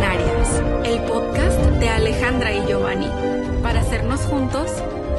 Millonarios, 0.00 0.48
el 0.86 1.02
podcast 1.02 1.60
de 1.78 1.88
Alejandra 1.90 2.54
y 2.54 2.66
Giovanni, 2.66 3.10
para 3.62 3.82
hacernos 3.82 4.22
juntos 4.22 4.70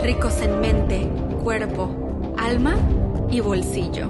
ricos 0.01 0.41
en 0.41 0.59
mente, 0.59 1.07
cuerpo, 1.43 2.33
alma 2.35 2.75
y 3.29 3.41
bolsillo. 3.41 4.09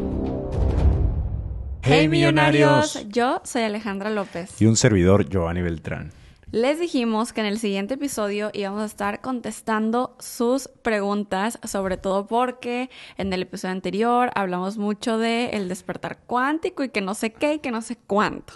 Hey, 1.82 2.08
millonarios. 2.08 3.06
Yo 3.10 3.42
soy 3.44 3.64
Alejandra 3.64 4.12
López. 4.12 4.62
Y 4.62 4.66
un 4.66 4.78
servidor, 4.78 5.28
Giovanni 5.28 5.62
Beltrán. 5.62 6.14
Les 6.52 6.80
dijimos 6.80 7.34
que 7.34 7.42
en 7.42 7.48
el 7.48 7.60
siguiente 7.60 7.96
episodio 7.96 8.50
íbamos 8.54 8.82
a 8.82 8.86
estar 8.86 9.20
contestando 9.20 10.16
sus 10.20 10.70
preguntas, 10.70 11.60
sobre 11.66 11.98
todo 11.98 12.28
porque 12.28 12.90
en 13.18 13.34
el 13.34 13.42
episodio 13.42 13.74
anterior 13.74 14.32
hablamos 14.36 14.78
mucho 14.78 15.18
de 15.18 15.50
el 15.50 15.68
despertar 15.68 16.20
cuántico 16.28 16.84
y 16.84 16.90
que 16.90 17.02
no 17.02 17.14
sé 17.14 17.34
qué 17.34 17.56
y 17.56 17.60
que 17.60 17.72
no 17.72 17.82
sé 17.82 17.98
cuánto. 18.08 18.54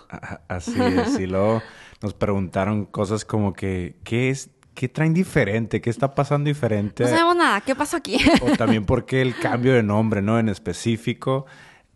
Así 0.48 0.74
es, 0.82 1.20
y 1.20 1.28
luego 1.28 1.62
nos 2.06 2.14
preguntaron 2.14 2.86
cosas 2.86 3.26
como 3.26 3.54
que, 3.54 3.96
¿qué 4.04 4.30
es? 4.30 4.52
¿Qué 4.76 4.88
traen 4.88 5.14
diferente? 5.14 5.82
¿Qué 5.82 5.90
está 5.90 6.14
pasando 6.14 6.48
diferente? 6.48 7.04
No 7.04 7.10
sabemos 7.10 7.36
nada, 7.36 7.62
¿qué 7.62 7.74
pasó 7.74 7.98
aquí? 7.98 8.18
o 8.42 8.56
también 8.56 8.86
por 8.86 9.06
qué 9.06 9.24
el 9.24 9.36
cambio 9.36 9.74
de 9.74 9.82
nombre, 9.82 10.22
¿no? 10.22 10.38
En 10.38 10.48
específico. 10.48 11.48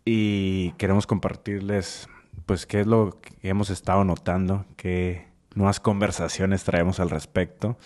Y 0.05 0.71
queremos 0.77 1.05
compartirles, 1.05 2.07
pues, 2.47 2.65
qué 2.65 2.79
es 2.79 2.87
lo 2.87 3.19
que 3.21 3.49
hemos 3.49 3.69
estado 3.69 4.03
notando, 4.03 4.65
que 4.77 5.27
nuevas 5.53 5.79
conversaciones 5.79 6.63
traemos 6.63 6.99
al 6.99 7.11
respecto 7.11 7.77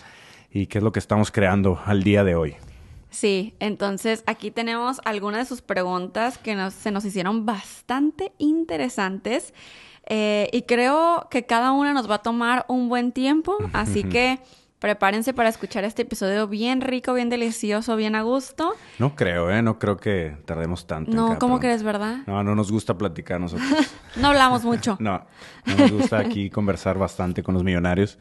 y 0.50 0.66
qué 0.68 0.78
es 0.78 0.84
lo 0.84 0.92
que 0.92 1.00
estamos 1.00 1.30
creando 1.30 1.78
al 1.84 2.04
día 2.04 2.24
de 2.24 2.36
hoy. 2.36 2.56
Sí, 3.10 3.54
entonces 3.60 4.24
aquí 4.26 4.50
tenemos 4.50 5.02
algunas 5.04 5.40
de 5.40 5.44
sus 5.44 5.60
preguntas 5.60 6.38
que 6.38 6.54
nos, 6.54 6.72
se 6.72 6.90
nos 6.90 7.04
hicieron 7.04 7.44
bastante 7.44 8.32
interesantes 8.38 9.52
eh, 10.06 10.48
y 10.52 10.62
creo 10.62 11.28
que 11.30 11.46
cada 11.46 11.72
una 11.72 11.92
nos 11.92 12.10
va 12.10 12.16
a 12.16 12.22
tomar 12.22 12.64
un 12.68 12.88
buen 12.88 13.12
tiempo, 13.12 13.56
así 13.72 14.04
que 14.04 14.40
prepárense 14.84 15.32
para 15.32 15.48
escuchar 15.48 15.84
este 15.84 16.02
episodio 16.02 16.46
bien 16.46 16.82
rico, 16.82 17.14
bien 17.14 17.30
delicioso, 17.30 17.96
bien 17.96 18.14
a 18.14 18.20
gusto. 18.20 18.74
No 18.98 19.16
creo, 19.16 19.50
¿eh? 19.50 19.62
No 19.62 19.78
creo 19.78 19.96
que 19.96 20.36
tardemos 20.44 20.86
tanto. 20.86 21.10
No, 21.10 21.38
¿cómo 21.38 21.58
crees, 21.58 21.82
verdad? 21.82 22.18
No, 22.26 22.44
no 22.44 22.54
nos 22.54 22.70
gusta 22.70 22.98
platicar 22.98 23.40
nosotros. 23.40 23.66
no 24.16 24.28
hablamos 24.28 24.62
mucho. 24.62 24.96
no, 25.00 25.24
no 25.64 25.76
nos 25.76 25.90
gusta 25.90 26.18
aquí 26.18 26.50
conversar 26.50 26.98
bastante 26.98 27.42
con 27.42 27.54
los 27.54 27.64
millonarios. 27.64 28.18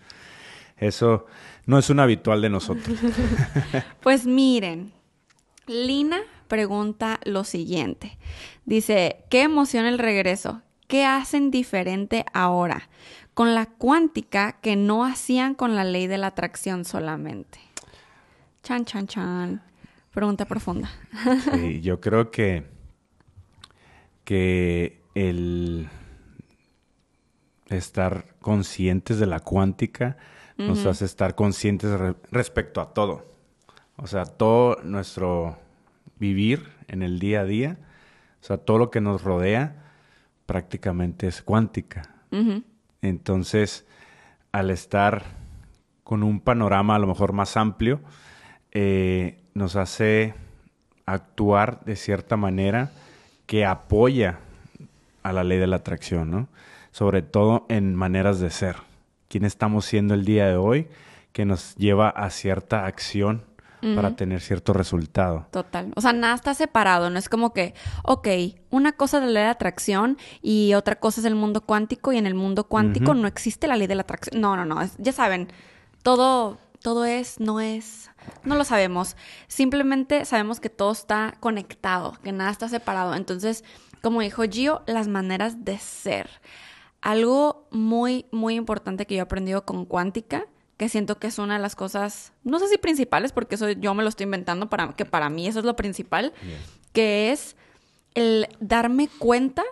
Eso 0.78 1.26
no 1.66 1.78
es 1.78 1.90
un 1.90 2.00
habitual 2.00 2.42
de 2.42 2.50
nosotros. 2.50 2.98
pues 4.02 4.26
miren, 4.26 4.94
Lina 5.68 6.20
pregunta 6.48 7.20
lo 7.26 7.44
siguiente. 7.44 8.18
Dice, 8.64 9.26
¿qué 9.30 9.42
emociona 9.42 9.90
el 9.90 10.00
regreso? 10.00 10.62
¿Qué 10.94 11.06
hacen 11.06 11.50
diferente 11.50 12.24
ahora? 12.34 12.88
con 13.34 13.56
la 13.56 13.66
cuántica 13.66 14.60
que 14.62 14.76
no 14.76 15.04
hacían 15.06 15.56
con 15.56 15.76
la 15.76 15.84
ley 15.84 16.06
de 16.06 16.20
la 16.20 16.28
atracción 16.28 16.86
solamente. 16.86 17.58
Chan, 18.62 18.86
chan, 18.86 19.08
chan. 19.08 19.64
Pregunta 20.12 20.46
profunda. 20.46 20.92
Sí, 21.52 21.82
yo 21.82 22.00
creo 22.00 22.30
que, 22.30 22.68
que 24.24 25.02
el 25.16 25.90
estar 27.70 28.36
conscientes 28.40 29.18
de 29.18 29.26
la 29.26 29.40
cuántica 29.40 30.18
nos 30.58 30.86
hace 30.86 31.06
estar 31.06 31.34
conscientes 31.34 31.90
respecto 32.30 32.82
a 32.82 32.94
todo. 32.94 33.34
O 33.96 34.06
sea, 34.06 34.26
todo 34.26 34.78
nuestro 34.84 35.58
vivir 36.20 36.70
en 36.88 37.02
el 37.02 37.18
día 37.18 37.42
a 37.42 37.46
día, 37.46 37.80
o 38.44 38.46
sea, 38.46 38.58
todo 38.58 38.78
lo 38.78 38.92
que 38.92 39.02
nos 39.02 39.24
rodea 39.24 39.83
prácticamente 40.54 41.26
es 41.26 41.42
cuántica. 41.42 42.04
Entonces, 43.02 43.88
al 44.52 44.70
estar 44.70 45.24
con 46.04 46.22
un 46.22 46.42
panorama 46.42 46.94
a 46.94 47.00
lo 47.00 47.08
mejor 47.08 47.34
más 47.34 47.58
amplio, 47.58 48.02
eh, 48.72 49.42
nos 49.56 49.76
hace 49.76 50.36
actuar 51.08 51.84
de 51.86 51.96
cierta 51.96 52.38
manera 52.38 52.92
que 53.48 53.66
apoya 53.66 54.38
a 55.24 55.34
la 55.34 55.44
ley 55.44 55.58
de 55.58 55.66
la 55.66 55.78
atracción, 55.78 56.30
¿no? 56.30 56.50
Sobre 56.92 57.24
todo 57.24 57.66
en 57.68 57.96
maneras 57.96 58.40
de 58.40 58.52
ser. 58.52 58.76
¿Quién 59.30 59.46
estamos 59.46 59.86
siendo 59.86 60.14
el 60.14 60.24
día 60.24 60.48
de 60.48 60.58
hoy 60.58 60.88
que 61.32 61.46
nos 61.46 61.76
lleva 61.78 62.10
a 62.10 62.30
cierta 62.30 62.86
acción 62.86 63.42
para 63.96 64.16
tener 64.16 64.42
cierto 64.42 64.74
resultado. 64.74 65.48
Total. 65.52 65.92
O 65.96 66.02
sea, 66.02 66.14
nada 66.14 66.36
está 66.36 66.54
separado. 66.54 67.10
No 67.10 67.20
es 67.20 67.30
como 67.30 67.54
que, 67.54 67.74
ok, 68.04 68.28
una 68.70 68.94
cosa 68.94 69.18
es 69.18 69.24
la 69.24 69.30
ley 69.30 69.44
de 69.44 69.50
atracción 69.50 70.18
y 70.42 70.74
otra 70.74 70.96
cosa 70.96 71.22
es 71.22 71.26
el 71.26 71.36
mundo 71.36 71.62
cuántico 71.62 72.14
y 72.14 72.18
en 72.18 72.26
el 72.26 72.36
mundo 72.36 72.66
cuántico 72.66 73.14
no 73.14 73.28
existe 73.28 73.68
la 73.68 73.76
ley 73.76 73.88
de 73.88 73.96
la 73.96 74.04
atracción. 74.04 74.40
No, 74.40 74.56
no, 74.56 74.66
no. 74.66 74.80
ya 74.98 75.12
saben, 75.12 75.50
todo, 76.02 76.58
todo 76.82 77.06
es, 77.06 77.40
no 77.40 77.60
es, 77.60 78.10
no 78.44 78.56
lo 78.56 78.64
sabemos. 78.64 79.16
Simplemente 79.48 80.26
sabemos 80.26 80.60
que 80.60 80.70
todo 80.70 80.92
está 80.92 81.36
conectado, 81.40 82.18
que 82.24 82.32
nada 82.32 82.52
está 82.52 82.70
separado. 82.70 83.16
Entonces, 83.16 83.64
como 84.02 84.22
dijo 84.22 84.44
Gio, 84.44 84.84
las 84.86 85.08
maneras 85.08 85.66
de 85.66 85.78
ser. 85.78 86.30
Algo 87.02 87.68
muy, 87.72 88.28
muy 88.32 88.56
importante 88.56 89.06
que 89.06 89.16
yo 89.16 89.20
he 89.20 89.24
aprendido 89.24 89.66
con 89.66 89.86
cuántica 89.86 90.46
que 90.84 90.90
siento 90.90 91.18
que 91.18 91.28
es 91.28 91.40
una 91.40 91.54
de 91.54 91.62
las 91.62 91.78
cosas, 91.78 92.34
no 92.44 92.60
sé 92.60 92.68
si 92.68 92.78
principales, 92.78 93.32
porque 93.32 93.56
eso 93.56 93.70
yo 93.70 93.94
me 93.94 94.04
lo 94.04 94.10
estoy 94.10 94.26
inventando, 94.26 94.68
para, 94.68 94.92
que 94.92 95.06
para 95.06 95.30
mí 95.30 95.48
eso 95.48 95.60
es 95.60 95.66
lo 95.66 95.78
principal, 95.78 96.34
que 96.92 97.32
es 97.32 97.56
el 98.16 98.50
darme 98.60 99.08
cuenta 99.18 99.64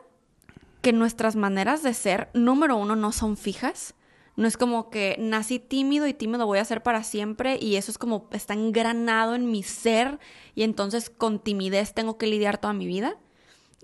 que 0.82 0.94
nuestras 0.94 1.36
maneras 1.36 1.84
de 1.84 1.94
ser, 1.94 2.30
número 2.34 2.78
uno, 2.78 2.96
no 2.96 3.12
son 3.12 3.36
fijas. 3.36 3.94
No 4.38 4.48
es 4.48 4.56
como 4.56 4.90
que 4.90 5.18
nací 5.20 5.60
tímido 5.60 6.08
y 6.08 6.14
tímido 6.14 6.46
voy 6.46 6.60
a 6.60 6.66
ser 6.66 6.82
para 6.82 7.04
siempre 7.04 7.60
y 7.62 7.76
eso 7.76 7.92
es 7.92 7.98
como 7.98 8.30
está 8.32 8.54
engranado 8.54 9.36
en 9.36 9.52
mi 9.52 9.62
ser 9.62 10.18
y 10.56 10.64
entonces 10.64 11.10
con 11.10 11.40
timidez 11.40 11.94
tengo 11.94 12.18
que 12.18 12.28
lidiar 12.28 12.58
toda 12.58 12.74
mi 12.74 12.88
vida. 12.88 13.18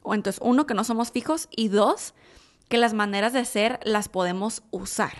O 0.01 0.15
entonces, 0.15 0.39
uno, 0.41 0.65
que 0.65 0.73
no 0.73 0.85
somos 0.85 1.11
fijos 1.11 1.49
y 1.51 1.67
dos, 1.67 2.13
que 2.69 2.77
las 2.77 2.93
maneras 2.93 3.33
de 3.33 3.43
ser 3.43 3.81
las 3.83 4.07
podemos 4.07 4.63
usar. 4.71 5.11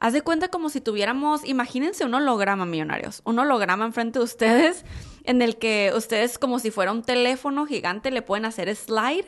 Haz 0.00 0.14
de 0.14 0.22
cuenta 0.22 0.48
como 0.48 0.70
si 0.70 0.80
tuviéramos, 0.80 1.44
imagínense 1.44 2.06
un 2.06 2.14
holograma, 2.14 2.64
millonarios, 2.64 3.20
un 3.24 3.38
holograma 3.38 3.84
enfrente 3.84 4.18
de 4.18 4.24
ustedes 4.24 4.86
en 5.24 5.42
el 5.42 5.58
que 5.58 5.92
ustedes 5.94 6.38
como 6.38 6.58
si 6.58 6.70
fuera 6.70 6.90
un 6.90 7.02
teléfono 7.02 7.66
gigante 7.66 8.10
le 8.10 8.22
pueden 8.22 8.46
hacer 8.46 8.74
slide 8.74 9.26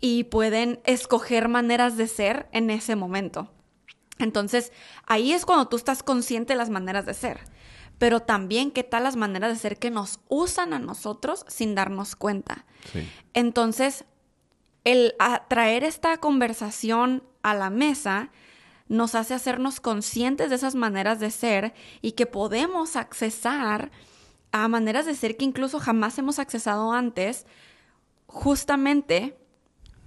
y 0.00 0.24
pueden 0.24 0.80
escoger 0.84 1.48
maneras 1.48 1.98
de 1.98 2.06
ser 2.06 2.48
en 2.52 2.70
ese 2.70 2.96
momento. 2.96 3.50
Entonces, 4.18 4.72
ahí 5.06 5.32
es 5.32 5.44
cuando 5.44 5.68
tú 5.68 5.76
estás 5.76 6.02
consciente 6.02 6.54
de 6.54 6.58
las 6.58 6.70
maneras 6.70 7.04
de 7.04 7.12
ser. 7.12 7.40
Pero 7.98 8.20
también 8.20 8.70
qué 8.70 8.84
tal 8.84 9.02
las 9.04 9.16
maneras 9.16 9.52
de 9.52 9.58
ser 9.58 9.78
que 9.78 9.90
nos 9.90 10.20
usan 10.28 10.72
a 10.72 10.78
nosotros 10.78 11.44
sin 11.48 11.74
darnos 11.74 12.16
cuenta. 12.16 12.64
Entonces, 13.34 14.06
el 14.84 15.14
traer 15.48 15.84
esta 15.84 16.16
conversación 16.16 17.24
a 17.42 17.54
la 17.54 17.70
mesa 17.70 18.30
nos 18.88 19.14
hace 19.14 19.34
hacernos 19.34 19.80
conscientes 19.80 20.50
de 20.50 20.56
esas 20.56 20.74
maneras 20.74 21.20
de 21.20 21.30
ser 21.30 21.74
y 22.00 22.12
que 22.12 22.26
podemos 22.26 22.96
accesar 22.96 23.90
a 24.52 24.66
maneras 24.68 25.06
de 25.06 25.14
ser 25.14 25.36
que 25.36 25.44
incluso 25.44 25.78
jamás 25.78 26.18
hemos 26.18 26.38
accesado 26.38 26.92
antes, 26.92 27.46
justamente 28.26 29.36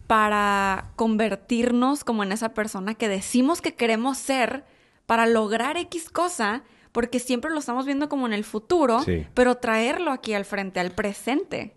para 0.07 0.91
convertirnos 0.95 2.03
como 2.03 2.23
en 2.23 2.31
esa 2.31 2.53
persona 2.53 2.95
que 2.95 3.07
decimos 3.07 3.61
que 3.61 3.75
queremos 3.75 4.17
ser 4.17 4.65
para 5.05 5.25
lograr 5.25 5.77
X 5.77 6.09
cosa, 6.09 6.63
porque 6.91 7.19
siempre 7.19 7.51
lo 7.51 7.59
estamos 7.59 7.85
viendo 7.85 8.09
como 8.09 8.25
en 8.25 8.33
el 8.33 8.43
futuro, 8.43 8.99
pero 9.33 9.55
traerlo 9.55 10.11
aquí 10.11 10.33
al 10.33 10.45
frente, 10.45 10.79
al 10.79 10.91
presente. 10.91 11.75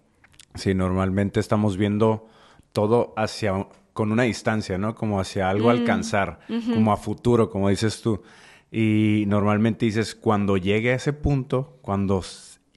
Sí, 0.55 0.75
normalmente 0.75 1.40
estamos 1.40 1.76
viendo 1.76 2.29
todo 2.73 3.12
hacia 3.17 3.69
con 3.94 4.11
una 4.12 4.25
distancia, 4.25 4.76
¿no? 4.76 4.94
Como 4.94 5.20
hacia 5.20 5.49
algo 5.49 5.69
mm, 5.69 5.70
alcanzar, 5.70 6.41
como 6.75 6.93
a 6.93 6.96
futuro, 6.96 7.49
como 7.49 7.70
dices 7.70 8.02
tú. 8.02 8.23
Y 8.70 9.25
normalmente 9.29 9.87
dices, 9.87 10.17
cuando 10.17 10.56
llegue 10.56 10.91
a 10.93 10.96
ese 10.96 11.12
punto, 11.12 11.79
cuando, 11.81 12.23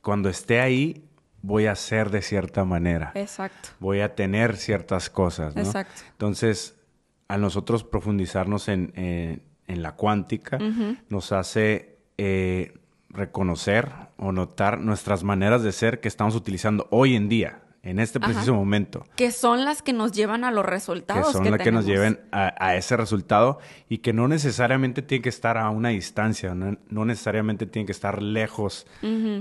cuando 0.04 0.30
esté 0.30 0.62
ahí, 0.62 1.04
voy 1.42 1.66
a 1.66 1.76
ser 1.76 2.12
de 2.12 2.22
cierta 2.22 2.66
manera. 2.66 3.12
Exacto. 3.16 3.70
Voy 3.80 4.02
a 4.02 4.14
tener 4.14 4.58
ciertas 4.58 5.10
cosas, 5.10 5.56
¿no? 5.56 5.64
Exacto. 5.64 6.04
Entonces, 6.12 6.76
a 7.28 7.38
nosotros 7.38 7.84
profundizarnos 7.84 8.68
en, 8.68 8.94
en, 8.96 9.82
la 9.82 9.96
cuántica, 9.96 10.60
nos 11.10 11.32
hace 11.32 11.98
eh, 12.20 12.78
reconocer 13.10 13.90
o 14.18 14.32
notar 14.32 14.80
nuestras 14.80 15.24
maneras 15.24 15.64
de 15.64 15.72
ser 15.72 16.00
que 16.00 16.08
estamos 16.08 16.36
utilizando 16.36 16.88
hoy 16.92 17.16
en 17.16 17.28
día 17.28 17.64
en 17.88 18.00
este 18.00 18.20
preciso 18.20 18.54
momento. 18.54 19.06
Que 19.16 19.32
son 19.32 19.64
las 19.64 19.82
que 19.82 19.94
nos 19.94 20.12
llevan 20.12 20.44
a 20.44 20.52
los 20.52 20.66
resultados. 20.66 21.28
Que 21.28 21.34
son 21.34 21.50
las 21.50 21.60
que 21.60 21.72
nos 21.72 21.86
lleven 21.86 22.20
a, 22.32 22.76
ese 22.76 22.98
resultado 22.98 23.60
y 23.88 24.00
que 24.00 24.12
no 24.12 24.28
necesariamente 24.28 25.02
tiene 25.02 25.22
que 25.22 25.30
estar 25.30 25.58
a 25.58 25.70
una 25.70 25.90
distancia, 25.90 26.54
no, 26.54 27.06
necesariamente 27.06 27.66
tiene 27.66 27.86
que 27.86 27.94
estar 27.94 28.22
lejos 28.22 28.86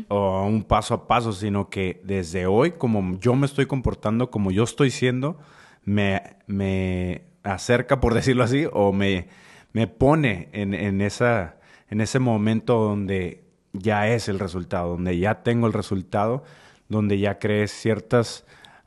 o 0.08 0.36
a 0.36 0.44
un 0.44 0.62
paso 0.62 0.94
a 0.94 1.06
paso, 1.08 1.32
sino 1.32 1.68
que 1.68 2.00
desde 2.04 2.46
hoy, 2.46 2.72
como 2.72 3.18
yo 3.18 3.34
me 3.34 3.46
estoy 3.46 3.66
comportando, 3.66 4.30
como 4.30 4.50
yo 4.52 4.62
estoy 4.62 4.90
siendo, 4.90 5.38
me, 5.84 6.36
me 6.46 7.22
acerca, 7.42 8.00
por 8.00 8.14
decirlo 8.14 8.44
así, 8.44 8.66
o 8.72 8.92
me, 8.92 9.28
me 9.72 9.88
pone 9.88 10.48
en, 10.52 10.72
en, 10.72 11.00
esa, 11.00 11.56
en 11.90 12.00
ese 12.00 12.20
momento 12.20 12.78
donde 12.78 13.44
ya 13.72 14.08
es 14.08 14.28
el 14.28 14.38
resultado, 14.38 14.90
donde 14.90 15.18
ya 15.18 15.42
tengo 15.42 15.66
el 15.66 15.72
resultado, 15.72 16.44
donde 16.88 17.18
ya 17.18 17.38
crees 17.38 17.70
ciertas 17.72 18.44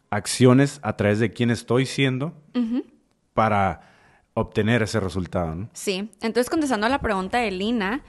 acciones 0.09 0.79
a 0.83 0.95
través 0.95 1.19
de 1.19 1.31
quién 1.31 1.51
estoy 1.51 1.85
siendo 1.85 2.33
para 3.33 3.81
obtener 4.33 4.81
ese 4.81 4.99
resultado. 4.99 5.55
¿no? 5.55 5.69
Sí, 5.73 6.09
entonces 6.21 6.49
contestando 6.49 6.87
a 6.87 6.89
la 6.89 6.99
pregunta 6.99 7.39
de 7.39 7.51
Lina, 7.51 8.03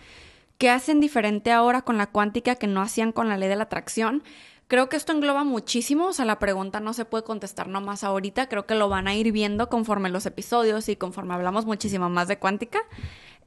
¿qué 0.59 0.71
hacen 0.71 1.01
diferente 1.01 1.53
ahora 1.53 1.83
con 1.83 1.99
la 1.99 2.07
cuántica 2.07 2.57
que 2.57 2.67
no 2.67 2.81
hacían 2.81 3.13
con 3.13 3.29
la 3.29 3.37
ley 3.37 3.49
de 3.49 3.57
la 3.57 3.65
atracción? 3.65 4.23
Creo 4.69 4.89
que 4.89 4.97
esto 4.97 5.13
engloba 5.13 5.43
muchísimo, 5.43 6.07
o 6.07 6.13
sea, 6.13 6.25
la 6.25 6.39
pregunta 6.39 6.79
no 6.79 6.95
se 6.95 7.05
puede 7.05 7.25
contestar 7.25 7.67
nomás 7.67 8.05
ahorita, 8.05 8.49
creo 8.49 8.67
que 8.67 8.77
lo 8.77 8.89
van 8.89 9.09
a 9.09 9.15
ir 9.15 9.33
viendo 9.33 9.69
conforme 9.69 10.11
los 10.11 10.27
episodios 10.27 10.89
y 10.89 10.95
conforme 10.95 11.35
hablamos 11.35 11.67
muchísimo 11.67 12.09
más 12.09 12.29
de 12.29 12.39
cuántica, 12.39 12.79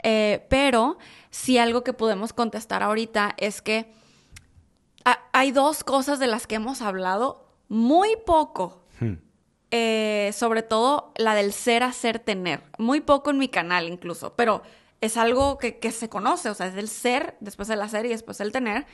eh, 0.03 0.45
pero 0.49 0.97
sí 1.29 1.57
algo 1.57 1.85
que 1.85 1.93
podemos 1.93 2.33
contestar 2.33 2.83
ahorita 2.83 3.35
es 3.37 3.61
que 3.61 3.89
hay 5.03 5.51
dos 5.51 5.83
cosas 5.83 6.19
de 6.19 6.27
las 6.27 6.47
que 6.47 6.55
hemos 6.55 6.81
hablado 6.81 7.45
muy 7.67 8.09
poco. 8.25 8.83
Hmm. 8.99 9.15
Eh, 9.75 10.31
sobre 10.35 10.61
todo 10.61 11.13
la 11.17 11.33
del 11.33 11.51
ser, 11.51 11.81
hacer, 11.81 12.19
tener. 12.19 12.61
Muy 12.77 13.01
poco 13.01 13.31
en 13.31 13.39
mi 13.39 13.49
canal 13.49 13.87
incluso, 13.87 14.35
pero 14.35 14.61
es 15.03 15.17
algo 15.17 15.57
que, 15.57 15.91
se 15.91 16.07
conoce, 16.07 16.49
o 16.49 16.53
sea, 16.53 16.67
es 16.67 16.75
el 16.75 16.87
ser, 16.87 17.35
después 17.41 17.69
el 17.69 17.81
hacer 17.81 18.05
y 18.05 18.09
después 18.09 18.39
el 18.39 18.53
tener. 18.53 18.85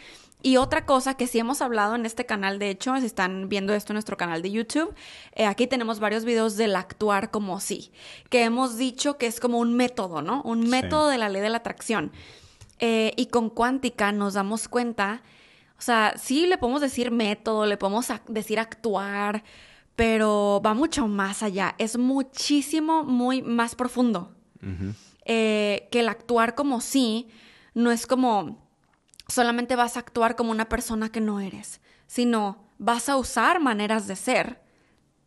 Y 0.41 0.57
otra 0.57 0.85
cosa 0.87 1.15
que 1.15 1.27
sí 1.27 1.37
hemos 1.37 1.61
hablado 1.61 1.93
en 1.93 2.05
este 2.05 2.25
canal, 2.25 2.57
de 2.57 2.71
hecho, 2.71 2.97
si 2.97 3.05
están 3.05 3.47
viendo 3.47 3.75
esto 3.75 3.91
en 3.91 3.95
nuestro 3.95 4.17
canal 4.17 4.41
de 4.41 4.49
YouTube, 4.49 4.95
eh, 5.33 5.45
aquí 5.45 5.67
tenemos 5.67 5.99
varios 5.99 6.25
videos 6.25 6.55
del 6.55 6.75
actuar 6.77 7.29
como 7.29 7.59
sí, 7.59 7.91
que 8.29 8.43
hemos 8.43 8.77
dicho 8.77 9.19
que 9.19 9.27
es 9.27 9.39
como 9.39 9.59
un 9.59 9.75
método, 9.75 10.23
¿no? 10.23 10.41
Un 10.43 10.67
método 10.67 11.09
de 11.09 11.19
la 11.19 11.29
ley 11.29 11.41
de 11.41 11.49
la 11.49 11.57
atracción. 11.57 12.11
Eh, 12.79 13.13
y 13.17 13.27
con 13.27 13.49
cuántica 13.49 14.11
nos 14.11 14.33
damos 14.33 14.67
cuenta, 14.67 15.21
o 15.79 15.81
sea, 15.81 16.13
sí 16.17 16.45
le 16.45 16.57
podemos 16.57 16.81
decir 16.81 17.09
método, 17.09 17.65
le 17.65 17.77
podemos 17.77 18.07
decir 18.27 18.59
actuar, 18.59 19.45
pero 19.95 20.61
va 20.63 20.73
mucho 20.73 21.07
más 21.07 21.41
allá, 21.41 21.73
es 21.77 21.97
muchísimo, 21.97 23.05
muy 23.05 23.41
más 23.41 23.75
profundo. 23.75 24.35
Eh, 25.23 25.87
que 25.89 26.01
el 26.01 26.09
actuar 26.09 26.53
como 26.53 26.81
sí 26.81 27.29
no 27.73 27.91
es 27.91 28.07
como 28.07 28.67
solamente 29.29 29.77
vas 29.77 29.95
a 29.95 30.01
actuar 30.01 30.35
como 30.35 30.51
una 30.51 30.67
persona 30.67 31.09
que 31.13 31.21
no 31.21 31.39
eres, 31.39 31.79
sino 32.07 32.65
vas 32.77 33.07
a 33.07 33.15
usar 33.15 33.61
maneras 33.61 34.05
de 34.07 34.17
ser 34.17 34.61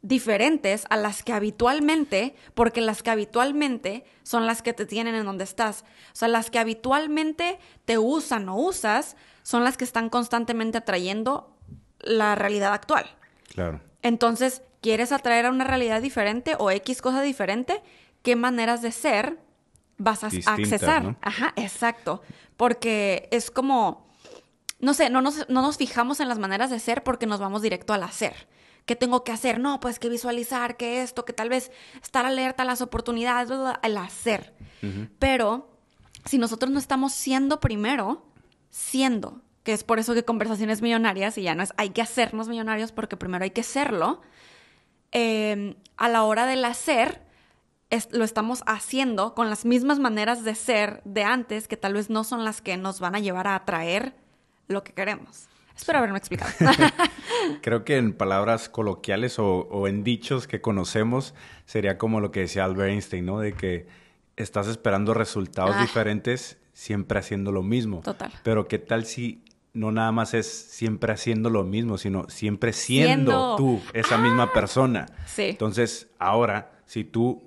diferentes 0.03 0.85
a 0.91 0.97
las 0.97 1.23
que 1.23 1.33
habitualmente, 1.33 2.35
porque 2.55 2.81
las 2.81 3.03
que 3.03 3.11
habitualmente 3.11 4.05
son 4.25 4.47
las 4.47 4.61
que 4.61 4.73
te 4.73 4.85
tienen 4.85 5.15
en 5.15 5.25
donde 5.25 5.45
estás. 5.45 5.85
O 6.13 6.17
sea, 6.17 6.29
las 6.29 6.51
que 6.51 6.59
habitualmente 6.59 7.59
te 7.85 7.99
usan 7.99 8.49
o 8.49 8.57
usas 8.57 9.17
son 9.43 9.65
las 9.65 9.77
que 9.77 9.85
están 9.85 10.11
constantemente 10.11 10.79
atrayendo 10.79 11.57
la 12.01 12.35
realidad 12.35 12.73
actual. 12.73 13.07
Claro. 13.49 13.81
Entonces, 14.03 14.63
¿quieres 14.81 15.13
atraer 15.13 15.47
a 15.47 15.51
una 15.51 15.65
realidad 15.65 16.03
diferente 16.03 16.57
o 16.59 16.71
X 16.71 17.01
cosa 17.01 17.23
diferente? 17.23 17.81
¿Qué 18.23 18.35
maneras 18.35 18.83
de 18.83 18.91
ser 18.91 19.39
vas 19.99 20.25
a 20.25 20.27
accesar? 20.27 21.17
Ajá, 21.23 21.53
exacto. 21.55 22.23
Porque 22.57 23.29
es 23.31 23.53
como, 23.53 24.09
no 24.81 24.95
sé, 24.95 25.11
no 25.11 25.23
nos, 25.23 25.49
no 25.49 25.63
nos 25.63 25.77
fijamos 25.77 26.19
en 26.19 26.29
las 26.29 26.41
maneras 26.41 26.71
de 26.71 26.81
ser 26.81 27.05
porque 27.05 27.27
nos 27.27 27.39
vamos 27.39 27.63
directo 27.63 27.93
al 27.93 28.03
hacer. 28.03 28.49
¿Qué 28.87 28.97
tengo 28.97 29.25
que 29.25 29.33
hacer? 29.33 29.61
No, 29.61 29.81
pues 29.81 29.99
que 29.99 30.09
visualizar, 30.09 30.77
que 30.77 31.03
esto, 31.03 31.25
que 31.25 31.33
tal 31.33 31.49
vez 31.49 31.71
estar 32.03 32.27
alerta 32.27 32.63
a 32.63 32.67
las 32.67 32.81
oportunidades, 32.81 33.51
el 33.83 33.97
hacer. 33.97 34.55
Pero 35.19 35.71
si 36.25 36.39
nosotros 36.39 36.73
no 36.73 36.79
estamos 36.79 37.13
siendo 37.13 37.61
primero, 37.61 38.27
siendo, 38.71 39.43
que 39.63 39.73
es 39.73 39.85
por 39.85 40.01
eso 40.01 40.15
que 40.15 40.25
conversaciones 40.25 40.83
millonarias, 40.83 41.39
y 41.39 41.43
ya 41.43 41.55
no 41.55 41.63
es 41.63 41.73
hay 41.77 41.91
que 41.91 42.03
hacernos 42.03 42.49
millonarios 42.49 42.91
porque 42.91 43.17
primero 43.17 43.45
hay 43.45 43.51
que 43.51 43.63
serlo, 43.63 44.21
Em, 45.13 45.75
a 45.99 46.09
la 46.09 46.25
hora 46.25 46.47
del 46.47 46.65
hacer, 46.65 47.21
lo 48.11 48.25
estamos 48.25 48.63
haciendo 48.67 49.35
con 49.35 49.51
las 49.51 49.67
mismas 49.67 49.99
maneras 49.99 50.43
de 50.43 50.55
ser 50.55 51.03
de 51.05 51.23
antes, 51.23 51.69
que 51.69 51.77
tal 51.77 51.93
vez 51.93 52.09
no 52.09 52.25
son 52.25 52.45
las 52.45 52.63
que 52.63 52.79
nos 52.79 52.99
van 52.99 53.15
a 53.15 53.21
llevar 53.21 53.47
a 53.47 53.55
atraer 53.55 54.15
lo 54.69 54.83
que 54.83 54.95
queremos. 54.95 55.49
Espero 55.77 55.99
haberme 55.99 56.19
explicado. 56.19 56.53
Creo 57.63 57.85
que 57.85 57.97
en 57.97 58.13
palabras 58.13 58.69
coloquiales 58.69 59.39
o, 59.39 59.87
en 59.89 60.05
dichos 60.05 60.47
que 60.47 60.61
conocemos 60.61 61.35
sería 61.67 61.99
como 61.99 62.21
lo 62.21 62.31
que 62.31 62.41
decía 62.41 62.65
Albert 62.65 62.91
Einstein, 62.91 63.27
¿no? 63.27 63.41
De 63.41 63.53
que 63.53 63.87
estás 64.37 64.69
esperando 64.69 65.15
resultados 65.15 65.77
ah. 65.77 65.83
diferentes 65.83 66.59
siempre 66.73 67.19
haciendo 67.19 67.53
lo 67.53 67.63
mismo. 67.63 68.01
Total. 68.01 68.33
Pero 68.43 68.69
qué 68.69 68.79
tal 68.79 69.05
si 69.05 69.45
no 69.75 69.91
nada 69.91 70.13
más 70.13 70.35
es 70.35 70.47
siempre 70.47 71.13
haciendo 71.13 71.49
lo 71.49 71.65
mismo, 71.65 71.97
sino 71.99 72.29
siempre 72.29 72.73
siendo, 72.73 73.57
tú 73.57 73.81
esa 73.93 74.19
misma 74.19 74.45
ah. 74.45 74.53
persona. 74.53 75.07
Sí. 75.27 75.43
Entonces, 75.51 76.11
ahora, 76.19 76.73
si 76.87 77.05
tú 77.05 77.43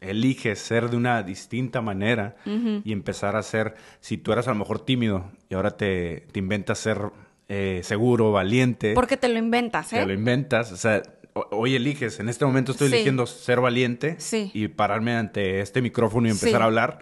eliges 0.00 0.58
ser 0.58 0.90
de 0.90 0.96
una 0.96 1.22
distinta 1.22 1.80
manera 1.80 2.36
y 2.84 2.92
empezar 2.92 3.36
a 3.36 3.42
ser, 3.42 3.74
si 4.00 4.16
tú 4.16 4.32
eras 4.32 4.46
a 4.46 4.52
lo 4.52 4.56
mejor 4.56 4.80
tímido 4.80 5.30
y 5.48 5.54
ahora 5.54 5.76
te, 5.76 6.26
te 6.32 6.38
inventas 6.38 6.78
ser 6.78 7.10
eh, 7.48 7.80
seguro, 7.82 8.32
valiente. 8.32 8.94
Porque 8.94 9.16
te 9.16 9.28
lo 9.28 9.38
inventas, 9.38 9.92
¿eh? 9.92 10.00
Te 10.00 10.06
lo 10.06 10.12
inventas, 10.12 10.70
o 10.72 10.76
sea, 10.76 11.02
hoy 11.50 11.74
eliges, 11.74 12.20
en 12.20 12.28
este 12.28 12.44
momento 12.44 12.72
estoy 12.72 12.88
eligiendo 12.88 13.26
ser 13.26 13.60
valiente 13.60 14.16
y 14.52 14.68
pararme 14.68 15.14
ante 15.14 15.60
este 15.60 15.82
micrófono 15.82 16.28
y 16.28 16.30
empezar 16.30 16.62
a 16.62 16.66
hablar 16.66 16.98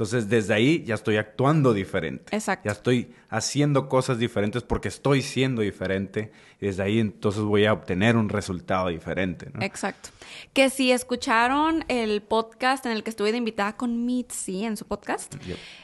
entonces, 0.00 0.30
desde 0.30 0.54
ahí 0.54 0.82
ya 0.82 0.94
estoy 0.94 1.18
actuando 1.18 1.74
diferente. 1.74 2.34
Exacto. 2.34 2.66
Ya 2.66 2.72
estoy 2.72 3.12
haciendo 3.28 3.90
cosas 3.90 4.18
diferentes 4.18 4.62
porque 4.62 4.88
estoy 4.88 5.20
siendo 5.20 5.60
diferente. 5.60 6.32
Y 6.58 6.64
desde 6.64 6.84
ahí 6.84 7.00
entonces 7.00 7.42
voy 7.42 7.66
a 7.66 7.74
obtener 7.74 8.16
un 8.16 8.30
resultado 8.30 8.88
diferente. 8.88 9.50
¿no? 9.52 9.60
Exacto. 9.60 10.08
Que 10.54 10.70
si 10.70 10.90
escucharon 10.90 11.84
el 11.88 12.22
podcast 12.22 12.86
en 12.86 12.92
el 12.92 13.02
que 13.02 13.10
estuve 13.10 13.30
de 13.30 13.36
invitada 13.36 13.76
con 13.76 14.06
Mitzi 14.06 14.64
en 14.64 14.78
su 14.78 14.86
podcast, 14.86 15.34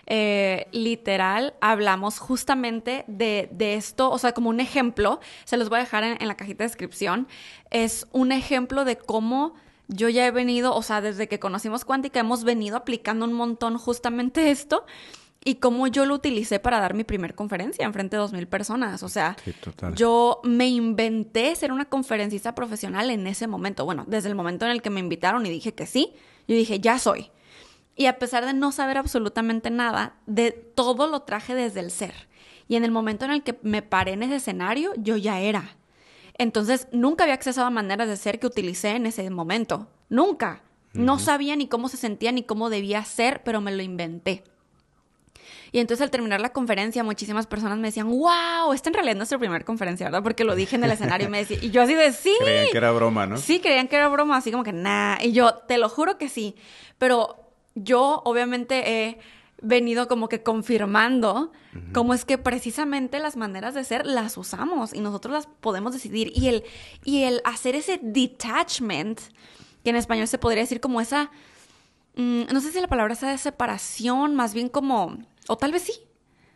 eh, 0.07 0.67
literal, 0.73 1.53
hablamos 1.61 2.19
justamente 2.19 3.05
de, 3.09 3.51
esto, 3.75 4.11
o 4.11 4.17
sea, 4.17 4.33
como 4.33 4.49
un 4.49 4.61
ejemplo, 4.61 5.21
se 5.45 5.59
los 5.59 5.69
voy 5.69 5.77
a 5.77 5.81
dejar 5.81 6.05
en 6.05 6.27
la 6.27 6.39
cajita 6.39 6.65
de 6.65 6.69
descripción, 6.69 7.29
es 7.71 8.07
un 8.13 8.33
ejemplo 8.33 8.87
de 8.87 8.97
cómo 8.97 9.57
yo 9.89 10.09
ya 10.09 10.27
he 10.27 10.31
venido, 10.31 10.75
o 10.75 10.83
sea, 10.83 11.01
desde 11.01 11.29
que 11.29 11.39
conocimos 11.39 11.85
cuántica 11.85 12.21
hemos 12.21 12.45
venido 12.45 12.77
aplicando 12.77 13.25
un 13.25 13.33
montón 13.33 13.79
justamente 13.79 14.51
esto 14.51 14.85
y 15.45 15.57
cómo 15.57 15.87
yo 15.87 16.07
lo 16.07 16.15
utilicé 16.15 16.59
para 16.59 16.81
dar 16.81 16.95
mi 16.95 17.05
primer 17.05 17.37
conferencia 17.37 17.87
en 17.87 17.93
frente 17.93 18.17
de 18.17 18.21
dos 18.21 18.33
mil 18.33 18.49
personas. 18.49 19.05
O 19.05 19.09
sea, 19.09 19.37
yo 19.95 20.41
me 20.43 20.67
inventé 20.67 21.55
ser 21.55 21.71
una 21.71 21.85
conferencista 21.85 22.55
profesional 22.57 23.11
en 23.11 23.29
ese 23.29 23.47
momento. 23.47 23.85
Bueno, 23.85 24.05
desde 24.09 24.29
el 24.29 24.35
momento 24.35 24.65
en 24.65 24.73
el 24.73 24.83
que 24.83 24.91
me 24.91 24.99
invitaron 24.99 25.47
y 25.47 25.51
dije 25.51 25.73
que 25.73 25.87
sí, 25.87 26.15
yo 26.49 26.57
dije, 26.57 26.81
ya 26.81 26.99
soy. 26.99 27.31
Y 27.95 28.07
a 28.07 28.19
pesar 28.19 28.45
de 28.45 28.55
no 28.55 28.73
saber 28.73 28.99
absolutamente 28.99 29.71
nada, 29.71 30.17
de 30.27 30.51
todo 30.51 31.07
lo 31.07 31.23
traje 31.23 31.55
desde 31.55 31.79
el 31.79 31.93
ser. 31.93 32.29
Y 32.67 32.75
en 32.75 32.85
el 32.85 32.91
momento 32.91 33.25
en 33.25 33.31
el 33.31 33.45
que 33.45 33.57
me 33.63 33.83
paré 33.83 34.15
en 34.15 34.25
ese 34.25 34.37
escenario, 34.37 34.93
yo 34.97 35.17
ya 35.17 35.39
era. 35.39 35.77
Entonces, 36.39 36.89
nunca 36.93 37.25
había 37.25 37.35
accesado 37.35 37.67
a 37.67 37.71
maneras 37.71 38.09
de 38.09 38.17
ser 38.17 38.39
que 38.39 38.47
utilicé 38.47 38.91
en 38.91 39.07
ese 39.07 39.29
momento. 39.31 39.89
Nunca. 40.09 40.63
No 40.93 41.19
sabía 41.19 41.57
ni 41.57 41.69
cómo 41.69 41.89
se 41.89 41.99
sentía 41.99 42.33
ni 42.33 42.43
cómo 42.43 42.71
debía 42.71 43.05
ser, 43.05 43.43
pero 43.45 43.61
me 43.61 43.71
lo 43.75 43.83
inventé. 43.83 44.45
Y 45.73 45.81
entonces 45.81 46.03
al 46.03 46.11
terminar 46.11 46.41
la 46.41 46.55
conferencia, 46.55 47.05
muchísimas 47.05 47.47
personas 47.47 47.77
me 47.77 47.89
decían, 47.89 48.09
wow, 48.09 48.73
esta 48.73 48.89
en 48.89 48.95
realidad 48.95 49.13
es 49.13 49.17
nuestra 49.19 49.39
primera 49.39 49.65
conferencia, 49.65 50.07
¿verdad? 50.07 50.23
Porque 50.23 50.45
lo 50.45 50.55
dije 50.55 50.77
en 50.77 50.85
el 50.85 50.91
escenario 50.91 51.27
y 51.27 51.31
me 51.31 51.39
decía, 51.39 51.59
y 51.61 51.71
yo 51.71 51.83
así 51.83 51.95
de 51.95 52.13
sí. 52.13 52.35
Creían 52.41 52.69
que 52.73 52.79
era 52.79 52.93
broma, 52.93 53.27
¿no? 53.27 53.37
Sí, 53.37 53.61
creían 53.61 53.89
que 53.89 53.97
era 53.97 54.09
broma, 54.09 54.39
así 54.39 54.51
como 54.51 54.65
que 54.65 54.73
nah. 54.73 55.19
Y 55.21 55.33
yo, 55.33 55.55
te 55.69 55.77
lo 55.77 55.91
juro 55.91 56.17
que 56.17 56.29
sí. 56.29 56.55
Pero 56.97 57.53
yo 57.75 58.23
obviamente 58.25 58.91
he 58.91 59.19
venido 59.63 60.07
como 60.09 60.29
que 60.29 60.43
confirmando 60.43 61.53
cómo 61.93 62.15
es 62.15 62.25
que 62.25 62.39
precisamente 62.39 63.19
las 63.19 63.37
maneras 63.37 63.75
de 63.75 63.85
ser 63.85 64.07
las 64.07 64.37
usamos 64.37 64.95
y 64.95 65.01
nosotros 65.01 65.33
las 65.33 65.47
podemos 65.47 65.93
decidir. 65.93 66.33
Y 66.35 66.49
el, 66.49 66.65
y 67.05 67.23
el 67.23 67.41
hacer 67.45 67.75
ese 67.75 67.99
detachment, 68.03 69.21
que 69.83 69.91
en 69.91 69.97
español 69.97 70.27
se 70.27 70.39
podría 70.39 70.63
decir 70.63 70.81
como 70.81 71.01
esa, 71.01 71.31
mm, 72.17 72.45
no 72.53 72.61
sé 72.61 72.73
si 72.73 72.81
la 72.81 72.89
palabra 72.89 73.15
sea 73.15 73.31
de 73.31 73.39
separación, 73.39 74.35
más 74.35 74.55
bien 74.55 74.69
como, 74.69 75.19
o 75.49 75.57
tal 75.57 75.73
vez 75.73 75.83
sí. 75.83 75.93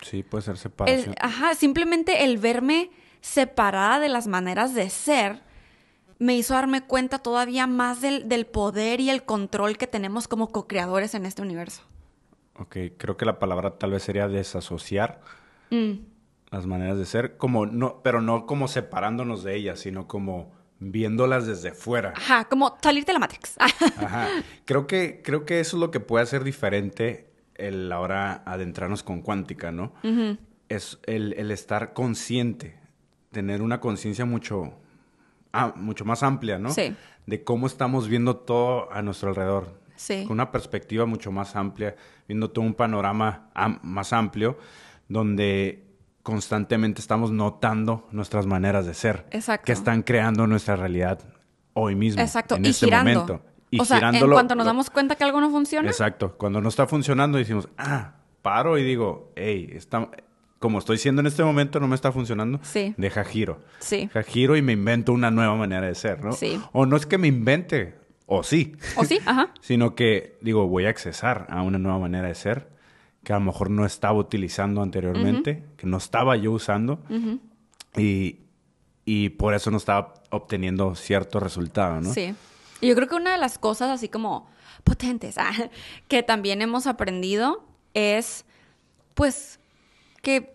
Sí, 0.02 0.22
puede 0.22 0.42
ser 0.42 0.56
separación. 0.56 1.14
ajá, 1.20 1.54
simplemente 1.54 2.24
el 2.24 2.38
verme 2.38 2.90
separada 3.20 4.00
de 4.00 4.08
las 4.08 4.26
maneras 4.26 4.74
de 4.74 4.88
ser 4.88 5.42
me 6.18 6.36
hizo 6.36 6.54
darme 6.54 6.82
cuenta 6.82 7.18
todavía 7.18 7.66
más 7.66 8.00
del, 8.00 8.28
del 8.28 8.46
poder 8.46 9.00
y 9.00 9.10
el 9.10 9.24
control 9.24 9.78
que 9.78 9.86
tenemos 9.86 10.28
como 10.28 10.48
co-creadores 10.48 11.14
en 11.14 11.26
este 11.26 11.42
universo. 11.42 11.82
Ok, 12.60 12.76
creo 12.98 13.16
que 13.16 13.24
la 13.24 13.38
palabra 13.38 13.78
tal 13.78 13.92
vez 13.92 14.02
sería 14.02 14.28
desasociar 14.28 15.22
mm. 15.70 15.92
las 16.50 16.66
maneras 16.66 16.98
de 16.98 17.06
ser, 17.06 17.38
como 17.38 17.64
no, 17.64 18.02
pero 18.02 18.20
no 18.20 18.44
como 18.44 18.68
separándonos 18.68 19.42
de 19.42 19.56
ellas, 19.56 19.80
sino 19.80 20.06
como 20.06 20.52
viéndolas 20.78 21.46
desde 21.46 21.72
fuera. 21.72 22.12
Ajá, 22.14 22.44
como 22.44 22.76
salirte 22.82 23.10
de 23.10 23.14
la 23.14 23.18
Matrix. 23.20 23.56
Ajá. 23.96 24.28
Creo 24.66 24.86
que, 24.86 25.22
creo 25.24 25.46
que 25.46 25.60
eso 25.60 25.78
es 25.78 25.80
lo 25.80 25.90
que 25.90 26.00
puede 26.00 26.22
hacer 26.22 26.44
diferente 26.44 27.32
el 27.54 27.90
ahora 27.92 28.42
adentrarnos 28.44 29.02
con 29.02 29.22
cuántica, 29.22 29.72
¿no? 29.72 29.94
Es 30.68 30.98
el, 31.04 31.32
el, 31.34 31.50
estar 31.50 31.94
consciente, 31.94 32.78
tener 33.32 33.62
una 33.62 33.80
conciencia 33.80 34.26
mucho, 34.26 34.74
ah, 35.52 35.72
mucho 35.76 36.04
más 36.04 36.22
amplia, 36.22 36.58
¿no? 36.58 36.70
Sí. 36.70 36.94
De 37.26 37.42
cómo 37.42 37.66
estamos 37.66 38.08
viendo 38.08 38.36
todo 38.36 38.92
a 38.92 39.00
nuestro 39.02 39.30
alrededor. 39.30 39.79
Sí. 40.00 40.22
Con 40.24 40.32
una 40.32 40.50
perspectiva 40.50 41.04
mucho 41.04 41.30
más 41.30 41.56
amplia, 41.56 41.94
viendo 42.26 42.50
todo 42.50 42.64
un 42.64 42.72
panorama 42.72 43.50
am- 43.52 43.80
más 43.82 44.14
amplio, 44.14 44.56
donde 45.08 45.84
constantemente 46.22 47.00
estamos 47.02 47.30
notando 47.32 48.08
nuestras 48.10 48.46
maneras 48.46 48.86
de 48.86 48.94
ser. 48.94 49.26
Exacto. 49.30 49.66
Que 49.66 49.72
están 49.72 50.02
creando 50.02 50.46
nuestra 50.46 50.76
realidad 50.76 51.18
hoy 51.74 51.94
mismo. 51.96 52.22
Exacto, 52.22 52.56
En 52.56 52.64
y 52.64 52.68
este 52.70 52.86
girando. 52.86 53.10
momento. 53.20 53.44
Y 53.70 53.78
o 53.80 53.84
sea, 53.84 54.10
en 54.10 54.26
cuanto 54.30 54.54
nos 54.54 54.64
damos 54.66 54.88
cuenta 54.90 55.16
que 55.16 55.24
algo 55.24 55.40
no 55.40 55.50
funciona, 55.50 55.88
Exacto. 55.88 56.34
Cuando 56.38 56.60
no 56.62 56.68
está 56.70 56.86
funcionando, 56.86 57.36
decimos, 57.38 57.68
ah, 57.76 58.14
paro 58.42 58.78
y 58.78 58.82
digo, 58.82 59.32
hey, 59.36 59.70
está, 59.74 60.08
como 60.58 60.78
estoy 60.78 60.96
siendo 60.96 61.20
en 61.20 61.26
este 61.26 61.44
momento, 61.44 61.78
no 61.78 61.86
me 61.88 61.94
está 61.94 62.10
funcionando. 62.10 62.58
Sí. 62.62 62.94
Deja 62.96 63.22
giro. 63.22 63.60
Sí. 63.80 64.06
Deja 64.12 64.22
giro 64.22 64.56
y 64.56 64.62
me 64.62 64.72
invento 64.72 65.12
una 65.12 65.30
nueva 65.30 65.54
manera 65.56 65.86
de 65.86 65.94
ser, 65.94 66.24
¿no? 66.24 66.32
Sí. 66.32 66.58
O 66.72 66.86
no 66.86 66.96
es 66.96 67.04
que 67.06 67.16
me 67.18 67.28
invente, 67.28 67.99
o 68.32 68.44
sí. 68.44 68.76
o 68.96 69.04
sí, 69.04 69.18
ajá. 69.26 69.52
sino 69.60 69.96
que, 69.96 70.38
digo, 70.40 70.68
voy 70.68 70.86
a 70.86 70.88
accesar 70.88 71.48
a 71.50 71.62
una 71.62 71.78
nueva 71.78 71.98
manera 71.98 72.28
de 72.28 72.36
ser 72.36 72.68
que 73.24 73.32
a 73.32 73.40
lo 73.40 73.44
mejor 73.44 73.70
no 73.70 73.84
estaba 73.84 74.16
utilizando 74.18 74.82
anteriormente, 74.82 75.64
que 75.76 75.88
no 75.88 75.96
estaba 75.96 76.36
yo 76.36 76.52
usando. 76.52 77.00
y, 77.96 78.38
y 79.04 79.30
por 79.30 79.54
eso 79.54 79.72
no 79.72 79.78
estaba 79.78 80.14
obteniendo 80.30 80.94
cierto 80.94 81.40
resultado, 81.40 82.00
¿no? 82.00 82.14
Sí. 82.14 82.34
Y 82.80 82.88
yo 82.88 82.94
creo 82.94 83.08
que 83.08 83.16
una 83.16 83.32
de 83.32 83.38
las 83.38 83.58
cosas 83.58 83.90
así 83.90 84.08
como 84.08 84.48
potentes 84.84 85.36
ah, 85.36 85.50
que 86.08 86.22
también 86.22 86.62
hemos 86.62 86.86
aprendido 86.86 87.64
es, 87.94 88.44
pues, 89.14 89.58
que 90.22 90.52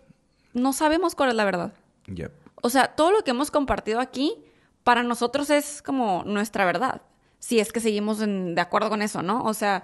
no 0.53 0.71
sabemos 0.71 1.13
cuál 1.13 1.29
es 1.29 1.35
la 1.35 1.43
verdad. 1.43 1.73
Yep. 2.07 2.31
O 2.61 2.69
sea, 2.69 2.95
todo 2.95 3.11
lo 3.11 3.23
que 3.25 3.31
hemos 3.31 3.51
compartido 3.51 3.99
aquí, 3.99 4.33
para 4.85 5.03
nosotros 5.03 5.49
es 5.49 5.81
como 5.81 6.23
nuestra 6.25 6.63
verdad. 6.63 7.01
Si 7.45 7.59
es 7.59 7.71
que 7.71 7.79
seguimos 7.79 8.21
en- 8.21 8.55
de 8.55 8.61
acuerdo 8.61 8.89
con 8.89 9.01
eso, 9.03 9.21
¿no? 9.21 9.43
O 9.43 9.53
sea, 9.53 9.83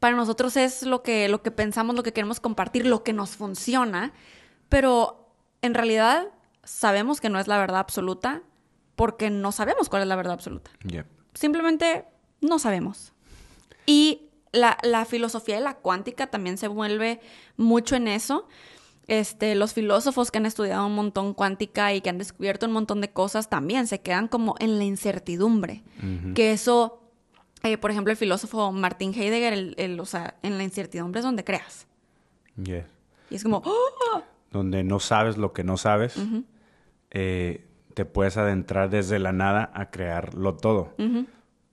para 0.00 0.16
nosotros 0.16 0.56
es 0.56 0.82
lo 0.82 1.02
que, 1.02 1.28
lo 1.28 1.42
que 1.42 1.50
pensamos, 1.50 1.94
lo 1.94 2.02
que 2.02 2.12
queremos 2.14 2.40
compartir, 2.40 2.86
lo 2.86 3.02
que 3.02 3.12
nos 3.12 3.30
funciona. 3.36 4.12
Pero 4.70 5.28
en 5.60 5.74
realidad 5.74 6.28
sabemos 6.64 7.20
que 7.20 7.28
no 7.28 7.38
es 7.38 7.48
la 7.48 7.58
verdad 7.58 7.80
absoluta 7.80 8.40
porque 8.94 9.28
no 9.28 9.52
sabemos 9.52 9.90
cuál 9.90 10.02
es 10.02 10.08
la 10.08 10.16
verdad 10.16 10.32
absoluta. 10.32 10.70
Simplemente 11.34 12.06
no 12.40 12.58
sabemos. 12.58 13.12
Y 13.84 14.30
la, 14.52 14.78
la 14.82 15.04
filosofía 15.04 15.56
de 15.56 15.60
la 15.60 15.74
cuántica 15.74 16.28
también 16.28 16.56
se 16.56 16.66
vuelve 16.68 17.20
mucho 17.58 17.94
en 17.96 18.08
eso. 18.08 18.48
Este, 19.08 19.54
los 19.54 19.72
filósofos 19.72 20.30
que 20.32 20.38
han 20.38 20.46
estudiado 20.46 20.84
un 20.86 20.94
montón 20.96 21.32
cuántica 21.32 21.94
y 21.94 22.00
que 22.00 22.10
han 22.10 22.18
descubierto 22.18 22.66
un 22.66 22.72
montón 22.72 23.00
de 23.00 23.10
cosas 23.12 23.48
también 23.48 23.86
se 23.86 24.00
quedan 24.00 24.26
como 24.26 24.56
en 24.58 24.78
la 24.78 24.84
incertidumbre. 24.84 25.84
Que 26.34 26.50
eso, 26.52 27.00
eh, 27.62 27.78
por 27.78 27.90
ejemplo, 27.92 28.10
el 28.10 28.16
filósofo 28.16 28.72
Martin 28.72 29.14
Heidegger, 29.14 29.52
el, 29.52 29.74
el- 29.78 30.00
o 30.00 30.06
sea, 30.06 30.34
en 30.42 30.58
la 30.58 30.64
incertidumbre 30.64 31.20
es 31.20 31.24
donde 31.24 31.44
creas. 31.44 31.86
Yes. 32.62 32.84
Y 33.30 33.36
es 33.36 33.42
como, 33.44 33.62
¡oh! 33.64 34.22
Donde 34.50 34.82
no 34.82 34.98
sabes 35.00 35.36
lo 35.36 35.52
que 35.52 35.62
no 35.62 35.76
sabes, 35.76 36.16
eh, 37.10 37.64
te 37.94 38.04
puedes 38.04 38.36
adentrar 38.36 38.90
desde 38.90 39.18
la 39.18 39.32
nada 39.32 39.70
a 39.74 39.90
crearlo 39.90 40.54
todo. 40.56 40.94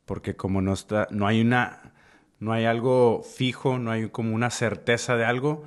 Porque 0.05 0.35
como 0.35 0.61
no 0.61 0.73
está, 0.73 1.07
no 1.11 1.25
hay 1.27 1.41
una, 1.41 1.93
no 2.39 2.51
hay 2.53 2.65
algo 2.65 3.23
fijo, 3.23 3.79
no 3.79 3.89
hay 3.91 4.09
como 4.09 4.35
una 4.35 4.49
certeza 4.49 5.15
de 5.15 5.25
algo, 5.25 5.63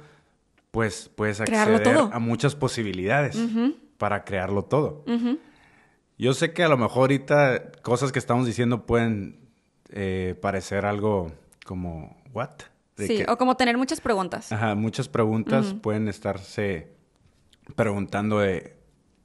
pues 0.77 1.11
puedes 1.15 1.41
acceder 1.41 1.83
todo. 1.83 2.11
a 2.13 2.19
muchas 2.19 2.55
posibilidades 2.55 3.35
para 3.97 4.25
crearlo 4.25 4.63
todo. 4.67 5.07
Yo 6.19 6.35
sé 6.35 6.53
que 6.53 6.63
a 6.65 6.69
lo 6.69 6.77
mejor 6.77 6.99
ahorita 7.05 7.73
cosas 7.81 8.13
que 8.13 8.19
estamos 8.19 8.45
diciendo 8.45 8.85
pueden 8.85 9.39
eh, 9.89 10.35
parecer 10.43 10.85
algo 10.85 11.33
como, 11.65 12.15
¿what? 12.35 12.51
De 12.99 13.07
sí, 13.07 13.17
que- 13.17 13.27
o 13.33 13.39
como 13.39 13.57
tener 13.57 13.79
muchas 13.79 14.03
preguntas. 14.03 14.53
Ajá, 14.53 14.75
muchas 14.75 15.09
preguntas 15.09 15.75
pueden 15.81 16.09
estarse 16.09 16.89
preguntando 17.75 18.41
de, 18.41 18.77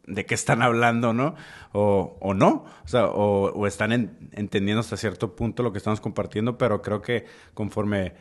de 0.08 0.26
qué 0.26 0.34
están 0.36 0.62
hablando, 0.62 1.12
¿no? 1.12 1.36
O, 1.74 2.16
o 2.22 2.34
no, 2.34 2.64
o 2.86 2.88
sea, 2.88 3.08
o, 3.08 3.52
o 3.52 3.68
están 3.68 3.92
en- 3.92 4.30
entendiendo 4.32 4.80
hasta 4.80 4.96
cierto 4.96 5.36
punto 5.36 5.64
lo 5.64 5.74
que 5.74 5.80
estamos 5.80 6.00
compartiendo, 6.00 6.58
pero 6.58 6.82
creo 6.82 7.02
que 7.02 7.26
conforme 7.54 8.14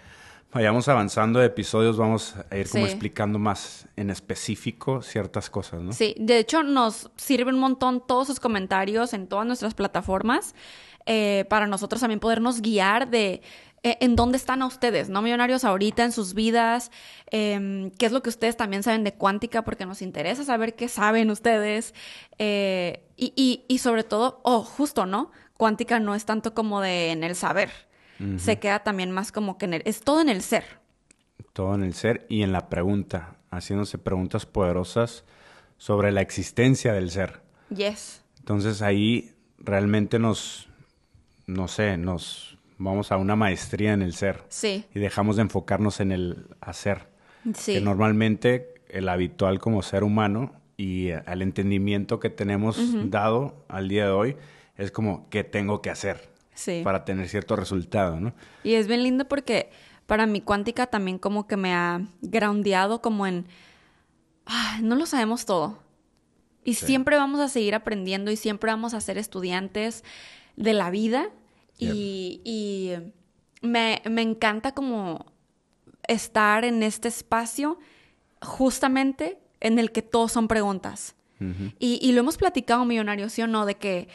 vayamos 0.52 0.88
avanzando 0.88 1.38
de 1.38 1.46
episodios 1.46 1.96
vamos 1.96 2.34
a 2.50 2.56
ir 2.56 2.68
como 2.68 2.84
Sí. 2.86 2.90
explicando 2.90 3.38
más 3.38 3.86
en 3.96 4.10
específico 4.10 5.02
ciertas 5.02 5.48
cosas, 5.50 5.80
¿no? 5.82 5.92
Sí, 5.92 6.14
de 6.18 6.38
hecho 6.38 6.62
nos 6.62 7.10
sirve 7.16 7.52
un 7.52 7.58
montón 7.60 8.04
todos 8.06 8.26
sus 8.26 8.40
comentarios 8.40 9.12
en 9.14 9.26
todas 9.28 9.46
nuestras 9.46 9.74
plataformas 9.74 10.54
eh, 11.06 11.44
para 11.48 11.66
nosotros 11.66 12.00
también 12.00 12.20
podernos 12.20 12.60
guiar 12.62 13.08
de 13.10 13.42
eh, 13.82 13.96
en 14.00 14.14
dónde 14.14 14.36
están 14.36 14.60
a 14.60 14.66
ustedes, 14.66 15.08
¿no? 15.08 15.22
Millonarios 15.22 15.64
ahorita 15.64 16.04
en 16.04 16.12
sus 16.12 16.34
vidas, 16.34 16.90
eh, 17.30 17.90
qué 17.98 18.04
es 18.06 18.12
lo 18.12 18.22
que 18.22 18.28
ustedes 18.28 18.54
también 18.56 18.82
saben 18.82 19.04
de 19.04 19.14
cuántica, 19.14 19.62
porque 19.62 19.86
nos 19.86 20.02
interesa 20.02 20.44
saber 20.44 20.76
qué 20.76 20.86
saben 20.88 21.30
ustedes 21.30 21.94
eh, 22.38 23.02
y, 23.16 23.32
y, 23.36 23.64
y 23.68 23.78
sobre 23.78 24.04
todo, 24.04 24.40
oh, 24.44 24.62
justo, 24.62 25.06
¿no? 25.06 25.30
Cuántica 25.56 25.98
no 25.98 26.14
es 26.14 26.26
tanto 26.26 26.52
como 26.52 26.82
de 26.82 27.10
en 27.12 27.24
el 27.24 27.34
saber, 27.34 27.70
se 28.38 28.58
queda 28.58 28.80
también 28.82 29.10
más 29.10 29.32
como 29.32 29.56
que 29.58 29.64
en 29.66 29.74
el, 29.74 29.82
es 29.84 30.02
todo 30.02 30.20
en 30.20 30.28
el 30.28 30.42
ser. 30.42 30.64
Todo 31.52 31.74
en 31.74 31.82
el 31.82 31.94
ser 31.94 32.26
y 32.28 32.42
en 32.42 32.52
la 32.52 32.68
pregunta, 32.68 33.36
haciéndose 33.50 33.98
preguntas 33.98 34.46
poderosas 34.46 35.24
sobre 35.78 36.12
la 36.12 36.20
existencia 36.20 36.92
del 36.92 37.10
ser. 37.10 37.40
Yes. 37.70 38.22
Entonces 38.38 38.82
ahí 38.82 39.32
realmente 39.58 40.18
nos, 40.18 40.68
no 41.46 41.68
sé, 41.68 41.96
nos 41.96 42.58
vamos 42.78 43.12
a 43.12 43.16
una 43.16 43.36
maestría 43.36 43.92
en 43.92 44.02
el 44.02 44.14
ser 44.14 44.42
Sí, 44.48 44.84
y 44.94 44.98
dejamos 44.98 45.36
de 45.36 45.42
enfocarnos 45.42 46.00
en 46.00 46.12
el 46.12 46.46
hacer. 46.60 47.08
sí. 47.54 47.74
Que 47.74 47.80
normalmente 47.80 48.74
el 48.88 49.08
habitual 49.08 49.60
como 49.60 49.82
ser 49.82 50.02
humano 50.04 50.52
y 50.76 51.10
al 51.10 51.42
entendimiento 51.42 52.20
que 52.20 52.30
tenemos 52.30 52.78
dado 53.10 53.64
al 53.68 53.88
día 53.88 54.06
de 54.06 54.10
hoy 54.12 54.36
es 54.76 54.90
como 54.90 55.28
qué 55.30 55.44
tengo 55.44 55.82
que 55.82 55.90
hacer 55.90 56.28
Sí. 56.60 56.82
para 56.84 57.04
tener 57.04 57.28
cierto 57.28 57.56
resultado, 57.56 58.20
¿no? 58.20 58.34
Y 58.64 58.74
es 58.74 58.86
bien 58.86 59.02
lindo 59.02 59.26
porque 59.26 59.70
para 60.06 60.26
mí 60.26 60.40
cuántica 60.42 60.86
también 60.86 61.18
como 61.18 61.46
que 61.46 61.56
me 61.56 61.72
ha 61.74 62.02
groundeado 62.20 63.00
como 63.00 63.26
en, 63.26 63.46
"Ah, 64.46 64.78
no 64.82 64.94
lo 64.96 65.06
sabemos 65.06 65.46
todo. 65.46 65.78
Y 66.64 66.74
Sí. 66.74 66.84
siempre 66.86 67.16
vamos 67.16 67.40
a 67.40 67.48
seguir 67.48 67.74
aprendiendo 67.74 68.30
y 68.30 68.36
siempre 68.36 68.70
vamos 68.70 68.92
a 68.92 69.00
ser 69.00 69.16
estudiantes 69.16 70.04
de 70.56 70.74
la 70.74 70.90
vida. 70.90 71.30
Y, 71.78 72.42
y 72.44 72.92
me, 73.62 74.02
me 74.10 74.20
encanta 74.20 74.72
como 74.74 75.24
estar 76.06 76.64
en 76.66 76.82
este 76.82 77.08
espacio 77.08 77.78
justamente 78.42 79.38
en 79.60 79.78
el 79.78 79.92
que 79.92 80.02
todos 80.02 80.32
son 80.32 80.48
preguntas. 80.48 81.14
Y, 81.78 81.98
y 82.02 82.12
lo 82.12 82.20
hemos 82.20 82.36
platicado, 82.36 82.84
millonarios, 82.84 83.32
¿sí 83.32 83.40
o 83.40 83.46
no? 83.46 83.64
De 83.64 83.76
que, 83.76 84.08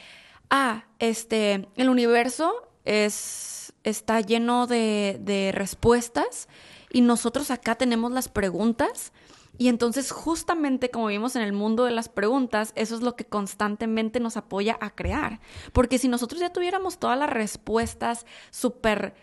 ah, 0.50 0.86
este, 1.00 1.68
el 1.76 1.90
universo 1.90 2.70
es, 2.86 3.74
está 3.84 4.22
lleno 4.22 4.68
de, 4.68 5.18
de 5.22 5.52
respuestas 5.52 6.48
y 6.92 7.02
nosotros 7.02 7.52
acá 7.52 7.76
tenemos 7.76 8.12
las 8.12 8.30
preguntas. 8.30 9.12
Y 9.58 9.70
entonces, 9.70 10.12
justamente 10.12 10.90
como 10.92 11.08
vivimos 11.08 11.36
en 11.36 11.42
el 11.42 11.54
mundo 11.54 11.86
de 11.86 11.92
las 11.92 12.10
preguntas, 12.10 12.74
eso 12.76 12.96
es 12.96 13.02
lo 13.02 13.16
que 13.16 13.26
constantemente 13.26 14.20
nos 14.20 14.36
apoya 14.36 14.78
a 14.82 14.90
crear. 14.90 15.40
Porque 15.72 15.98
si 15.98 16.08
nosotros 16.08 16.42
ya 16.42 16.52
tuviéramos 16.52 17.00
todas 17.00 17.18
las 17.18 17.30
respuestas 17.30 18.26
súper 18.52 19.16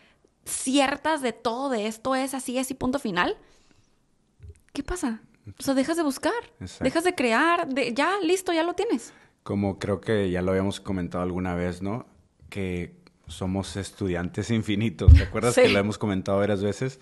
ciertas 0.44 1.22
de 1.22 1.32
todo, 1.32 1.68
de 1.68 1.86
esto 1.86 2.14
es 2.14 2.34
así, 2.34 2.58
es 2.58 2.70
y 2.70 2.74
punto 2.74 2.98
final, 2.98 3.36
¿qué 4.72 4.82
pasa? 4.82 5.20
O 5.58 5.62
sea, 5.62 5.74
dejas 5.74 5.96
de 5.96 6.02
buscar, 6.02 6.32
Exacto. 6.60 6.84
dejas 6.84 7.04
de 7.04 7.14
crear, 7.14 7.68
de, 7.68 7.92
ya, 7.92 8.18
listo, 8.20 8.52
ya 8.52 8.62
lo 8.62 8.74
tienes. 8.74 9.12
Como 9.42 9.78
creo 9.78 10.00
que 10.00 10.30
ya 10.30 10.42
lo 10.42 10.52
habíamos 10.52 10.80
comentado 10.80 11.22
alguna 11.24 11.54
vez, 11.54 11.82
¿no? 11.82 12.06
Que 12.48 12.94
somos 13.26 13.76
estudiantes 13.76 14.50
infinitos. 14.50 15.12
¿Te 15.14 15.22
acuerdas 15.24 15.54
Sí. 15.54 15.62
que 15.62 15.68
lo 15.70 15.78
hemos 15.78 15.98
comentado 15.98 16.38
varias 16.38 16.62
veces? 16.62 17.00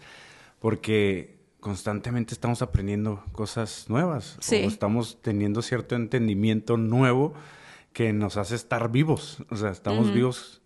Porque 0.60 1.38
constantemente 1.60 2.32
estamos 2.32 2.62
aprendiendo 2.62 3.22
cosas 3.32 3.86
nuevas. 3.88 4.36
Sí. 4.40 4.62
O 4.64 4.68
estamos 4.68 5.20
teniendo 5.22 5.60
cierto 5.62 5.94
entendimiento 5.96 6.76
nuevo 6.76 7.34
que 7.92 8.12
nos 8.12 8.36
hace 8.36 8.54
estar 8.54 8.90
vivos. 8.90 9.44
O 9.50 9.56
sea, 9.56 9.70
estamos 9.70 10.12
vivos 10.14 10.62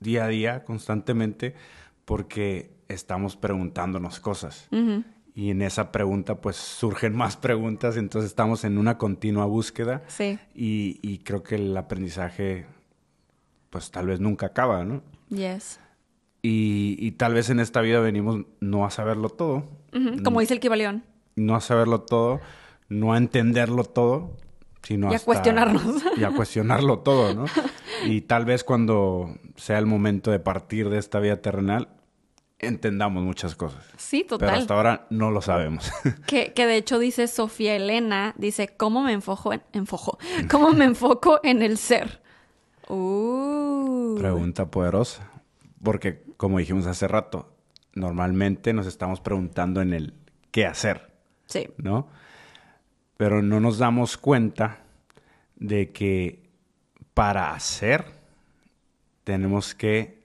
día 0.00 0.24
a 0.24 0.28
día, 0.28 0.64
constantemente, 0.64 1.54
porque 2.04 2.70
estamos 2.88 3.36
preguntándonos 3.36 4.18
cosas. 4.18 4.66
Ujú. 4.72 5.04
Y 5.38 5.50
en 5.52 5.62
esa 5.62 5.92
pregunta, 5.92 6.40
pues 6.40 6.56
surgen 6.56 7.14
más 7.14 7.36
preguntas, 7.36 7.96
entonces 7.96 8.28
estamos 8.28 8.64
en 8.64 8.76
una 8.76 8.98
continua 8.98 9.44
búsqueda. 9.44 10.02
Sí. 10.08 10.36
Y, 10.52 10.98
y 11.00 11.18
creo 11.18 11.44
que 11.44 11.54
el 11.54 11.76
aprendizaje 11.76 12.66
pues 13.70 13.92
tal 13.92 14.08
vez 14.08 14.18
nunca 14.18 14.46
acaba, 14.46 14.84
¿no? 14.84 15.00
Yes. 15.28 15.78
Y, 16.42 16.96
y 16.98 17.12
tal 17.12 17.34
vez 17.34 17.50
en 17.50 17.60
esta 17.60 17.80
vida 17.82 18.00
venimos 18.00 18.46
no 18.58 18.84
a 18.84 18.90
saberlo 18.90 19.28
todo. 19.28 19.62
Como 20.24 20.40
dice 20.40 20.54
el 20.54 20.60
Kibaleón. 20.60 21.04
No 21.36 21.54
a 21.54 21.60
saberlo 21.60 22.00
todo, 22.00 22.40
no 22.88 23.12
a 23.12 23.16
entenderlo 23.16 23.84
todo, 23.84 24.36
sino 24.82 25.12
Y 25.12 25.14
a 25.14 25.20
cuestionarnos. 25.20 26.02
Y 26.16 26.24
a 26.24 26.32
cuestionarlo 26.32 26.98
todo, 26.98 27.32
¿no? 27.32 27.44
Y 28.04 28.22
tal 28.22 28.44
vez 28.44 28.64
cuando 28.64 29.38
sea 29.54 29.78
el 29.78 29.86
momento 29.86 30.32
de 30.32 30.40
partir 30.40 30.88
de 30.88 30.98
esta 30.98 31.20
vida 31.20 31.36
terrenal, 31.36 31.90
entendamos 32.58 33.22
muchas 33.22 33.54
cosas. 33.54 33.84
Sí, 33.96 34.24
Pero 34.24 34.38
total. 34.38 34.54
hasta 34.60 34.74
ahora 34.74 35.06
no 35.10 35.30
lo 35.30 35.40
sabemos. 35.42 35.90
Que, 36.26 36.52
que 36.52 36.66
de 36.66 36.76
hecho 36.76 36.98
dice 36.98 37.26
Sofía 37.28 37.76
Elena, 37.76 38.34
dice, 38.36 38.68
¿cómo 38.76 39.02
me 39.02 39.12
enfoco 39.12 39.52
en, 39.52 39.62
enfojo? 39.72 40.18
¿Cómo 40.50 40.70
me 40.72 40.84
enfoco 40.84 41.40
en 41.42 41.62
el 41.62 41.78
ser? 41.78 42.20
Uh. 42.88 44.16
Pregunta 44.18 44.66
poderosa. 44.70 45.30
Porque, 45.82 46.24
como 46.36 46.58
dijimos 46.58 46.86
hace 46.86 47.06
rato, 47.06 47.54
normalmente 47.94 48.72
nos 48.72 48.86
estamos 48.86 49.20
preguntando 49.20 49.80
en 49.80 49.92
el 49.92 50.14
qué 50.50 50.66
hacer, 50.66 51.12
Sí. 51.46 51.68
¿no? 51.76 52.08
Pero 53.16 53.42
no 53.42 53.60
nos 53.60 53.78
damos 53.78 54.16
cuenta 54.16 54.78
de 55.56 55.92
que 55.92 56.48
para 57.14 57.52
hacer 57.52 58.04
tenemos 59.24 59.74
que 59.74 60.17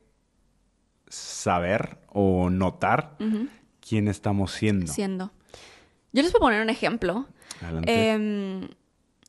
saber 1.13 1.97
o 2.07 2.49
notar 2.49 3.15
quién 3.87 4.07
estamos 4.07 4.51
siendo. 4.51 4.91
Siendo. 4.91 5.31
Yo 6.11 6.21
les 6.21 6.31
voy 6.31 6.39
a 6.39 6.41
poner 6.41 6.61
un 6.61 6.69
ejemplo. 6.69 7.25
Adelante. 7.61 8.09
Em, 8.11 8.67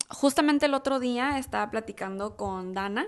justamente 0.09 0.67
el 0.67 0.75
otro 0.75 1.01
día 1.01 1.39
estaba 1.39 1.71
platicando 1.71 2.37
con 2.37 2.73
Dana, 2.75 3.07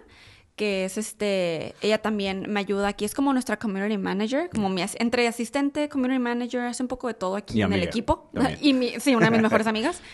que 0.56 0.86
es 0.86 0.96
este, 0.96 1.74
ella 1.82 1.98
también 2.00 2.46
me 2.50 2.60
ayuda 2.60 2.88
aquí, 2.88 3.04
es 3.04 3.14
como 3.14 3.32
nuestra 3.32 3.58
community 3.58 3.98
manager, 3.98 4.48
como 4.50 4.68
mi, 4.70 4.80
as- 4.82 4.96
entre 4.98 5.28
asistente, 5.28 5.88
community 5.90 6.18
manager, 6.18 6.62
hace 6.62 6.82
un 6.82 6.88
poco 6.88 7.08
de 7.08 7.14
todo 7.14 7.36
aquí 7.36 7.58
Y 7.58 7.62
en 7.62 7.72
el 7.74 7.82
equipo. 7.82 8.30
también. 8.32 8.58
Y 8.62 8.72
mi, 8.72 8.98
sí, 9.00 9.14
una 9.14 9.26
de 9.26 9.32
mis 9.32 9.42
mejores 9.42 9.66
amigas. 9.66 10.00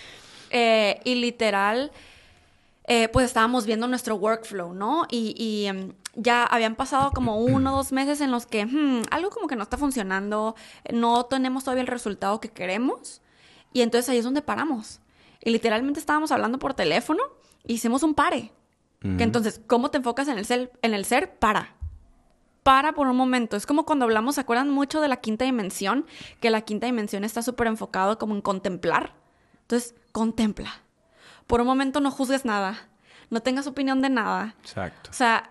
Eh, 0.55 1.01
y 1.05 1.15
literal, 1.15 1.91
eh, 2.87 3.09
pues 3.09 3.25
estábamos 3.25 3.65
viendo 3.65 3.87
nuestro 3.89 4.17
workflow, 4.17 4.75
¿no? 4.75 5.07
Y, 5.11 5.35
y, 5.39 5.65
em, 5.65 5.95
ya 6.15 6.45
habían 6.45 6.75
pasado 6.75 7.11
como 7.13 7.37
uno 7.37 7.73
o 7.73 7.77
dos 7.77 7.93
meses 7.93 8.21
en 8.21 8.31
los 8.31 8.47
que 8.47 8.67
hmm, 8.67 9.03
algo 9.11 9.31
como 9.31 9.47
que 9.47 9.57
no 9.57 9.63
está 9.63 9.77
funcionando, 9.77 10.55
no 10.93 11.25
tenemos 11.27 11.65
todavía 11.65 11.83
el 11.83 11.89
resultado 11.89 12.41
que 12.41 12.51
queremos. 12.51 13.23
Y 13.73 13.81
entonces 13.81 14.09
ahí 14.11 14.19
es 14.19 14.25
donde 14.25 14.43
paramos. 14.43 15.01
Y 15.43 15.51
literalmente 15.51 15.99
estábamos 15.99 16.31
hablando 16.31 16.59
por 16.59 16.75
teléfono, 16.75 17.23
e 17.65 17.73
hicimos 17.75 18.03
un 18.03 18.15
pare. 18.15 18.53
Que 19.01 19.25
entonces, 19.25 19.61
¿cómo 19.67 19.91
te 19.91 19.99
enfocas 19.99 20.29
en 20.29 20.39
el 20.39 20.45
ser? 20.45 20.71
En 20.81 20.95
el 20.95 21.05
ser, 21.05 21.37
para. 21.41 21.75
Para 22.63 22.93
por 22.93 23.09
un 23.09 23.17
momento. 23.17 23.57
Es 23.57 23.67
como 23.67 23.85
cuando 23.85 24.05
hablamos, 24.05 24.37
¿se 24.37 24.41
acuerdan 24.41 24.71
mucho 24.71 25.01
de 25.01 25.09
la 25.09 25.17
quinta 25.17 25.45
dimensión? 25.45 26.07
Que 26.39 26.51
la 26.51 26.61
quinta 26.61 26.87
dimensión 26.87 27.25
está 27.25 27.43
súper 27.43 27.67
enfocado 27.67 28.17
como 28.17 28.37
en 28.37 28.43
contemplar. 28.43 29.15
Entonces, 29.63 29.97
contempla. 30.13 30.71
Por 31.49 31.61
un 31.61 31.67
momento 31.67 31.99
no 31.99 32.13
juzgues 32.13 32.45
nada. 32.45 32.79
No 33.29 33.41
tengas 33.41 33.67
opinión 33.67 34.03
de 34.03 34.11
nada. 34.11 34.55
Exacto. 34.63 35.11
O 35.11 35.13
sea, 35.13 35.51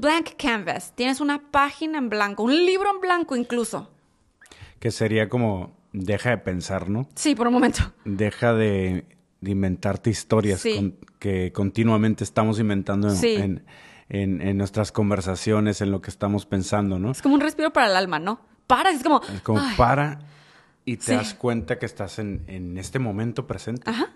blank 0.00 0.30
canvas. 0.38 0.92
Tienes 0.94 1.20
una 1.20 1.50
página 1.50 1.98
en 1.98 2.08
blanco, 2.08 2.42
un 2.42 2.54
libro 2.66 2.90
en 2.94 3.00
blanco 3.00 3.36
incluso. 3.36 3.90
Que 4.80 4.90
sería 4.90 5.28
como, 5.28 5.76
deja 5.92 6.30
de 6.30 6.38
pensar, 6.38 6.88
¿no? 6.88 7.08
Sí, 7.14 7.34
por 7.34 7.48
un 7.48 7.54
momento. 7.54 7.92
Deja 8.04 8.52
de, 8.54 9.04
de 9.40 9.50
inventarte 9.50 10.10
historias 10.10 10.60
Sí. 10.60 10.76
con- 10.76 10.96
que 11.18 11.52
continuamente 11.52 12.22
estamos 12.24 12.60
inventando 12.60 13.08
en, 13.08 13.16
Sí. 13.16 13.34
en- 13.34 13.64
en- 14.08 14.40
en 14.40 14.56
nuestras 14.56 14.92
conversaciones, 14.92 15.80
en 15.80 15.90
lo 15.90 16.00
que 16.00 16.10
estamos 16.10 16.46
pensando, 16.46 16.98
¿no? 16.98 17.10
Es 17.10 17.20
como 17.22 17.34
un 17.34 17.40
respiro 17.40 17.72
para 17.72 17.88
el 17.88 17.96
alma, 17.96 18.18
¿no? 18.18 18.40
Para, 18.66 18.90
es 18.90 19.02
como... 19.02 19.20
Es 19.34 19.40
como 19.42 19.60
ay, 19.60 19.74
para 19.76 20.20
y 20.84 20.96
te 20.96 21.04
Sí. 21.04 21.12
das 21.12 21.34
cuenta 21.34 21.78
que 21.78 21.86
estás 21.86 22.18
en, 22.18 22.76
este 22.78 22.98
momento 22.98 23.46
presente 23.46 23.90
Ajá. 23.90 24.10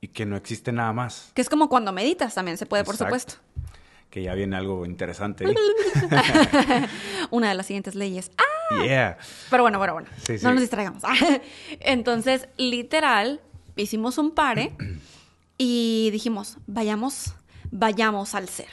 y 0.00 0.08
que 0.08 0.26
no 0.26 0.36
existe 0.36 0.72
nada 0.72 0.92
más. 0.92 1.30
Que 1.34 1.40
es 1.42 1.48
como 1.48 1.68
cuando 1.68 1.92
meditas 1.92 2.34
también 2.34 2.56
se 2.58 2.66
puede, 2.66 2.84
por 2.84 2.96
supuesto. 2.96 3.34
Que 4.10 4.22
ya 4.22 4.34
viene 4.34 4.56
algo 4.56 4.86
interesante. 4.86 5.46
ahí. 5.46 5.54
Una 7.30 7.48
de 7.50 7.54
las 7.54 7.66
siguientes 7.66 7.94
leyes. 7.94 8.30
¡Ah! 8.38 8.84
Yeah. 8.84 9.18
Pero 9.50 9.62
bueno, 9.62 9.78
bueno, 9.78 9.94
bueno. 9.94 10.08
Sí, 10.26 10.38
sí. 10.38 10.44
No 10.44 10.52
nos 10.52 10.60
distraigamos. 10.60 11.02
Entonces, 11.80 12.48
literal, 12.56 13.40
hicimos 13.76 14.18
un 14.18 14.32
pare 14.32 14.72
y 15.58 16.08
dijimos, 16.12 16.58
vayamos, 16.66 17.34
vayamos 17.70 18.34
al 18.34 18.48
ser. 18.48 18.68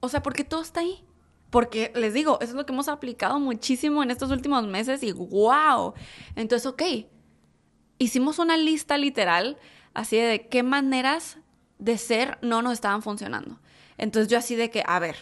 O 0.00 0.08
sea, 0.08 0.22
porque 0.22 0.44
todo 0.44 0.62
está 0.62 0.80
ahí. 0.80 1.04
Porque 1.50 1.92
les 1.94 2.12
digo, 2.12 2.38
eso 2.40 2.50
es 2.50 2.56
lo 2.56 2.66
que 2.66 2.72
hemos 2.72 2.88
aplicado 2.88 3.40
muchísimo 3.40 4.02
en 4.02 4.10
estos 4.10 4.30
últimos 4.30 4.66
meses 4.66 5.02
y 5.02 5.12
wow. 5.12 5.94
Entonces, 6.36 6.66
ok, 6.66 6.82
hicimos 7.98 8.38
una 8.38 8.56
lista 8.56 8.98
literal 8.98 9.56
así 9.94 10.16
de 10.16 10.46
qué 10.48 10.62
maneras 10.62 11.38
de 11.78 11.96
ser 11.96 12.38
no 12.42 12.60
nos 12.60 12.74
estaban 12.74 13.02
funcionando. 13.02 13.58
Entonces 13.98 14.30
yo 14.30 14.38
así 14.38 14.56
de 14.56 14.70
que, 14.70 14.82
a 14.86 14.98
ver, 14.98 15.16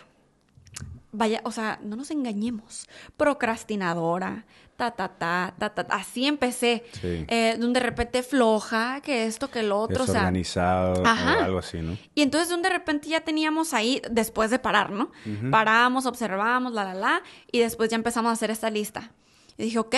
vaya, 1.12 1.40
o 1.44 1.50
sea, 1.50 1.80
no 1.82 1.96
nos 1.96 2.10
engañemos. 2.10 2.86
Procrastinadora, 3.16 4.44
ta, 4.76 4.90
ta, 4.90 5.08
ta, 5.08 5.54
ta, 5.58 5.74
ta. 5.74 5.86
Así 5.90 6.26
empecé. 6.26 6.84
Sí. 7.00 7.24
Eh, 7.28 7.56
de 7.58 7.66
un 7.66 7.72
de 7.72 7.80
repente 7.80 8.22
floja, 8.22 9.00
que 9.00 9.26
esto, 9.26 9.50
que 9.50 9.62
lo 9.62 9.80
otro. 9.80 10.04
O 10.04 10.06
sea, 10.06 10.14
Desorganizado 10.14 11.06
Ajá. 11.06 11.38
o 11.38 11.44
algo 11.44 11.58
así, 11.58 11.78
¿no? 11.78 11.96
y 12.14 12.22
entonces 12.22 12.48
de 12.50 12.54
un 12.54 12.62
de 12.62 12.68
repente 12.68 13.08
ya 13.08 13.20
teníamos 13.22 13.74
ahí, 13.74 14.02
después 14.10 14.50
de 14.50 14.58
parar, 14.58 14.90
¿no? 14.90 15.10
Paramos, 15.50 16.06
observamos, 16.06 16.72
la, 16.72 16.84
la, 16.84 16.94
la, 16.94 17.22
y 17.50 17.60
después 17.60 17.90
ya 17.90 17.96
empezamos 17.96 18.30
a 18.30 18.32
hacer 18.32 18.50
esta 18.50 18.70
lista. 18.70 19.10
Y 19.56 19.64
dije, 19.64 19.78
ok, 19.78 19.96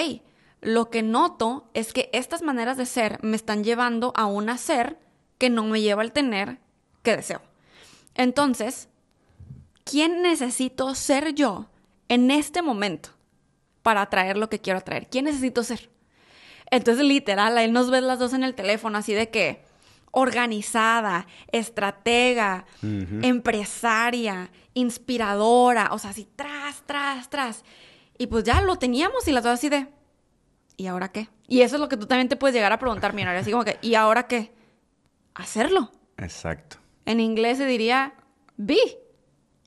lo 0.61 0.91
que 0.91 1.03
noto 1.03 1.69
es 1.75 1.93
que 1.93 2.11
estas 2.13 2.43
maneras 2.43 2.77
de 2.77 2.87
ser 2.87 3.19
me 3.23 3.37
están 3.37 3.65
llevando 3.65 4.13
a 4.17 4.27
un 4.27 4.49
hacer 4.49 4.99
que 5.39 5.51
no 5.51 5.65
me 5.65 5.81
lleva 5.81 6.03
al 6.03 6.13
tener 6.13 6.59
que 7.03 7.17
deseo. 7.17 7.41
Entonces, 8.19 8.89
¿quién 9.85 10.23
necesito 10.23 10.95
ser 10.95 11.35
yo 11.35 11.71
en 12.09 12.31
este 12.31 12.61
momento 12.61 13.11
para 13.83 14.03
atraer 14.03 14.37
lo 14.37 14.51
que 14.51 14.59
quiero 14.59 14.81
atraer? 14.81 15.09
¿Quién 15.09 15.25
necesito 15.25 15.63
ser? 15.63 15.89
Entonces, 16.71 17.05
literal, 17.07 17.57
ahí 17.57 17.71
nos 17.71 17.91
ves 17.91 18.03
las 18.03 18.19
dos 18.19 18.35
en 18.35 18.43
el 18.43 18.55
teléfono, 18.55 18.99
así 18.99 19.15
de 19.15 19.31
que 19.31 19.63
organizada, 20.11 21.27
estratega, 21.53 22.67
empresaria, 22.83 24.51
inspiradora, 24.75 25.91
o 25.93 25.99
sea, 25.99 26.11
así 26.11 26.27
tras, 26.35 26.83
tras, 26.87 27.31
tras. 27.31 27.65
Y 28.19 28.27
pues 28.27 28.43
ya 28.43 28.61
lo 28.63 28.77
teníamos 28.77 29.29
y 29.29 29.33
las 29.33 29.45
dos 29.45 29.53
así 29.55 29.69
de, 29.69 29.87
¿y 30.77 30.89
ahora 30.89 31.13
qué? 31.13 31.29
Y 31.47 31.61
eso 31.61 31.77
es 31.77 31.81
lo 31.81 31.89
que 31.89 31.97
tú 31.97 32.07
también 32.07 32.29
te 32.29 32.37
puedes 32.37 32.55
llegar 32.55 32.73
a 32.73 32.81
preguntar, 32.81 33.15
mi 33.15 33.23
así 33.23 33.53
como 33.53 33.65
que, 33.65 33.79
¿y 33.81 33.95
ahora 33.95 34.27
qué? 34.27 34.53
Hacerlo. 35.35 35.93
Exacto. 36.17 36.79
En 37.09 37.21
inglés 37.21 37.59
se 37.59 37.67
diría, 37.67 38.15
be, 38.57 38.77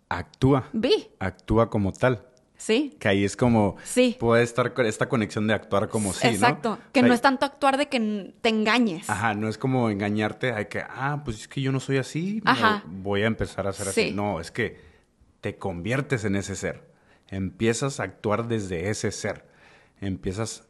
Actúa. 0.09 0.69
be, 0.73 1.09
Actúa 1.19 1.69
como 1.69 1.91
tal. 1.93 2.25
sí. 2.55 2.95
Que 2.99 3.07
ahí 3.07 3.25
es 3.25 3.35
como... 3.35 3.77
Sí. 3.83 4.15
Puede 4.19 4.43
estar 4.43 4.71
esta 4.85 5.09
conexión 5.09 5.47
de 5.47 5.53
actuar 5.55 5.89
como 5.89 6.13
sí, 6.13 6.27
¿no? 6.27 6.33
Exacto. 6.33 6.77
Que 6.91 6.99
O 6.99 7.01
sea, 7.01 7.07
no 7.07 7.13
es 7.15 7.21
tanto 7.21 7.45
actuar 7.47 7.77
de 7.77 7.87
que 7.87 8.33
te 8.41 8.49
engañes. 8.49 9.09
Ajá, 9.09 9.33
no 9.33 9.47
es 9.47 9.57
como 9.57 9.89
engañarte 9.89 10.53
hay 10.53 10.65
que, 10.65 10.81
ah, 10.87 11.21
pues 11.25 11.37
es 11.39 11.47
que 11.47 11.61
yo 11.61 11.71
no 11.71 11.79
soy 11.79 11.97
así, 11.97 12.41
Ajá. 12.45 12.83
voy 12.85 13.23
a 13.23 13.27
empezar 13.27 13.65
a 13.67 13.73
ser 13.73 13.87
Sí. 13.87 14.01
así. 14.01 14.11
No, 14.13 14.39
es 14.39 14.51
que 14.51 14.79
te 15.41 15.55
conviertes 15.57 16.23
en 16.25 16.35
ese 16.35 16.55
ser. 16.55 16.91
Empiezas 17.29 17.99
a 17.99 18.03
actuar 18.03 18.47
desde 18.47 18.89
ese 18.91 19.11
ser. 19.11 19.47
Empiezas 19.99 20.67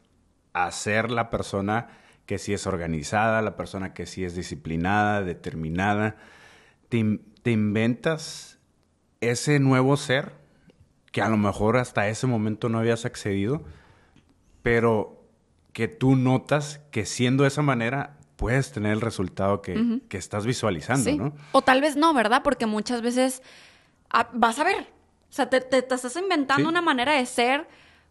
a 0.54 0.70
ser 0.70 1.10
la 1.10 1.28
persona 1.28 1.88
que 2.24 2.38
sí 2.38 2.54
es 2.54 2.66
organizada, 2.66 3.42
la 3.42 3.56
persona 3.56 3.92
que 3.92 4.06
sí 4.06 4.24
es 4.24 4.34
disciplinada, 4.34 5.22
determinada. 5.22 6.16
Te, 6.92 6.98
in- 6.98 7.24
te 7.42 7.50
inventas 7.52 8.58
ese 9.22 9.58
nuevo 9.60 9.96
ser 9.96 10.34
que 11.10 11.22
a 11.22 11.30
lo 11.30 11.38
mejor 11.38 11.78
hasta 11.78 12.06
ese 12.08 12.26
momento 12.26 12.68
no 12.68 12.78
habías 12.80 13.06
accedido, 13.06 13.62
pero 14.62 15.24
que 15.72 15.88
tú 15.88 16.16
notas 16.16 16.80
que 16.90 17.06
siendo 17.06 17.44
de 17.44 17.48
esa 17.48 17.62
manera 17.62 18.18
puedes 18.36 18.72
tener 18.72 18.92
el 18.92 19.00
resultado 19.00 19.62
que, 19.62 20.00
que 20.10 20.18
estás 20.18 20.44
visualizando, 20.44 21.08
Sí. 21.10 21.16
¿no? 21.16 21.32
O 21.52 21.62
tal 21.62 21.80
vez 21.80 21.96
no, 21.96 22.12
¿verdad? 22.12 22.42
Porque 22.42 22.66
muchas 22.66 23.00
veces 23.00 23.42
ah, 24.10 24.28
vas 24.34 24.58
a 24.58 24.64
ver. 24.64 24.76
O 25.30 25.32
sea, 25.34 25.48
te, 25.48 25.62
te- 25.62 25.80
te 25.80 25.94
estás 25.94 26.14
inventando 26.16 26.64
Sí. 26.64 26.68
una 26.68 26.82
manera 26.82 27.12
de 27.14 27.24
ser, 27.24 27.66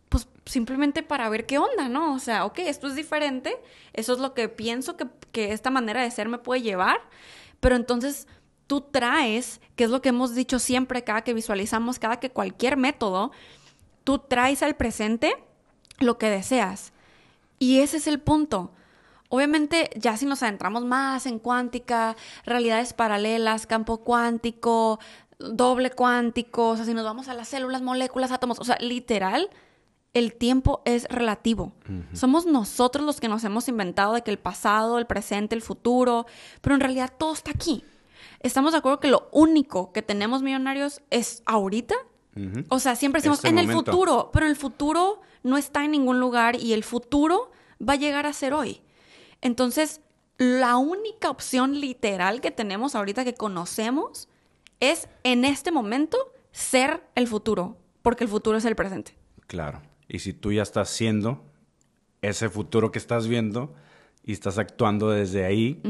pues 0.09 0.27
simplemente 0.45 1.03
para 1.03 1.29
ver 1.29 1.45
qué 1.45 1.59
onda, 1.59 1.87
¿no? 1.87 2.15
O 2.15 2.19
sea, 2.19 2.45
ok, 2.45 2.59
esto 2.59 2.87
es 2.87 2.95
diferente, 2.95 3.53
eso 3.93 4.13
es 4.13 4.19
lo 4.19 4.33
que 4.33 4.49
pienso 4.49 4.97
que, 4.97 5.05
que 5.31 5.51
esta 5.53 5.69
manera 5.69 6.01
de 6.01 6.09
ser 6.09 6.29
me 6.29 6.39
puede 6.39 6.63
llevar, 6.63 6.97
pero 7.59 7.75
entonces 7.75 8.27
tú 8.71 8.79
traes, 8.79 9.59
que 9.75 9.83
es 9.83 9.89
lo 9.89 10.01
que 10.01 10.07
hemos 10.07 10.33
dicho 10.33 10.57
siempre 10.57 11.03
cada 11.03 11.25
que 11.25 11.33
visualizamos, 11.33 11.99
cada 11.99 12.21
que 12.21 12.29
cualquier 12.29 12.77
método, 12.77 13.33
tú 14.05 14.19
traes 14.19 14.63
al 14.63 14.77
presente 14.77 15.33
lo 15.99 16.17
que 16.17 16.29
deseas. 16.29 16.93
Y 17.59 17.79
ese 17.79 17.97
es 17.97 18.07
el 18.07 18.21
punto. 18.21 18.71
Obviamente, 19.27 19.89
ya 19.97 20.15
si 20.15 20.25
nos 20.25 20.41
adentramos 20.41 20.85
más 20.85 21.25
en 21.25 21.37
cuántica, 21.37 22.15
realidades 22.45 22.93
paralelas, 22.93 23.67
campo 23.67 24.05
cuántico, 24.05 25.01
doble 25.37 25.91
cuántico, 25.91 26.69
o 26.69 26.77
sea, 26.77 26.85
si 26.85 26.93
nos 26.93 27.03
vamos 27.03 27.27
a 27.27 27.33
las 27.33 27.49
células, 27.49 27.81
moléculas, 27.81 28.31
átomos, 28.31 28.57
o 28.57 28.63
sea, 28.63 28.77
literal, 28.79 29.49
el 30.13 30.33
tiempo 30.33 30.81
es 30.85 31.09
relativo. 31.09 31.73
Somos 32.13 32.45
nosotros 32.45 33.05
los 33.05 33.19
que 33.19 33.27
nos 33.27 33.43
hemos 33.43 33.67
inventado 33.67 34.13
de 34.13 34.21
que 34.21 34.31
el 34.31 34.39
pasado, 34.39 34.97
el 34.97 35.07
presente, 35.07 35.55
el 35.55 35.61
futuro, 35.61 36.25
pero 36.61 36.73
en 36.73 36.79
realidad 36.79 37.11
todo 37.17 37.33
está 37.33 37.51
aquí. 37.51 37.83
Estamos 38.43 38.71
de 38.71 38.79
acuerdo 38.79 38.99
que 38.99 39.07
lo 39.07 39.29
único 39.31 39.91
que 39.93 40.01
tenemos 40.01 40.41
millonarios 40.41 41.01
es 41.09 41.43
ahorita. 41.45 41.95
O 42.69 42.79
sea, 42.79 42.95
siempre 42.95 43.19
decimos 43.19 43.39
Este 43.39 43.49
en 43.49 43.59
el 43.59 43.69
futuro, 43.69 44.29
pero 44.31 44.47
el 44.47 44.55
futuro 44.55 45.19
no 45.43 45.57
está 45.57 45.83
en 45.83 45.91
ningún 45.91 46.19
lugar 46.19 46.55
y 46.55 46.73
el 46.73 46.83
futuro 46.83 47.51
va 47.87 47.93
a 47.93 47.97
llegar 47.97 48.25
a 48.25 48.31
ser 48.31 48.53
hoy. 48.53 48.81
Entonces, 49.41 50.01
la 50.37 50.77
única 50.77 51.29
opción 51.29 51.79
literal 51.79 52.41
que 52.41 52.51
tenemos 52.51 52.95
ahorita 52.95 53.23
que 53.25 53.33
conocemos 53.33 54.29
es 54.79 55.09
en 55.23 55.45
este 55.45 55.71
momento 55.71 56.17
ser 56.51 57.03
el 57.15 57.27
futuro, 57.27 57.77
porque 58.01 58.23
el 58.23 58.29
futuro 58.29 58.57
es 58.57 58.65
el 58.65 58.75
presente. 58.75 59.15
Claro. 59.47 59.81
Y 60.07 60.19
si 60.19 60.33
tú 60.33 60.51
ya 60.51 60.63
estás 60.63 60.89
siendo 60.89 61.43
ese 62.21 62.49
futuro 62.49 62.91
que 62.91 62.99
estás 62.99 63.27
viendo 63.27 63.73
y 64.23 64.33
estás 64.33 64.57
actuando 64.57 65.09
desde 65.09 65.45
ahí, 65.45 65.81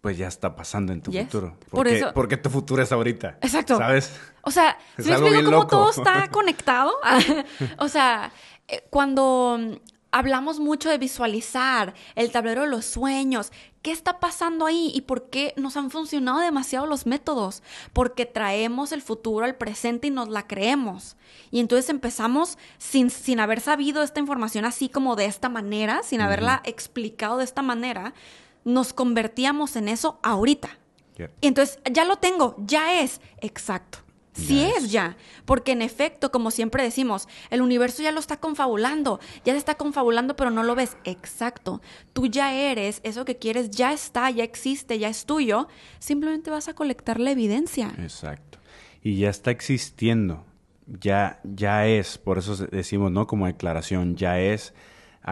pues 0.00 0.16
ya 0.16 0.28
está 0.28 0.56
pasando 0.56 0.92
en 0.92 1.02
tu 1.02 1.10
Yes. 1.10 1.24
futuro. 1.24 1.56
Por 1.58 1.68
Porque, 1.70 1.96
eso- 1.98 2.12
porque 2.14 2.36
tu 2.36 2.48
futuro 2.50 2.82
es 2.82 2.90
ahorita. 2.92 3.38
Exacto. 3.42 3.76
¿Sabes? 3.76 4.12
O 4.42 4.50
sea, 4.50 4.78
Es 4.96 5.04
¿sí 5.04 5.10
me 5.10 5.16
explico 5.16 5.44
cómo 5.44 5.50
loco. 5.50 5.66
todo 5.68 5.90
está 5.90 6.28
conectado? 6.32 6.92
o 7.78 7.88
sea, 7.88 8.32
eh, 8.68 8.82
cuando 8.90 9.58
mm, 9.60 9.72
hablamos 10.12 10.58
mucho 10.58 10.88
de 10.88 10.96
visualizar 10.98 11.94
el 12.14 12.30
tablero 12.32 12.62
de 12.62 12.68
los 12.68 12.84
sueños, 12.86 13.52
¿qué 13.82 13.92
está 13.92 14.18
pasando 14.20 14.64
ahí 14.66 14.90
y 14.94 15.02
por 15.02 15.28
qué 15.30 15.52
nos 15.56 15.76
han 15.76 15.90
funcionado 15.90 16.40
demasiado 16.40 16.86
los 16.86 17.06
métodos? 17.06 17.62
Porque 17.92 18.24
traemos 18.26 18.92
el 18.92 19.02
futuro 19.02 19.44
al 19.44 19.56
presente 19.56 20.06
y 20.08 20.10
nos 20.10 20.28
la 20.30 20.46
creemos. 20.46 21.16
Y 21.50 21.60
entonces 21.60 21.90
empezamos 21.90 22.56
sin, 22.78 23.10
sin 23.10 23.38
haber 23.38 23.60
sabido 23.60 24.02
esta 24.02 24.18
información 24.20 24.64
así 24.64 24.88
como 24.88 25.14
de 25.14 25.26
esta 25.26 25.48
manera, 25.50 26.02
sin 26.02 26.20
haberla 26.22 26.62
explicado 26.64 27.36
de 27.38 27.44
esta 27.44 27.62
manera, 27.62 28.14
nos 28.64 28.92
convertíamos 28.92 29.76
en 29.76 29.88
eso 29.88 30.18
ahorita. 30.22 30.78
Yeah. 31.16 31.30
Y 31.40 31.48
entonces, 31.48 31.78
ya 31.90 32.04
lo 32.04 32.16
tengo, 32.16 32.56
ya 32.58 33.00
es. 33.00 33.20
Exacto. 33.40 33.98
Sí 34.32 34.62
es 34.62 34.90
ya. 34.90 35.16
Porque 35.44 35.72
en 35.72 35.82
efecto, 35.82 36.30
como 36.30 36.50
siempre 36.50 36.82
decimos, 36.82 37.28
el 37.50 37.62
universo 37.62 38.02
ya 38.02 38.12
lo 38.12 38.20
está 38.20 38.38
confabulando. 38.38 39.20
Ya 39.44 39.52
se 39.52 39.58
está 39.58 39.74
confabulando, 39.74 40.36
pero 40.36 40.50
no 40.50 40.62
lo 40.62 40.74
ves. 40.74 40.96
Exacto. 41.04 41.80
Tú 42.12 42.26
ya 42.26 42.54
eres, 42.54 43.00
eso 43.02 43.24
que 43.24 43.36
quieres 43.36 43.70
ya 43.70 43.92
está, 43.92 44.30
ya 44.30 44.44
existe, 44.44 44.98
ya 44.98 45.08
es 45.08 45.26
tuyo. 45.26 45.68
Simplemente 45.98 46.50
vas 46.50 46.68
a 46.68 46.74
colectar 46.74 47.20
la 47.20 47.32
evidencia. 47.32 47.92
Exacto. 47.98 48.58
Y 49.02 49.16
ya 49.16 49.30
está 49.30 49.50
existiendo. 49.50 50.44
Ya, 50.86 51.40
ya 51.44 51.86
es, 51.86 52.18
por 52.18 52.38
eso 52.38 52.56
decimos, 52.56 53.12
¿no? 53.12 53.26
Como 53.26 53.46
declaración, 53.46 54.16
ya 54.16 54.40
es 54.40 54.74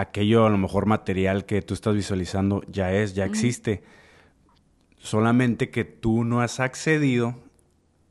aquello 0.01 0.47
a 0.47 0.51
lo 0.51 0.59
mejor 0.59 0.87
material 0.87 1.45
que 1.45 1.63
tú 1.63 1.75
estás 1.75 1.95
visualizando, 1.95 2.63
ya 2.69 2.93
es, 2.93 3.15
ya 3.15 3.25
existe. 3.25 3.83
Solamente 4.99 5.71
que 5.71 5.85
tú 5.85 6.25
no 6.25 6.41
has 6.41 6.61
accedido 6.61 7.35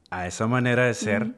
a 0.10 0.28
esa 0.28 0.48
manera 0.48 0.86
de 0.86 0.94
ser 0.94 1.36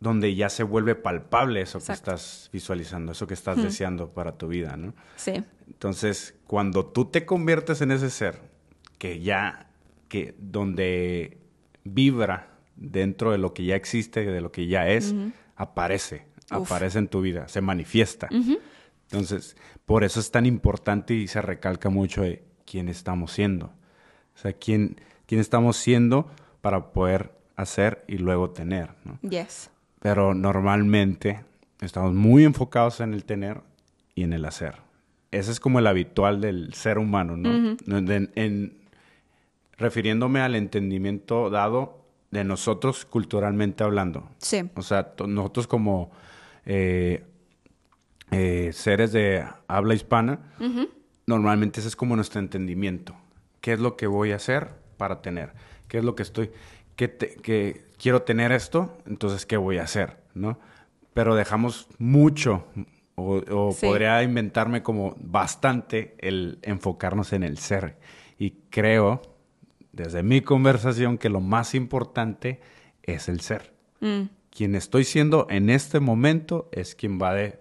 donde 0.00 0.34
ya 0.34 0.50
se 0.50 0.62
vuelve 0.62 0.94
palpable 0.94 1.62
eso 1.62 1.78
Exacto. 1.78 1.92
que 2.10 2.14
estás 2.14 2.50
visualizando, 2.52 3.12
eso 3.12 3.26
que 3.26 3.34
estás 3.34 3.62
deseando 3.62 4.10
para 4.10 4.36
tu 4.36 4.48
vida, 4.48 4.76
¿no? 4.76 4.94
Sí. 5.16 5.42
Entonces, 5.66 6.34
cuando 6.46 6.86
tú 6.86 7.06
te 7.06 7.24
conviertes 7.24 7.80
en 7.80 7.90
ese 7.90 8.10
ser 8.10 8.40
que 8.98 9.20
ya, 9.20 9.70
que 10.08 10.34
donde 10.38 11.38
vibra 11.84 12.50
dentro 12.76 13.32
de 13.32 13.38
lo 13.38 13.54
que 13.54 13.64
ya 13.64 13.74
existe, 13.74 14.24
de 14.24 14.40
lo 14.40 14.52
que 14.52 14.66
ya 14.66 14.88
es, 14.88 15.14
aparece, 15.56 16.26
Uf. 16.50 16.70
aparece 16.70 16.98
en 16.98 17.08
tu 17.08 17.22
vida, 17.22 17.48
se 17.48 17.60
manifiesta. 17.62 18.28
Entonces, 19.10 19.56
por 19.84 20.04
eso 20.04 20.20
es 20.20 20.30
tan 20.30 20.46
importante 20.46 21.14
y 21.14 21.28
se 21.28 21.40
recalca 21.40 21.88
mucho 21.90 22.22
de 22.22 22.42
quién 22.64 22.88
estamos 22.88 23.32
siendo. 23.32 23.66
O 24.34 24.38
sea, 24.38 24.52
quién, 24.52 25.00
quién 25.26 25.40
estamos 25.40 25.76
siendo 25.76 26.28
para 26.60 26.92
poder 26.92 27.32
hacer 27.56 28.04
y 28.08 28.18
luego 28.18 28.50
tener, 28.50 28.90
¿no? 29.04 29.18
Yes. 29.28 29.70
Pero 30.00 30.34
normalmente 30.34 31.44
estamos 31.80 32.12
muy 32.14 32.44
enfocados 32.44 33.00
en 33.00 33.14
el 33.14 33.24
tener 33.24 33.62
y 34.14 34.24
en 34.24 34.32
el 34.32 34.44
hacer. 34.44 34.76
Ese 35.30 35.50
es 35.52 35.60
como 35.60 35.78
el 35.78 35.86
habitual 35.86 36.40
del 36.40 36.74
ser 36.74 36.98
humano, 36.98 37.36
¿no? 37.36 37.76
En- 37.86 38.30
en- 38.34 38.76
refiriéndome 39.78 40.40
al 40.40 40.54
entendimiento 40.54 41.50
dado 41.50 42.04
de 42.30 42.44
nosotros 42.44 43.04
culturalmente 43.04 43.84
hablando. 43.84 44.28
Sí. 44.38 44.68
O 44.74 44.82
sea, 44.82 45.12
nosotros 45.26 45.66
como 45.66 46.10
eh, 46.64 47.24
eh, 48.30 48.70
seres 48.72 49.12
de 49.12 49.44
habla 49.68 49.94
hispana, 49.94 50.40
normalmente 51.26 51.80
ese 51.80 51.88
es 51.88 51.96
como 51.96 52.16
nuestro 52.16 52.40
entendimiento. 52.40 53.14
¿Qué 53.60 53.72
es 53.72 53.80
lo 53.80 53.96
que 53.96 54.06
voy 54.06 54.32
a 54.32 54.36
hacer 54.36 54.68
para 54.96 55.22
tener? 55.22 55.52
¿Qué 55.88 55.98
es 55.98 56.04
lo 56.04 56.14
que 56.14 56.22
estoy... 56.22 56.50
Que, 56.96 57.08
te- 57.08 57.34
que 57.36 57.84
quiero 57.98 58.22
tener 58.22 58.52
esto, 58.52 58.96
entonces, 59.06 59.44
¿qué 59.44 59.56
voy 59.56 59.78
a 59.78 59.82
hacer? 59.82 60.16
¿No? 60.34 60.58
Pero 61.12 61.34
dejamos 61.34 61.88
mucho, 61.98 62.64
o, 63.16 63.42
o 63.50 63.72
Sí. 63.72 63.86
podría 63.86 64.22
inventarme 64.22 64.82
como 64.82 65.14
bastante 65.20 66.14
el 66.18 66.58
enfocarnos 66.62 67.32
en 67.32 67.42
el 67.42 67.58
ser. 67.58 67.98
Y 68.38 68.52
creo, 68.70 69.20
desde 69.92 70.22
mi 70.22 70.40
conversación, 70.40 71.18
que 71.18 71.28
lo 71.28 71.40
más 71.40 71.74
importante 71.74 72.60
es 73.02 73.28
el 73.28 73.40
ser 73.40 73.74
Mm. 74.00 74.28
quien 74.50 74.74
estoy 74.74 75.04
siendo 75.04 75.46
en 75.50 75.70
este 75.70 76.00
momento 76.00 76.68
es 76.72 76.94
quien 76.94 77.18
va, 77.20 77.32
de, 77.34 77.58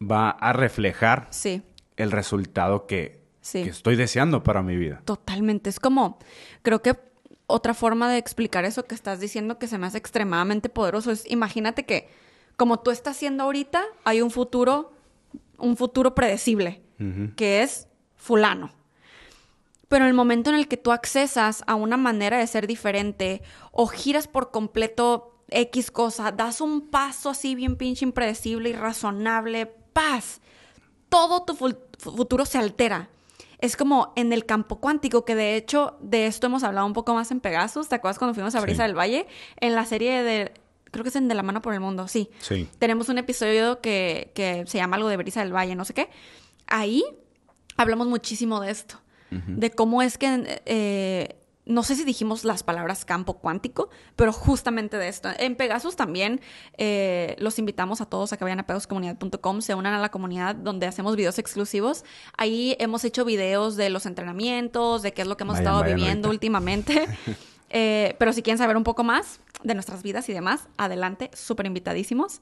va 0.00 0.30
a 0.30 0.52
reflejar 0.52 1.26
Sí. 1.30 1.62
el 1.96 2.10
resultado 2.12 2.86
que, 2.86 3.22
Sí. 3.40 3.64
que 3.64 3.70
estoy 3.70 3.96
deseando 3.96 4.42
para 4.42 4.62
mi 4.62 4.76
vida. 4.76 5.00
Totalmente. 5.04 5.70
Es 5.70 5.80
como, 5.80 6.18
creo 6.62 6.82
que 6.82 6.96
otra 7.46 7.72
forma 7.74 8.10
de 8.10 8.18
explicar 8.18 8.64
eso 8.64 8.84
que 8.84 8.94
estás 8.94 9.20
diciendo 9.20 9.58
que 9.58 9.66
se 9.68 9.78
me 9.78 9.86
hace 9.86 9.98
extremadamente 9.98 10.68
poderoso 10.68 11.10
es, 11.10 11.24
imagínate 11.30 11.84
que 11.86 12.08
como 12.56 12.80
tú 12.80 12.90
estás 12.90 13.16
haciendo 13.16 13.44
ahorita, 13.44 13.82
hay 14.04 14.20
un 14.20 14.30
futuro, 14.30 14.92
un 15.58 15.76
futuro 15.76 16.14
predecible, 16.14 16.82
que 17.36 17.62
es 17.62 17.86
fulano. 18.16 18.72
Pero 19.88 20.04
en 20.04 20.08
el 20.08 20.14
momento 20.14 20.50
en 20.50 20.56
el 20.56 20.68
que 20.68 20.76
tú 20.76 20.90
accesas 20.92 21.62
a 21.66 21.74
una 21.76 21.96
manera 21.96 22.36
de 22.38 22.46
ser 22.46 22.66
diferente 22.66 23.40
o 23.72 23.86
giras 23.86 24.26
por 24.28 24.50
completo 24.50 25.40
X 25.50 25.90
cosa, 25.90 26.30
das 26.32 26.60
un 26.60 26.90
paso 26.90 27.30
así 27.30 27.54
bien 27.54 27.76
pinche 27.76 28.04
impredecible, 28.04 28.68
irrazonable, 28.68 29.72
paz, 29.98 30.40
todo 31.08 31.42
tu 31.44 31.54
fu- 31.54 31.76
futuro 31.98 32.44
se 32.46 32.58
altera. 32.58 33.08
Es 33.60 33.76
como 33.76 34.12
en 34.14 34.32
el 34.32 34.46
campo 34.46 34.76
cuántico, 34.80 35.24
que 35.24 35.34
de 35.34 35.56
hecho 35.56 35.96
de 36.00 36.26
esto 36.26 36.46
hemos 36.46 36.62
hablado 36.62 36.86
un 36.86 36.92
poco 36.92 37.12
más 37.14 37.30
en 37.32 37.40
Pegasus. 37.40 37.88
¿Te 37.88 37.96
acuerdas 37.96 38.18
cuando 38.18 38.34
fuimos 38.34 38.54
a 38.54 38.60
Brisa 38.60 38.84
Sí. 38.84 38.86
del 38.86 38.96
Valle? 38.96 39.26
En 39.60 39.74
la 39.74 39.84
serie 39.84 40.22
de, 40.22 40.52
creo 40.92 41.02
que 41.02 41.08
es 41.08 41.16
en 41.16 41.26
De 41.26 41.34
la 41.34 41.42
mano 41.42 41.60
por 41.60 41.74
el 41.74 41.80
mundo, 41.80 42.06
sí. 42.06 42.30
Sí. 42.38 42.68
Tenemos 42.78 43.08
un 43.08 43.18
episodio 43.18 43.80
que, 43.80 44.30
que 44.34 44.64
se 44.68 44.78
llama 44.78 44.96
algo 44.96 45.08
de 45.08 45.16
Brisa 45.16 45.40
del 45.40 45.52
Valle, 45.52 45.74
no 45.74 45.84
sé 45.84 45.92
qué. 45.94 46.08
Ahí 46.68 47.02
hablamos 47.76 48.06
muchísimo 48.06 48.60
de 48.60 48.70
esto, 48.70 49.00
de 49.30 49.70
cómo 49.72 50.02
es 50.02 50.18
que, 50.18 50.60
eh, 50.66 51.37
no 51.68 51.82
sé 51.82 51.94
si 51.94 52.04
dijimos 52.04 52.44
las 52.44 52.62
palabras 52.62 53.04
campo 53.04 53.34
cuántico, 53.34 53.90
pero 54.16 54.32
justamente 54.32 54.96
de 54.96 55.08
esto. 55.08 55.28
En 55.38 55.54
Pegasus 55.54 55.96
también 55.96 56.40
eh, 56.78 57.36
los 57.38 57.58
invitamos 57.58 58.00
a 58.00 58.06
todos 58.06 58.32
a 58.32 58.36
que 58.38 58.44
vayan 58.44 58.58
a 58.60 58.66
pegasuscomunidad.com, 58.66 59.60
se 59.60 59.74
unan 59.74 59.92
a 59.92 59.98
la 59.98 60.10
comunidad 60.10 60.56
donde 60.56 60.86
hacemos 60.86 61.14
videos 61.14 61.38
exclusivos. 61.38 62.04
Ahí 62.36 62.74
hemos 62.80 63.04
hecho 63.04 63.24
videos 63.24 63.76
de 63.76 63.90
los 63.90 64.06
entrenamientos, 64.06 65.02
de 65.02 65.12
qué 65.12 65.22
es 65.22 65.28
lo 65.28 65.36
que 65.36 65.44
hemos 65.44 65.54
Vayan, 65.54 65.64
estado 65.66 65.80
vayan 65.82 65.96
viviendo 65.96 66.28
ahorita. 66.28 66.36
últimamente. 66.36 67.06
Eh, 67.70 68.16
pero 68.18 68.32
si 68.32 68.40
quieren 68.40 68.56
saber 68.56 68.78
un 68.78 68.82
poco 68.82 69.04
más 69.04 69.40
de 69.62 69.74
nuestras 69.74 70.02
vidas 70.02 70.26
y 70.30 70.32
demás, 70.32 70.68
adelante, 70.78 71.30
súper 71.34 71.66
invitadísimos. 71.66 72.40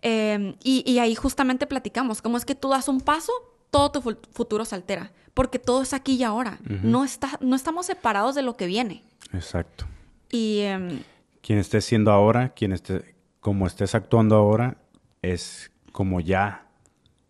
Eh, 0.00 0.56
y, 0.64 0.90
y 0.90 1.00
ahí 1.00 1.14
justamente 1.14 1.66
platicamos 1.66 2.22
cómo 2.22 2.38
es 2.38 2.46
que 2.46 2.54
tú 2.54 2.70
das 2.70 2.88
un 2.88 3.02
paso, 3.02 3.30
todo 3.74 3.90
tu 3.90 4.00
fu- 4.02 4.16
futuro 4.32 4.64
se 4.64 4.74
altera, 4.76 5.10
porque 5.34 5.58
todo 5.58 5.82
es 5.82 5.92
aquí 5.92 6.14
y 6.14 6.22
ahora. 6.22 6.58
no, 6.82 7.04
está, 7.04 7.38
no 7.40 7.56
estamos 7.56 7.86
separados 7.86 8.34
de 8.36 8.42
lo 8.42 8.56
que 8.56 8.66
viene. 8.66 9.02
Exacto. 9.32 9.86
Y 10.30 10.60
em, 10.60 11.00
Quien 11.42 11.58
estés 11.58 11.84
siendo 11.84 12.12
ahora, 12.12 12.50
quien 12.50 12.72
esté, 12.72 13.14
como 13.40 13.66
estés 13.66 13.94
actuando 13.94 14.36
ahora, 14.36 14.76
es 15.22 15.70
como 15.92 16.20
ya 16.20 16.66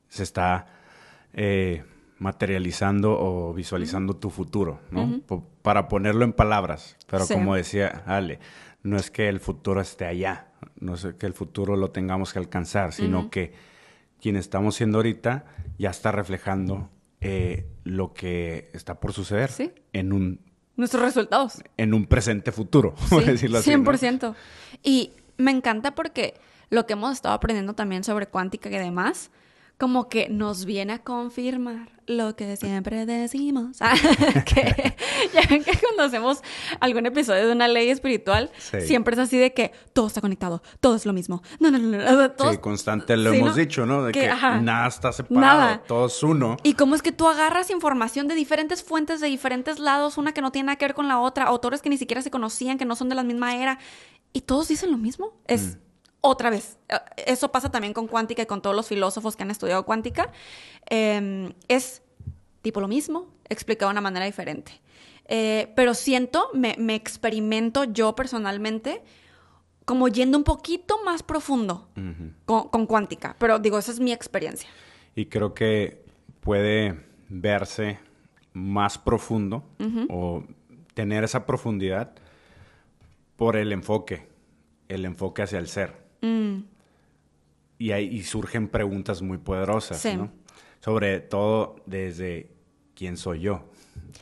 se 0.08 0.22
está 0.22 0.66
eh, 1.32 1.82
materializando 2.18 3.18
o 3.18 3.52
visualizando 3.54 4.14
tu 4.16 4.30
futuro, 4.30 4.80
¿no? 4.90 5.20
Para 5.62 5.88
ponerlo 5.88 6.24
en 6.24 6.32
palabras. 6.32 6.96
Pero 7.06 7.24
Sí. 7.24 7.34
como 7.34 7.54
decía 7.54 8.02
Ale, 8.06 8.38
no 8.82 8.96
es 8.96 9.10
que 9.10 9.28
el 9.28 9.40
futuro 9.40 9.80
esté 9.80 10.04
allá, 10.06 10.48
no 10.78 10.94
es 10.94 11.06
que 11.18 11.26
el 11.26 11.32
futuro 11.32 11.76
lo 11.76 11.90
tengamos 11.90 12.32
que 12.32 12.38
alcanzar, 12.38 12.92
sino 12.92 13.30
que 13.30 13.52
quien 14.24 14.36
estamos 14.36 14.74
siendo 14.76 14.96
ahorita 14.96 15.44
ya 15.78 15.90
está 15.90 16.10
reflejando 16.10 16.88
eh, 17.20 17.66
lo 17.84 18.14
que 18.14 18.70
está 18.72 18.98
por 18.98 19.12
suceder 19.12 19.50
Sí. 19.50 19.70
en 19.92 20.14
un 20.14 20.40
nuestros 20.76 21.02
resultados. 21.02 21.62
En 21.76 21.92
un 21.92 22.06
presente 22.06 22.50
futuro, 22.50 22.94
por 23.10 23.22
decirlo 23.22 23.58
así. 23.58 23.70
100%. 23.70 24.34
Y 24.82 25.12
me 25.36 25.50
encanta 25.50 25.94
porque 25.94 26.32
lo 26.70 26.86
que 26.86 26.94
hemos 26.94 27.12
estado 27.12 27.34
aprendiendo 27.34 27.74
también 27.74 28.02
sobre 28.02 28.26
cuántica 28.28 28.70
y 28.70 28.72
demás, 28.78 29.30
como 29.84 30.08
que 30.08 30.30
nos 30.30 30.64
viene 30.64 30.94
a 30.94 30.98
confirmar 31.00 31.90
lo 32.06 32.34
que 32.36 32.56
siempre 32.56 33.04
decimos. 33.04 33.76
Ah, 33.80 33.92
que, 34.46 34.96
ya 35.34 35.42
ven 35.50 35.62
que 35.62 35.78
cuando 35.78 36.04
hacemos 36.04 36.40
algún 36.80 37.04
episodio 37.04 37.48
de 37.48 37.52
una 37.52 37.68
ley 37.68 37.90
espiritual, 37.90 38.50
siempre 38.56 39.12
es 39.12 39.18
así 39.18 39.36
de 39.36 39.52
que 39.52 39.72
todo 39.92 40.06
está 40.06 40.22
conectado, 40.22 40.62
todo 40.80 40.96
es 40.96 41.04
lo 41.04 41.12
mismo. 41.12 41.42
No, 41.60 41.70
no, 41.70 41.76
no, 41.76 41.98
no. 41.98 42.50
sí, 42.50 42.56
constante 42.62 43.14
lo 43.18 43.34
hemos 43.34 43.56
dicho, 43.56 43.84
¿no? 43.84 44.04
De 44.04 44.12
que, 44.12 44.26
nada 44.26 44.86
está 44.86 45.12
separado, 45.12 45.80
todo 45.86 46.06
es 46.06 46.22
uno. 46.22 46.56
Y 46.62 46.72
cómo 46.72 46.94
es 46.94 47.02
que 47.02 47.12
tú 47.12 47.28
agarras 47.28 47.68
información 47.68 48.26
de 48.26 48.36
diferentes 48.36 48.82
fuentes, 48.82 49.20
de 49.20 49.26
diferentes 49.26 49.78
lados, 49.78 50.16
una 50.16 50.32
que 50.32 50.40
no 50.40 50.50
tiene 50.50 50.68
nada 50.68 50.76
que 50.76 50.86
ver 50.86 50.94
con 50.94 51.08
la 51.08 51.20
otra, 51.20 51.44
autores 51.44 51.82
que 51.82 51.90
ni 51.90 51.98
siquiera 51.98 52.22
se 52.22 52.30
conocían, 52.30 52.78
que 52.78 52.86
no 52.86 52.96
son 52.96 53.10
de 53.10 53.16
la 53.16 53.22
misma 53.22 53.54
era, 53.54 53.78
y 54.32 54.40
todos 54.40 54.66
dicen 54.68 54.90
lo 54.90 54.96
mismo. 54.96 55.34
Es. 55.46 55.76
Mm 55.76 55.84
otra 56.26 56.48
vez, 56.48 56.78
eh, 56.88 56.96
eso 57.26 57.52
pasa 57.52 57.70
también 57.70 57.92
con 57.92 58.08
cuántica 58.08 58.42
y 58.42 58.46
con 58.46 58.62
todos 58.62 58.74
los 58.74 58.88
filósofos 58.88 59.36
que 59.36 59.42
han 59.42 59.50
estudiado 59.50 59.84
cuántica, 59.84 60.32
em, 60.86 61.52
es 61.68 62.02
tipo 62.62 62.80
lo 62.80 62.88
mismo, 62.88 63.28
explicado 63.50 63.90
de 63.90 63.92
una 63.92 64.00
manera 64.00 64.24
diferente. 64.24 64.72
Eh, 65.26 65.70
pero 65.76 65.92
siento, 65.92 66.48
me, 66.54 66.94
experimento 66.94 67.84
yo 67.84 68.14
personalmente 68.14 69.02
como 69.84 70.08
yendo 70.08 70.38
un 70.38 70.44
poquito 70.44 70.96
más 71.04 71.22
profundo 71.22 71.88
con, 72.46 72.86
cuántica, 72.86 73.36
pero 73.38 73.58
digo, 73.58 73.78
esa 73.78 73.92
es 73.92 74.00
mi 74.00 74.12
experiencia. 74.12 74.68
Y 75.14 75.26
creo 75.26 75.52
que 75.52 76.06
puede 76.40 77.04
verse 77.28 77.98
más 78.54 78.96
profundo 78.96 79.62
o 80.08 80.42
tener 80.94 81.22
esa 81.22 81.44
profundidad 81.44 82.14
por 83.36 83.56
el 83.56 83.72
enfoque, 83.72 84.26
el 84.88 85.04
enfoque 85.04 85.42
hacia 85.42 85.58
el 85.58 85.68
ser. 85.68 86.03
Mm. 86.24 86.64
Y 87.78 87.92
ahí 87.92 88.22
surgen 88.22 88.68
preguntas 88.68 89.20
muy 89.20 89.38
poderosas, 89.38 90.04
¿no? 90.16 90.30
Sobre 90.80 91.20
todo 91.20 91.76
desde 91.86 92.50
quién 92.94 93.16
soy 93.16 93.40
yo, 93.40 93.64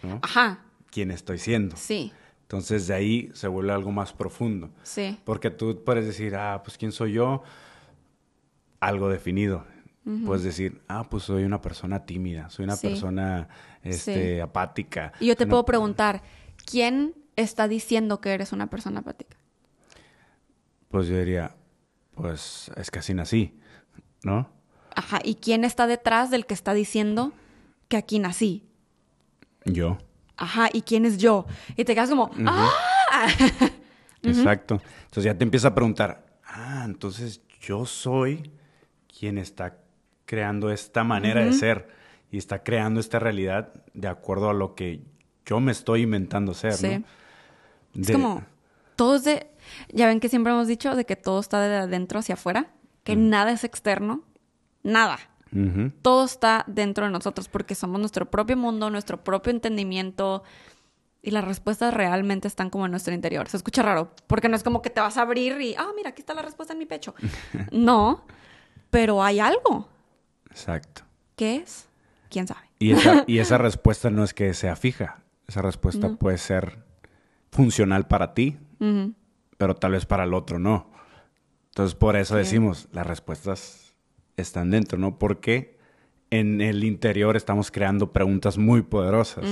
¿no? 0.03 0.19
Ajá. 0.23 0.65
¿Quién 0.91 1.11
estoy 1.11 1.39
siendo? 1.39 1.77
Sí. 1.77 2.13
Entonces 2.43 2.87
de 2.87 2.95
ahí 2.95 3.31
se 3.35 3.49
vuelve 3.49 3.73
algo 3.73 3.93
más 3.93 4.13
profundo. 4.13 4.71
Sí. 4.83 5.19
Porque 5.25 5.51
tú 5.51 5.83
puedes 5.85 6.07
decir, 6.07 6.35
ah, 6.37 6.61
pues 6.65 6.77
quién 6.77 6.93
soy 6.93 7.13
yo, 7.13 7.43
algo 8.81 9.09
definido. 9.09 9.65
Puedes 10.27 10.43
decir, 10.43 10.83
ah, 10.89 11.09
pues 11.09 11.23
soy 11.23 11.45
una 11.45 11.61
persona 11.61 12.05
tímida, 12.05 12.51
soy 12.51 12.65
una 12.65 12.77
persona 12.77 13.49
este, 13.85 14.43
apática. 14.43 15.13
Y 15.21 15.27
yo 15.27 15.37
te 15.37 15.47
puedo 15.47 15.65
preguntar, 15.65 16.23
¿quién 16.65 17.15
está 17.37 17.69
diciendo 17.69 18.21
que 18.21 18.35
eres 18.35 18.53
una 18.53 18.69
persona 18.69 19.01
apática? 19.01 19.37
Pues 20.89 21.07
yo 21.07 21.17
diría, 21.17 21.55
pues 22.15 22.71
es 22.77 22.91
que 22.91 22.99
así 22.99 23.15
nací, 23.15 23.59
¿no? 24.23 24.51
Ajá, 24.95 25.21
¿y 25.25 25.37
quién 25.37 25.65
está 25.65 25.87
detrás 25.87 26.31
del 26.31 26.47
que 26.47 26.55
está 26.55 26.75
diciendo 26.75 27.33
que 27.89 27.97
aquí 27.97 28.19
nací? 28.19 28.67
Yo. 29.65 29.99
Ajá, 30.37 30.69
¿y 30.73 30.83
quién 30.83 31.07
es 31.07 31.19
yo? 31.19 31.47
Y 31.77 31.85
te 31.85 31.95
quedas 31.95 32.11
como, 32.11 32.31
¡ah! 32.47 32.71
Exacto. 34.23 34.81
Entonces 35.05 35.25
ya 35.25 35.37
te 35.37 35.45
empieza 35.45 35.69
a 35.69 35.75
preguntar, 35.75 36.27
ah, 36.45 36.83
entonces 36.85 37.41
yo 37.61 37.87
soy 37.87 38.51
quien 39.07 39.39
está 39.39 39.79
creando 40.25 40.71
esta 40.71 41.05
manera 41.05 41.45
de 41.45 41.53
ser 41.53 41.89
y 42.31 42.39
está 42.39 42.63
creando 42.63 43.01
esta 43.01 43.19
realidad 43.19 43.73
de 43.93 44.09
acuerdo 44.09 44.49
a 44.49 44.55
lo 44.55 44.75
que 44.75 45.03
yo 45.45 45.61
me 45.61 45.73
estoy 45.73 46.03
inventando 46.03 46.55
ser, 46.55 46.75
sí. 46.75 47.05
Es 47.95 48.11
como, 48.11 48.43
todo 48.97 49.17
es 49.17 49.25
de, 49.25 49.47
ya 49.93 50.07
ven 50.07 50.21
que 50.21 50.29
siempre 50.29 50.53
hemos 50.53 50.69
dicho 50.69 50.95
de 50.95 51.05
que 51.05 51.17
todo 51.17 51.41
está 51.41 51.61
de 51.61 51.77
adentro 51.77 52.19
hacia 52.19 52.35
afuera, 52.35 52.71
que 53.05 53.17
mm. 53.17 53.29
nada 53.29 53.53
es 53.53 53.65
externo, 53.65 54.23
nada. 54.83 55.19
Todo 56.01 56.25
está 56.25 56.65
dentro 56.67 57.05
de 57.05 57.13
nosotros 57.13 57.47
porque 57.47 57.75
somos 57.75 58.01
nuestro 58.01 58.31
propio 58.31 58.57
mundo, 58.57 58.89
nuestro 58.89 59.23
propio 59.23 59.51
entendimiento 59.51 60.43
y 61.21 61.31
las 61.31 61.45
respuestas 61.45 61.93
realmente 61.93 62.49
están 62.49 62.71
como 62.71 62.87
en 62.87 62.91
nuestro 62.91 63.13
interior. 63.13 63.49
Se 63.49 63.59
escucha 63.59 63.83
raro 63.83 64.15
porque 64.27 64.49
no 64.49 64.57
es 64.57 64.63
como 64.63 64.81
que 64.81 64.89
te 64.89 65.03
vas 65.03 65.19
a 65.19 65.23
abrir 65.23 65.61
y, 65.61 65.75
ah, 65.75 65.91
mira, 65.95 66.11
aquí 66.11 66.23
está 66.23 66.33
la 66.33 66.41
respuesta 66.41 66.73
en 66.73 66.79
mi 66.79 66.87
pecho. 66.87 67.15
no, 67.71 68.25
pero 68.91 69.23
hay 69.23 69.41
algo. 69.41 69.89
Exacto. 70.51 71.03
¿Qué 71.37 71.57
es? 71.57 71.87
¿Quién 72.31 72.47
sabe? 72.47 72.71
Y 72.79 72.93
esa, 72.93 73.25
y 73.27 73.39
esa 73.39 73.59
respuesta 73.59 74.11
no 74.11 74.25
es 74.25 74.33
que 74.33 74.55
sea 74.55 74.75
fija. 74.75 75.23
Esa 75.47 75.61
respuesta 75.61 76.15
puede 76.17 76.39
ser 76.39 76.79
funcional 77.51 78.07
para 78.07 78.33
ti, 78.33 78.59
pero 79.63 79.77
tal 79.77 79.93
vez 79.93 80.07
para 80.07 80.25
el 80.25 80.35
otro 80.35 80.59
no. 80.59 80.91
Entonces, 81.69 81.95
por 81.95 82.17
eso 82.17 82.35
decimos, 82.35 82.89
las 82.91 83.07
respuestas 83.07 83.95
están 84.37 84.73
dentro, 84.73 84.99
¿no? 84.99 85.21
Porque 85.21 85.79
en 86.31 86.61
el 86.61 86.83
interior 86.83 87.37
estamos 87.37 87.71
creando 87.71 88.13
preguntas 88.13 88.59
muy 88.59 88.83
poderosas, 88.83 89.45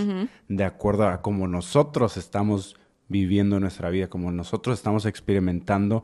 de 0.48 0.64
acuerdo 0.64 1.06
a 1.06 1.22
cómo 1.22 1.46
nosotros 1.46 2.16
estamos 2.16 2.74
viviendo 3.06 3.60
nuestra 3.60 3.88
vida, 3.88 4.08
como 4.08 4.32
nosotros 4.32 4.80
estamos 4.80 5.06
experimentando 5.06 6.02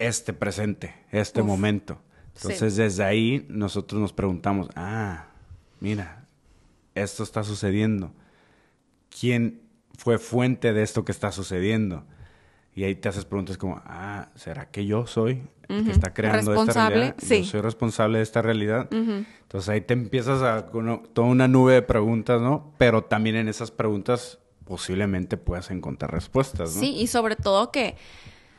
este 0.00 0.32
presente, 0.32 0.92
este 1.12 1.44
momento. 1.44 2.00
Entonces, 2.34 2.74
desde 2.74 3.04
ahí 3.04 3.46
nosotros 3.48 4.00
nos 4.00 4.12
preguntamos, 4.12 4.68
ah, 4.74 5.26
mira, 5.78 6.26
esto 6.96 7.22
está 7.22 7.44
sucediendo. 7.44 8.12
¿Quién 9.20 9.60
fue 9.96 10.18
fuente 10.18 10.72
de 10.72 10.82
esto 10.82 11.04
que 11.04 11.12
está 11.12 11.30
sucediendo? 11.30 12.04
Y 12.74 12.84
ahí 12.84 12.94
te 12.94 13.08
haces 13.08 13.24
preguntas 13.24 13.58
como, 13.58 13.80
ah, 13.84 14.28
¿será 14.36 14.70
que 14.70 14.86
yo 14.86 15.06
soy 15.06 15.42
el 15.68 15.84
que 15.84 15.90
está 15.90 16.14
creando 16.14 16.54
esta 16.54 16.88
realidad? 16.88 17.16
Sí. 17.18 17.42
Yo 17.42 17.50
soy 17.50 17.60
responsable 17.60 18.18
de 18.18 18.24
esta 18.24 18.42
realidad. 18.42 18.88
Entonces 18.92 19.68
ahí 19.68 19.80
te 19.80 19.94
empiezas 19.94 20.42
a 20.42 20.66
con 20.66 21.02
toda 21.12 21.26
una 21.26 21.48
nube 21.48 21.74
de 21.74 21.82
preguntas, 21.82 22.40
¿no? 22.40 22.72
Pero 22.78 23.02
también 23.04 23.36
en 23.36 23.48
esas 23.48 23.70
preguntas 23.70 24.38
posiblemente 24.64 25.36
puedas 25.36 25.70
encontrar 25.72 26.12
respuestas, 26.12 26.76
¿no? 26.76 26.80
Sí, 26.80 26.94
y 26.96 27.08
sobre 27.08 27.34
todo 27.34 27.72
que 27.72 27.96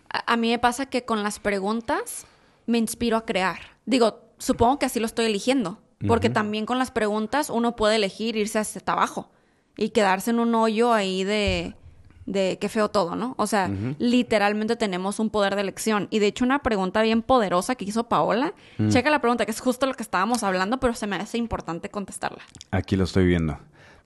a, 0.10 0.36
mí 0.36 0.50
me 0.50 0.60
pasa 0.60 0.88
que 0.88 1.06
con 1.06 1.24
las 1.24 1.40
preguntas 1.40 2.26
me 2.66 2.78
inspiro 2.78 3.16
a 3.16 3.26
crear. 3.26 3.60
Digo, 3.86 4.22
supongo 4.38 4.78
que 4.78 4.86
así 4.86 5.00
lo 5.00 5.06
estoy 5.06 5.26
eligiendo, 5.26 5.80
porque 6.06 6.30
también 6.30 6.66
con 6.66 6.80
las 6.80 6.92
preguntas 6.92 7.50
uno 7.50 7.76
puede 7.76 7.96
elegir 7.96 8.36
irse 8.36 8.60
hacia 8.60 8.82
abajo 8.88 9.32
y 9.78 9.90
quedarse 9.90 10.32
en 10.32 10.40
un 10.40 10.54
hoyo 10.54 10.92
ahí 10.92 11.24
de 11.24 11.76
de 12.26 12.58
qué 12.60 12.70
feo 12.70 12.90
todo, 12.90 13.16
¿no? 13.16 13.36
O 13.38 13.48
sea, 13.48 13.70
literalmente 14.00 14.76
tenemos 14.76 15.20
un 15.20 15.30
poder 15.30 15.56
de 15.56 15.62
elección. 15.62 16.08
Y 16.12 16.20
de 16.20 16.28
hecho, 16.28 16.46
una 16.46 16.60
pregunta 16.60 17.02
bien 17.02 17.22
poderosa 17.22 17.76
que 17.76 17.86
hizo 17.86 18.06
Paola, 18.06 18.54
mm. 18.78 18.90
checa 18.90 19.10
la 19.10 19.20
pregunta, 19.20 19.46
que 19.46 19.52
es 19.52 19.60
justo 19.60 19.86
lo 19.86 19.94
que 19.94 20.04
estábamos 20.04 20.44
hablando, 20.44 20.80
pero 20.80 20.94
se 20.94 21.08
me 21.08 21.16
hace 21.16 21.38
importante 21.38 21.90
contestarla. 21.90 22.44
Aquí 22.72 22.96
lo 22.96 23.04
estoy 23.04 23.26
viendo. 23.26 23.58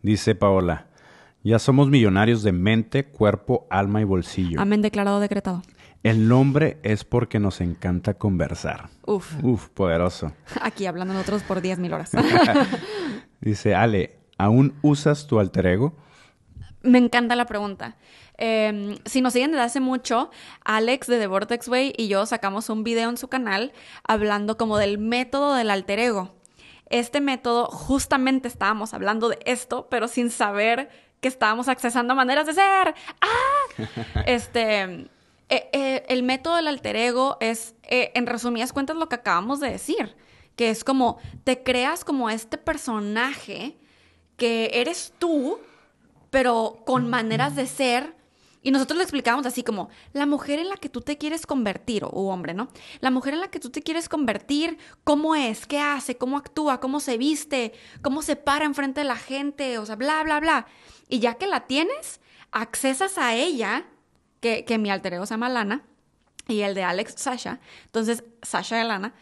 Dice 0.01 0.36
Paola, 0.36 0.88
ya 1.43 1.60
somos 1.60 1.89
millonarios 1.89 2.43
de 2.43 2.51
mente, 2.51 3.06
cuerpo, 3.06 3.67
alma 3.69 4.01
y 4.01 4.04
bolsillo. 4.04 4.60
Amén, 4.60 4.82
declarado, 4.82 5.19
decretado. 5.19 5.62
El 6.06 6.28
nombre 6.28 6.78
es 6.84 7.04
porque 7.04 7.39
nos 7.39 7.62
encanta 7.62 8.13
conversar. 8.13 8.89
Uf. 9.08 9.43
Uf, 9.43 9.69
poderoso. 9.69 10.34
Aquí 10.62 10.86
hablando 10.86 11.13
nosotros 11.15 11.41
por 11.43 11.62
10 11.62 11.80
mil 11.80 11.93
horas. 11.93 12.12
Dice, 13.41 13.73
Ale, 13.73 14.19
¿aún 14.38 14.75
usas 14.84 15.25
tu 15.25 15.39
alter 15.39 15.65
ego? 15.65 15.95
Me 16.86 17.00
encanta 17.00 17.36
la 17.36 17.45
pregunta. 17.45 17.98
Em, 18.38 18.98
si 19.06 19.21
nos 19.21 19.34
siguen 19.34 19.52
desde 19.52 19.63
hace 19.63 19.80
mucho, 19.80 20.30
Alex 20.63 21.08
de 21.08 21.19
The 21.19 21.28
Vortex 21.28 21.67
Way 21.67 21.93
y 21.98 22.08
yo 22.08 22.26
sacamos 22.26 22.69
un 22.69 22.84
video 22.84 23.10
en 23.10 23.17
su 23.17 23.28
canal 23.28 23.74
hablando 24.08 24.58
como 24.58 24.78
del 24.78 25.00
método 25.00 25.56
del 25.56 25.71
alter 25.71 26.00
ego. 26.00 26.36
Este 26.89 27.21
método, 27.21 27.65
justamente 27.65 28.48
estábamos 28.48 28.93
hablando 28.93 29.30
de 29.30 29.39
esto, 29.45 29.88
pero 29.89 30.08
sin 30.08 30.30
saber 30.30 30.89
que 31.21 31.28
estábamos 31.28 31.67
accesando 31.67 32.13
maneras 32.13 32.45
de 32.45 32.54
ser. 32.54 32.95
¡Ah! 33.21 33.34
Este, 34.28 34.82
eh, 35.50 35.69
eh, 35.74 36.06
el 36.08 36.21
método 36.21 36.56
del 36.56 36.67
alter 36.67 36.95
ego 36.95 37.38
es, 37.39 37.74
eh, 37.84 38.12
en 38.13 38.28
resumidas 38.28 38.74
cuentas, 38.74 38.95
lo 38.95 39.10
que 39.10 39.15
acabamos 39.15 39.60
de 39.60 39.71
decir, 39.71 40.15
que 40.56 40.69
es 40.69 40.84
como 40.84 41.17
te 41.43 41.63
creas 41.63 42.06
como 42.06 42.30
este 42.30 42.58
personaje 42.58 43.76
que 44.38 44.69
eres 44.74 45.13
tú 45.17 45.60
pero 46.36 46.84
con 46.86 47.10
maneras 47.10 47.56
de 47.56 47.65
ser. 47.65 48.13
Y 48.62 48.71
nosotros 48.71 48.98
lo 48.98 49.04
explicamos 49.04 49.45
así 49.45 49.63
como, 49.63 49.88
la 50.12 50.26
mujer 50.26 50.60
en 50.60 50.67
la 50.67 50.76
que 50.76 50.89
tú 50.89 51.00
te 51.00 51.17
quieres 51.17 51.45
convertir, 51.48 52.04
o 52.04 52.10
hombre, 52.10 52.54
¿no? 52.54 52.67
La 53.00 53.10
mujer 53.10 53.36
en 53.36 53.39
la 53.39 53.48
que 53.48 53.62
tú 53.62 53.69
te 53.69 53.82
quieres 53.82 54.10
convertir, 54.10 54.78
¿cómo 55.06 55.34
es? 55.34 55.65
¿Qué 55.65 55.80
hace? 55.80 56.17
¿Cómo 56.17 56.36
actúa? 56.36 56.82
¿Cómo 56.82 57.00
se 57.00 57.17
viste? 57.17 57.71
¿Cómo 58.02 58.21
se 58.21 58.36
para 58.36 58.65
enfrente 58.65 59.00
de 59.00 59.06
la 59.06 59.15
gente? 59.15 59.78
O 59.78 59.86
sea, 59.86 59.95
bla, 59.95 60.24
bla, 60.24 60.41
bla. 60.41 60.67
Y 61.08 61.19
ya 61.19 61.36
que 61.36 61.48
la 61.48 61.67
tienes, 61.67 62.19
accesas 62.52 63.17
a 63.17 63.34
ella, 63.34 63.86
que, 64.41 64.65
que 64.65 64.78
mi 64.78 64.91
alter 64.91 65.13
ego 65.13 65.26
se 65.26 65.36
llama 65.36 65.48
Lana, 65.48 65.86
y 66.50 66.63
el 66.63 66.76
de 66.76 66.84
Alex, 66.84 67.13
Sasha. 67.15 67.62
Entonces, 67.86 68.26
Sasha 68.41 68.84
y 68.84 68.86
Lana. 68.86 69.13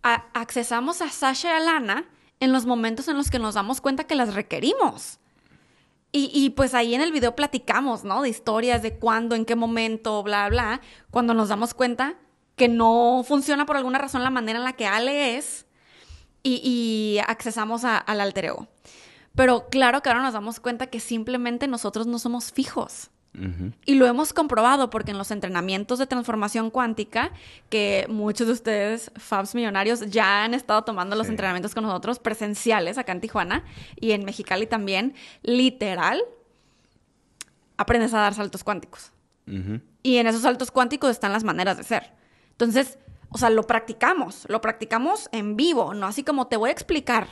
accesamos 0.00 1.02
a 1.02 1.08
Sasha 1.10 1.48
y 1.48 1.56
a 1.56 1.58
Lana 1.58 2.04
en 2.38 2.52
los 2.52 2.66
momentos 2.66 3.08
en 3.08 3.16
los 3.16 3.32
que 3.32 3.40
nos 3.40 3.56
damos 3.56 3.80
cuenta 3.80 4.04
que 4.04 4.14
las 4.14 4.34
requerimos. 4.34 5.18
Y, 6.12 6.30
y, 6.32 6.50
pues 6.50 6.72
ahí 6.74 6.94
en 6.94 7.02
el 7.02 7.12
video 7.12 7.36
platicamos, 7.36 8.04
¿no? 8.04 8.22
De 8.22 8.28
historias 8.28 8.82
de 8.82 8.98
cuándo, 8.98 9.34
en 9.34 9.44
qué 9.44 9.54
momento, 9.54 10.22
bla, 10.22 10.48
bla. 10.48 10.80
Cuando 11.10 11.34
nos 11.34 11.48
damos 11.48 11.74
cuenta 11.74 12.16
que 12.54 12.68
no 12.68 13.22
funciona 13.26 13.66
por 13.66 13.76
alguna 13.76 13.98
razón 13.98 14.22
la 14.22 14.30
manera 14.30 14.58
en 14.58 14.64
la 14.64 14.72
que 14.72 14.86
Ale 14.86 15.36
es 15.36 15.66
y, 16.42 16.60
y 16.64 17.18
accesamos 17.26 17.84
al 17.84 18.20
alter 18.20 18.46
ego. 18.46 18.68
Pero 19.34 19.68
claro 19.68 20.02
que 20.02 20.08
ahora 20.08 20.22
nos 20.22 20.32
damos 20.32 20.60
cuenta 20.60 20.86
que 20.86 21.00
simplemente 21.00 21.68
nosotros 21.68 22.06
no 22.06 22.18
somos 22.18 22.52
fijos. 22.52 23.10
Y 23.84 23.94
lo 23.94 24.06
hemos 24.06 24.32
comprobado 24.32 24.88
porque 24.88 25.10
en 25.10 25.18
los 25.18 25.30
entrenamientos 25.30 25.98
de 25.98 26.06
transformación 26.06 26.70
cuántica, 26.70 27.32
que 27.68 28.06
muchos 28.08 28.46
de 28.46 28.52
ustedes, 28.54 29.10
Fabs 29.16 29.54
Millonarios, 29.54 30.10
ya 30.10 30.44
han 30.44 30.54
estado 30.54 30.84
tomando 30.84 31.16
los 31.16 31.28
entrenamientos 31.28 31.74
con 31.74 31.84
nosotros 31.84 32.18
presenciales 32.18 32.98
acá 32.98 33.12
en 33.12 33.20
Tijuana 33.20 33.64
y 34.00 34.12
en 34.12 34.24
Mexicali 34.24 34.66
también, 34.66 35.14
literal, 35.42 36.22
aprendes 37.76 38.14
a 38.14 38.18
dar 38.18 38.34
saltos 38.34 38.64
cuánticos. 38.64 39.12
Y 40.02 40.16
en 40.16 40.26
esos 40.26 40.42
saltos 40.42 40.70
cuánticos 40.70 41.10
están 41.10 41.32
las 41.32 41.44
maneras 41.44 41.76
de 41.76 41.84
ser. 41.84 42.12
Entonces, 42.52 42.98
o 43.28 43.38
sea, 43.38 43.50
lo 43.50 43.64
practicamos, 43.64 44.46
lo 44.48 44.60
practicamos 44.60 45.28
en 45.32 45.56
vivo, 45.56 45.94
no 45.94 46.06
así 46.06 46.24
como 46.24 46.46
te 46.46 46.56
voy 46.56 46.70
a 46.70 46.72
explicar. 46.72 47.28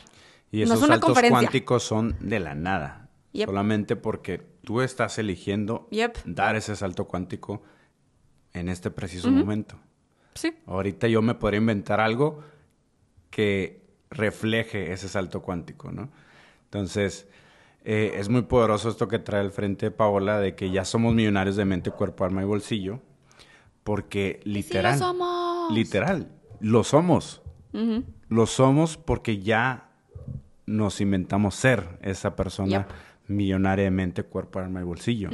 Y 0.53 0.63
esos 0.63 0.81
saltos 0.81 1.19
cuánticos 1.29 1.83
son 1.83 2.17
de 2.21 2.41
la 2.41 2.55
nada. 2.55 3.04
Solamente 3.35 3.97
porque 3.97 4.43
tú 4.63 4.81
estás 4.81 5.19
eligiendo 5.19 5.89
dar 6.25 6.57
ese 6.57 6.77
salto 6.77 7.07
cuántico 7.07 7.63
en 8.53 8.69
este 8.69 8.91
preciso 8.91 9.31
momento. 9.31 9.77
Sí. 10.35 10.55
Ahorita 10.67 11.09
yo 11.09 11.23
me 11.23 11.35
podría 11.35 11.59
inventar 11.59 12.01
algo 12.01 12.43
que 13.31 13.83
refleje 14.11 14.93
ese 14.93 15.09
salto 15.09 15.43
cuántico, 15.43 15.91
¿no? 15.91 16.11
Entonces, 16.65 17.27
eh, 17.85 18.15
es 18.17 18.29
muy 18.29 18.43
poderoso 18.43 18.89
esto 18.89 19.09
que 19.09 19.19
trae 19.19 19.41
al 19.41 19.51
frente 19.51 19.91
Paola 19.91 20.39
de 20.39 20.55
que 20.55 20.71
ya 20.71 20.85
somos 20.85 21.15
millonarios 21.15 21.57
de 21.57 21.65
mente, 21.65 21.91
cuerpo, 21.91 22.25
alma 22.25 22.43
y 22.43 22.45
bolsillo, 22.45 23.01
porque 23.83 24.41
literal, 24.45 24.95
sí 24.95 25.01
lo 25.01 25.07
somos. 25.07 25.73
literal, 25.73 26.29
lo 26.61 26.85
somos. 26.85 27.43
Lo 28.29 28.47
somos 28.47 28.97
porque 28.97 29.41
ya 29.41 29.91
nos 30.65 31.01
inventamos 31.01 31.57
ser 31.57 31.99
esa 32.03 32.37
persona 32.37 32.87
de 33.29 33.91
mente, 33.91 34.23
cuerpo, 34.23 34.59
alma 34.59 34.81
y 34.81 34.85
bolsillo, 34.85 35.31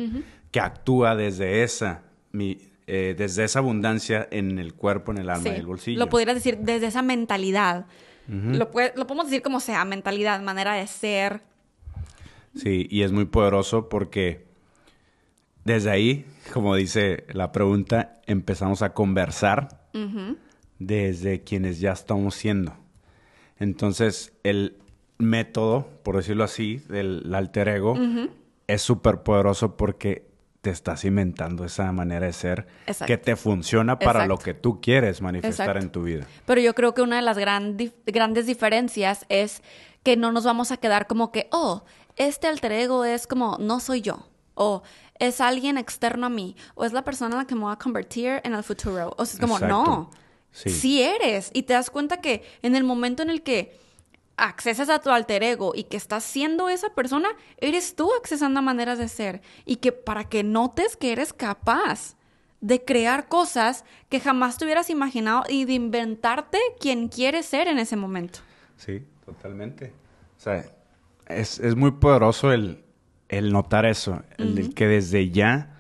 que 0.51 0.61
actúa 0.61 1.17
desde 1.17 1.63
esa, 1.63 2.03
eh, 2.33 3.15
desde 3.17 3.45
esa 3.45 3.59
abundancia 3.59 4.29
en 4.31 4.59
el 4.59 4.75
cuerpo, 4.75 5.13
en 5.13 5.19
el 5.19 5.31
alma 5.31 5.51
y 5.51 5.57
el 5.57 5.67
bolsillo. 5.67 5.99
Lo 5.99 6.09
pudieras 6.09 6.35
decir 6.35 6.59
desde 6.59 6.87
esa 6.87 7.03
mentalidad. 7.03 7.87
lo, 8.29 8.71
lo 8.97 9.07
podemos 9.07 9.27
decir 9.27 9.43
como 9.43 9.61
sea, 9.61 9.85
mentalidad, 9.85 10.41
manera 10.41 10.75
de 10.75 10.87
ser. 10.87 11.43
Sí, 12.55 12.87
y 12.91 13.03
es 13.03 13.13
muy 13.13 13.27
poderoso 13.27 13.89
porque 13.89 14.45
desde 15.65 15.91
ahí, 15.91 16.27
como 16.53 16.75
dice 16.75 17.25
la 17.33 17.53
pregunta, 17.53 18.21
empezamos 18.27 18.83
a 18.83 18.93
conversar 18.93 19.81
desde 20.79 21.43
quienes 21.43 21.81
ya 21.81 21.93
estamos 21.93 22.35
siendo. 22.35 22.75
Entonces, 23.59 24.33
el, 24.43 24.79
método, 25.21 25.89
por 26.03 26.17
decirlo 26.17 26.45
así, 26.45 26.79
del 26.89 27.33
alter 27.35 27.69
ego, 27.69 27.97
es 28.67 28.83
súper 28.83 29.23
poderoso 29.23 29.77
porque 29.77 30.29
te 30.61 30.71
estás 30.71 31.05
inventando 31.05 31.65
esa 31.65 31.91
manera 31.93 32.27
de 32.27 32.33
ser 32.33 32.67
que 33.07 33.17
te 33.17 33.35
funciona 33.37 33.99
para 33.99 34.27
lo 34.27 34.39
que 34.39 34.53
tú 34.53 34.81
quieres 34.81 35.23
manifestar 35.23 35.77
en 35.77 35.91
tu 35.91 36.03
vida. 36.03 36.27
Pero 36.45 36.61
yo 36.61 36.75
creo 36.75 36.93
que 36.95 37.03
una 37.03 37.17
de 37.17 37.23
las 37.23 37.39
grandes 37.39 38.47
diferencias 38.47 39.25
es 39.29 39.63
que 40.03 40.17
no 40.17 40.33
nos 40.33 40.45
vamos 40.45 40.71
a 40.73 40.77
quedar 40.77 41.07
como 41.07 41.33
que, 41.33 41.49
oh, 41.53 41.85
este 42.17 42.47
alter 42.47 42.73
ego 42.73 43.05
es 43.05 43.27
como, 43.27 43.57
no 43.59 43.81
soy 43.81 44.03
yo. 44.03 44.27
O 44.55 44.83
es 45.19 45.41
alguien 45.41 45.79
externo 45.79 46.27
a 46.27 46.31
mí. 46.31 46.57
O 46.75 46.85
es 46.85 46.93
la 46.93 47.05
persona 47.05 47.37
a 47.37 47.39
la 47.39 47.47
que 47.47 47.55
me 47.55 47.63
voy 47.63 47.73
a 47.73 47.77
convertir 47.77 48.41
en 48.45 48.53
el 48.53 48.63
futuro. 48.63 49.15
O 49.17 49.25
sea, 49.25 49.35
es 49.35 49.41
como, 49.41 49.59
no. 49.59 50.11
Sí. 50.53 50.69
sí 50.69 51.03
eres. 51.03 51.51
Y 51.55 51.63
te 51.63 51.73
das 51.73 51.89
cuenta 51.89 52.21
que 52.21 52.43
en 52.61 52.75
el 52.77 52.85
momento 52.85 53.23
en 53.23 53.31
el 53.31 53.43
que 53.43 53.79
accesas 54.41 54.89
a 54.89 55.01
tu 55.01 55.11
alter 55.11 55.43
ego 55.43 55.73
y 55.75 55.85
que 55.85 55.97
estás 55.97 56.25
siendo 56.25 56.69
esa 56.69 56.95
persona, 56.95 57.29
eres 57.59 57.95
tú 57.95 58.11
accesando 58.19 58.61
a 58.61 58.63
maneras 58.63 58.99
de 58.99 59.09
ser. 59.09 59.43
Y 59.65 59.77
que 59.77 59.93
para 59.93 60.25
que 60.29 60.43
notes 60.43 60.97
que 60.97 61.13
eres 61.13 61.33
capaz 61.33 62.17
de 62.61 62.85
crear 62.85 63.29
cosas 63.29 63.85
que 64.09 64.21
jamás 64.21 64.59
te 64.59 64.65
hubieras 64.65 64.91
imaginado 64.91 65.45
y 65.49 65.65
de 65.65 65.75
inventarte 65.75 66.59
quien 66.79 67.09
quieres 67.09 67.47
ser 67.47 67.69
en 67.69 67.79
ese 67.79 67.97
momento. 67.97 68.41
Sí, 68.77 69.03
totalmente. 69.25 69.93
O 70.37 70.41
sea, 70.41 70.65
es, 71.29 71.77
muy 71.77 71.93
poderoso 71.93 72.53
el, 72.53 72.83
notar 73.31 73.87
eso, 73.87 74.23
el, 74.39 74.75
que 74.75 74.87
desde 74.87 75.31
ya 75.31 75.79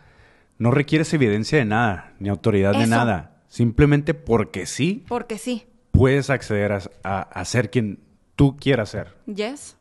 no 0.58 0.70
requieres 0.70 1.12
evidencia 1.14 1.58
de 1.58 1.64
nada, 1.64 2.12
ni 2.18 2.28
autoridad 2.28 2.72
de 2.72 2.86
nada. 2.86 3.42
Simplemente 3.48 4.14
porque 4.14 4.66
sí. 4.66 5.04
Porque 5.08 5.38
sí. 5.38 5.66
Puedes 5.90 6.30
acceder 6.30 6.72
a, 6.72 7.22
a 7.22 7.44
ser 7.44 7.70
quien 7.70 7.98
tú 8.40 8.56
quieras 8.56 8.88
ser. 8.88 9.08
Yes. 9.26 9.76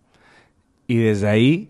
Y 0.85 0.97
desde 0.97 1.29
ahí 1.29 1.69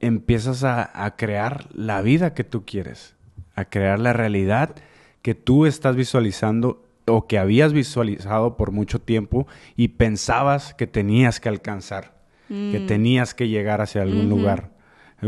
empiezas 0.00 0.64
a, 0.64 1.14
crear 1.16 1.66
la 1.72 2.02
vida 2.02 2.34
que 2.34 2.44
tú 2.44 2.66
quieres, 2.66 3.14
a 3.54 3.64
crear 3.64 3.98
la 3.98 4.12
realidad 4.12 4.74
que 5.22 5.34
tú 5.34 5.64
estás 5.64 5.96
visualizando 5.96 6.84
o 7.06 7.26
que 7.26 7.38
habías 7.38 7.72
visualizado 7.72 8.58
por 8.58 8.70
mucho 8.70 9.00
tiempo 9.00 9.46
y 9.76 9.88
pensabas 9.88 10.74
que 10.74 10.86
tenías 10.86 11.40
que 11.40 11.48
alcanzar, 11.48 12.12
que 12.48 12.80
mm. 12.80 12.86
tenías 12.86 13.32
que 13.32 13.48
llegar 13.48 13.80
hacia 13.80 14.02
algún 14.02 14.28
lugar, 14.28 14.72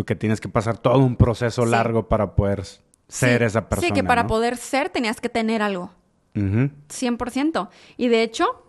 que 0.04 0.14
tienes 0.14 0.42
que 0.42 0.50
pasar 0.50 0.76
todo 0.76 0.98
un 0.98 1.16
proceso 1.16 1.64
largo 1.64 2.06
para 2.10 2.34
poder 2.34 2.64
ser 3.08 3.42
esa 3.42 3.66
persona. 3.66 3.88
Sí, 3.88 3.94
que 3.94 4.04
para 4.04 4.26
poder 4.26 4.58
ser 4.58 4.90
tenías 4.90 5.22
que 5.22 5.30
tener 5.30 5.62
algo. 5.62 5.90
100%. 6.34 7.70
Y 7.96 8.08
de 8.08 8.22
hecho, 8.22 8.62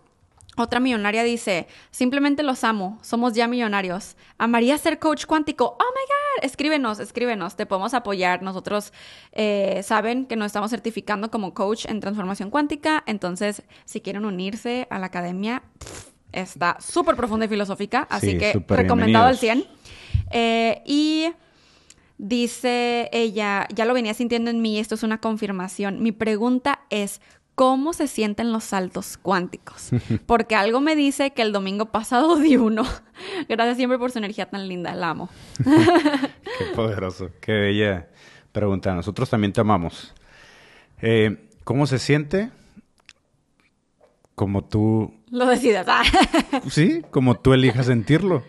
otra 0.56 0.80
millonaria 0.80 1.22
dice, 1.22 1.66
simplemente 1.90 2.42
los 2.42 2.64
amo, 2.64 2.98
somos 3.02 3.32
ya 3.34 3.48
millonarios. 3.48 4.16
Amaría 4.38 4.78
ser 4.78 4.98
coach 4.98 5.26
cuántico. 5.26 5.76
Oh 5.78 5.92
my 5.94 6.40
God, 6.40 6.44
escríbenos, 6.44 7.00
escríbenos, 7.00 7.56
te 7.56 7.66
podemos 7.66 7.94
apoyar. 7.94 8.42
Nosotros 8.42 8.92
eh, 9.32 9.80
saben 9.82 10.26
que 10.26 10.36
nos 10.36 10.46
estamos 10.46 10.70
certificando 10.70 11.30
como 11.30 11.54
coach 11.54 11.86
en 11.86 12.00
transformación 12.00 12.50
cuántica, 12.50 13.02
entonces 13.06 13.62
si 13.84 14.00
quieren 14.00 14.24
unirse 14.24 14.86
a 14.90 14.98
la 14.98 15.06
academia, 15.06 15.62
está 16.32 16.76
súper 16.80 17.16
profunda 17.16 17.46
y 17.46 17.48
filosófica, 17.48 18.06
así 18.10 18.38
que 18.38 18.52
recomendado 18.68 19.26
al 19.26 19.38
100. 19.38 19.64
Eh, 20.30 20.82
y 20.84 21.32
dice 22.18 23.08
ella, 23.12 23.66
ya 23.74 23.84
lo 23.84 23.94
venía 23.94 24.14
sintiendo 24.14 24.50
en 24.50 24.60
mí, 24.62 24.78
esto 24.78 24.94
es 24.94 25.02
una 25.02 25.20
confirmación. 25.20 26.02
Mi 26.02 26.12
pregunta 26.12 26.80
es, 26.90 27.20
cómo 27.54 27.92
se 27.92 28.08
sienten 28.08 28.52
los 28.52 28.64
saltos 28.64 29.16
cuánticos. 29.16 29.90
Porque 30.26 30.56
algo 30.56 30.80
me 30.80 30.96
dice 30.96 31.32
que 31.32 31.42
el 31.42 31.52
domingo 31.52 31.86
pasado 31.86 32.36
di 32.40 32.56
uno. 32.56 32.84
Gracias 33.48 33.76
siempre 33.76 33.98
por 33.98 34.10
su 34.10 34.18
energía 34.18 34.46
tan 34.46 34.68
linda, 34.68 34.94
la 34.94 35.10
amo. 35.10 35.30
qué 35.64 36.64
poderoso, 36.74 37.30
qué 37.40 37.52
bella 37.52 38.08
pregunta. 38.52 38.94
Nosotros 38.94 39.30
también 39.30 39.52
te 39.52 39.60
amamos. 39.60 40.14
Eh, 41.00 41.48
¿Cómo 41.64 41.86
se 41.86 41.98
siente? 41.98 42.50
Como 44.34 44.64
tú... 44.64 45.14
Lo 45.30 45.46
decidas. 45.46 45.86
Ah. 45.88 46.02
sí, 46.68 47.02
como 47.10 47.38
tú 47.38 47.52
elijas 47.52 47.86
sentirlo. 47.86 48.42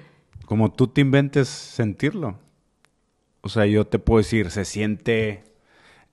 Como 0.45 0.71
tú 0.71 0.87
te 0.87 1.01
inventes 1.01 1.47
sentirlo. 1.47 2.39
O 3.41 3.49
sea, 3.49 3.65
yo 3.65 3.85
te 3.85 3.99
puedo 3.99 4.17
decir, 4.17 4.49
se 4.49 4.65
siente 4.65 5.43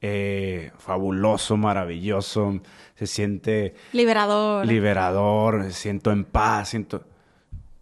eh, 0.02 0.72
fabuloso, 0.78 1.56
maravilloso, 1.56 2.60
se 2.96 3.06
siente... 3.06 3.74
Liberador. 3.92 4.66
Liberador, 4.66 5.72
siento 5.72 6.10
en 6.10 6.24
paz, 6.24 6.70
siento... 6.70 7.04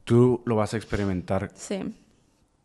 Tú 0.05 0.43
lo 0.45 0.57
vas 0.57 0.75
a 0.75 0.77
experimentar 0.77 1.51
sí. 1.55 1.95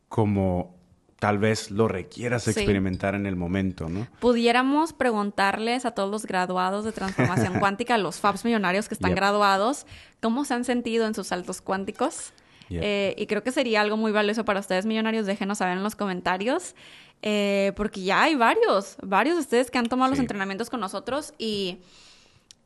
como 0.09 0.75
tal 1.19 1.37
vez 1.37 1.71
lo 1.71 1.87
requieras 1.87 2.47
experimentar 2.47 3.15
en 3.15 3.25
el 3.25 3.35
momento, 3.35 3.87
¿no? 3.87 4.07
Pudiéramos 4.19 4.93
preguntarles 4.93 5.85
a 5.85 5.91
todos 5.91 6.11
los 6.11 6.25
graduados 6.25 6.83
de 6.83 6.91
transformación 6.91 7.53
cuántica, 7.59 7.97
los 7.97 8.19
FABs 8.19 8.45
millonarios 8.45 8.87
que 8.87 8.95
están 8.95 9.15
graduados, 9.15 9.85
cómo 10.21 10.43
se 10.43 10.55
han 10.55 10.65
sentido 10.65 11.05
en 11.07 11.13
sus 11.13 11.27
saltos 11.27 11.61
cuánticos. 11.61 12.33
Eh, 12.69 13.13
y 13.17 13.27
creo 13.27 13.43
que 13.43 13.51
sería 13.51 13.81
algo 13.81 13.95
muy 13.95 14.11
valioso 14.11 14.43
para 14.43 14.59
ustedes 14.59 14.85
millonarios. 14.85 15.25
Déjenos 15.25 15.59
saber 15.59 15.77
en 15.77 15.83
los 15.83 15.95
comentarios. 15.95 16.75
Eh, 17.27 17.73
porque 17.75 18.03
ya 18.03 18.21
hay 18.21 18.35
varios, 18.35 18.97
varios 19.01 19.35
de 19.35 19.41
ustedes 19.41 19.71
que 19.71 19.79
han 19.79 19.89
tomado 19.89 20.11
los 20.11 20.19
entrenamientos 20.19 20.69
con 20.69 20.79
nosotros 20.79 21.33
y, 21.39 21.79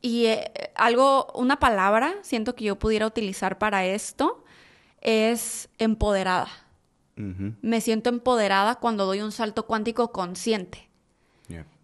y 0.02 0.26
eh, 0.26 0.52
algo, 0.74 1.32
una 1.34 1.58
palabra, 1.58 2.14
siento 2.20 2.54
que 2.54 2.64
yo 2.64 2.78
pudiera 2.78 3.06
utilizar 3.06 3.56
para 3.56 3.86
esto 3.86 4.44
es 5.00 5.70
empoderada. 5.78 6.50
Me 7.16 7.82
siento 7.82 8.08
empoderada 8.08 8.76
cuando 8.76 9.04
doy 9.04 9.20
un 9.20 9.30
salto 9.30 9.66
cuántico 9.66 10.10
consciente. 10.10 10.88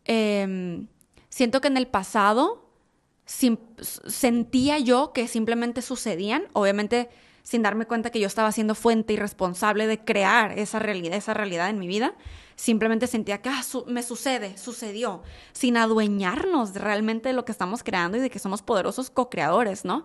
Em, 0.05 0.87
siento 1.29 1.61
que 1.61 1.69
en 1.69 1.77
el 1.77 1.89
pasado 1.89 2.71
sentía 3.27 4.79
yo 4.79 5.13
que 5.13 5.29
simplemente 5.29 5.83
sucedían. 5.83 6.45
Obviamente 6.55 7.11
sin 7.47 7.63
darme 7.63 7.87
cuenta 7.87 8.11
que 8.11 8.19
yo 8.19 8.27
estaba 8.27 8.51
siendo 8.51 8.75
fuente 8.75 9.13
y 9.13 9.17
responsable 9.17 9.87
de 9.87 10.05
crear 10.05 10.59
esa 10.59 10.81
realidad, 10.81 11.17
esa 11.17 11.33
realidad 11.33 11.71
en 11.71 11.79
mi 11.79 11.87
vida. 11.87 12.17
Simplemente 12.57 13.07
sentía 13.07 13.41
que 13.41 13.51
ah, 13.51 13.63
me 13.87 14.03
sucede, 14.03 14.59
sucedió, 14.59 15.23
sin 15.53 15.77
adueñarnos 15.77 16.75
realmente 16.75 17.29
de 17.29 17.35
lo 17.35 17.45
que 17.45 17.53
estamos 17.53 17.85
creando 17.85 18.19
y 18.19 18.21
de 18.21 18.31
que 18.31 18.41
somos 18.41 18.63
poderosos 18.63 19.11
co-creadores, 19.11 19.85
¿no? 19.85 20.05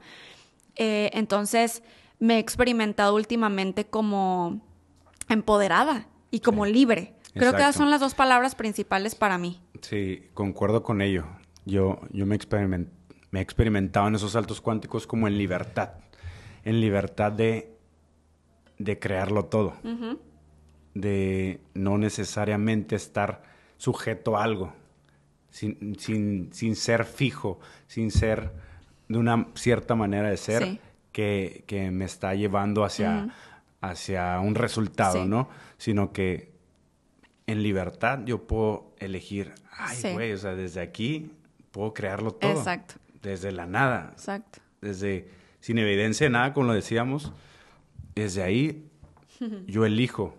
Eh, 0.75 1.09
entonces 1.13 1.81
me 2.19 2.35
he 2.35 2.37
experimentado 2.37 3.15
últimamente 3.15 3.87
como 3.87 4.61
empoderada 5.27 6.07
y 6.29 6.41
como 6.41 6.67
libre. 6.67 7.15
Creo 7.33 7.53
que 7.53 7.61
esas 7.61 7.75
son 7.75 7.89
las 7.89 8.01
dos 8.01 8.13
palabras 8.13 8.53
principales 8.53 9.15
para 9.15 9.39
mí. 9.39 9.59
Sí, 9.81 10.29
concuerdo 10.35 10.83
con 10.83 11.01
ello. 11.01 11.25
Yo, 11.65 12.01
yo 12.11 12.27
me, 12.27 12.37
me 13.31 13.39
he 13.39 13.41
experimentado 13.41 14.09
en 14.09 14.13
esos 14.13 14.33
saltos 14.33 14.61
cuánticos 14.61 15.07
como 15.07 15.27
en 15.27 15.39
libertad 15.39 15.93
en 16.63 16.81
libertad 16.81 17.31
de, 17.31 17.75
de 18.77 18.99
crearlo 18.99 19.45
todo, 19.45 19.73
de 20.93 21.61
no 21.73 21.97
necesariamente 21.97 22.95
estar 22.95 23.43
sujeto 23.77 24.37
a 24.37 24.43
algo, 24.43 24.73
sin, 25.49 25.97
sin, 25.99 26.75
ser 26.75 27.05
fijo, 27.05 27.59
sin 27.87 28.11
ser 28.11 28.51
de 29.07 29.17
una 29.17 29.47
cierta 29.55 29.95
manera 29.95 30.29
de 30.29 30.37
ser 30.37 30.79
que, 31.11 31.63
que, 31.67 31.91
me 31.91 32.05
está 32.05 32.35
llevando 32.35 32.85
hacia, 32.85 33.33
hacia 33.81 34.39
un 34.39 34.55
resultado, 34.55 35.25
¿no? 35.25 35.49
Sino 35.77 36.13
que 36.13 36.51
en 37.47 37.63
libertad 37.63 38.19
yo 38.25 38.47
puedo 38.47 38.93
elegir, 38.97 39.53
ay, 39.71 40.13
güey, 40.13 40.31
o 40.31 40.37
sea, 40.37 40.55
desde 40.55 40.79
aquí 40.81 41.31
puedo 41.71 41.93
crearlo 41.93 42.31
todo. 42.31 42.51
Exacto. 42.51 42.95
Desde 43.21 43.51
la 43.51 43.65
nada. 43.65 44.11
Exacto. 44.13 44.59
Desde 44.81 45.29
sin 45.61 45.77
evidencia 45.77 46.25
de 46.25 46.31
nada, 46.31 46.53
como 46.53 46.67
lo 46.67 46.73
decíamos, 46.73 47.31
desde 48.15 48.43
ahí 48.43 48.85
yo 49.67 49.85
elijo 49.85 50.37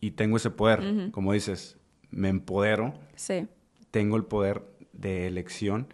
y 0.00 0.12
tengo 0.12 0.36
ese 0.36 0.50
poder, 0.50 1.10
como 1.10 1.32
dices, 1.32 1.78
me 2.10 2.28
empodero, 2.28 2.94
sí. 3.16 3.48
tengo 3.90 4.16
el 4.16 4.24
poder 4.24 4.62
de 4.92 5.26
elección 5.26 5.88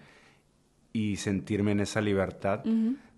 y 0.92 1.16
sentirme 1.16 1.72
en 1.72 1.80
esa 1.80 2.00
libertad 2.00 2.64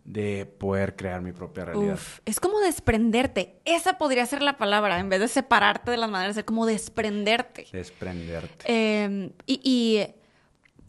de 0.04 0.46
poder 0.46 0.96
crear 0.96 1.22
mi 1.22 1.32
propia 1.32 1.64
realidad. 1.64 1.98
es 2.24 2.40
como 2.40 2.58
desprenderte. 2.60 3.60
Esa 3.64 3.98
podría 3.98 4.26
ser 4.26 4.42
la 4.42 4.58
palabra, 4.58 4.98
en 4.98 5.08
vez 5.08 5.20
de 5.20 5.28
separarte 5.28 5.92
de 5.92 5.96
las 5.96 6.10
maneras, 6.10 6.36
es 6.36 6.44
como 6.44 6.66
desprenderte. 6.66 7.66
Desprenderte. 7.72 8.64
Em, 8.66 9.30
y 9.46 10.04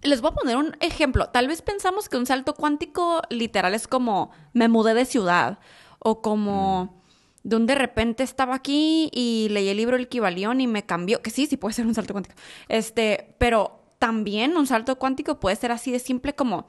les 0.04 0.22
voy 0.22 0.32
a 0.32 0.36
poner 0.36 0.58
un 0.58 0.76
ejemplo. 0.80 1.28
Tal 1.30 1.48
vez 1.48 1.62
pensamos 1.62 2.10
que 2.10 2.18
un 2.18 2.26
salto 2.26 2.54
cuántico 2.54 3.22
literal 3.30 3.74
es 3.74 3.88
como 3.88 4.32
me 4.54 4.68
mudé 4.68 4.94
de 4.94 5.06
ciudad 5.06 5.60
o 6.00 6.22
como 6.22 6.86
mm. 6.86 7.48
de 7.48 7.56
un 7.56 7.66
de 7.66 7.76
repente 7.76 8.24
estaba 8.24 8.56
aquí 8.56 9.10
y 9.14 9.48
leí 9.50 9.70
el 9.70 9.78
libro 9.78 9.96
El 9.96 10.10
Kibalión 10.10 10.62
y 10.62 10.68
me 10.68 10.86
cambió, 10.86 11.22
que 11.22 11.30
sí, 11.30 11.48
sí 11.48 11.58
puede 11.58 11.74
ser 11.74 11.86
un 11.86 11.96
salto 11.96 12.14
cuántico. 12.14 12.36
Este, 12.68 13.36
pero 13.38 13.84
también 14.00 14.58
un 14.58 14.68
salto 14.68 14.98
cuántico 14.98 15.40
puede 15.40 15.56
ser 15.56 15.72
así 15.72 15.92
de 15.92 16.00
simple 16.00 16.36
como 16.36 16.68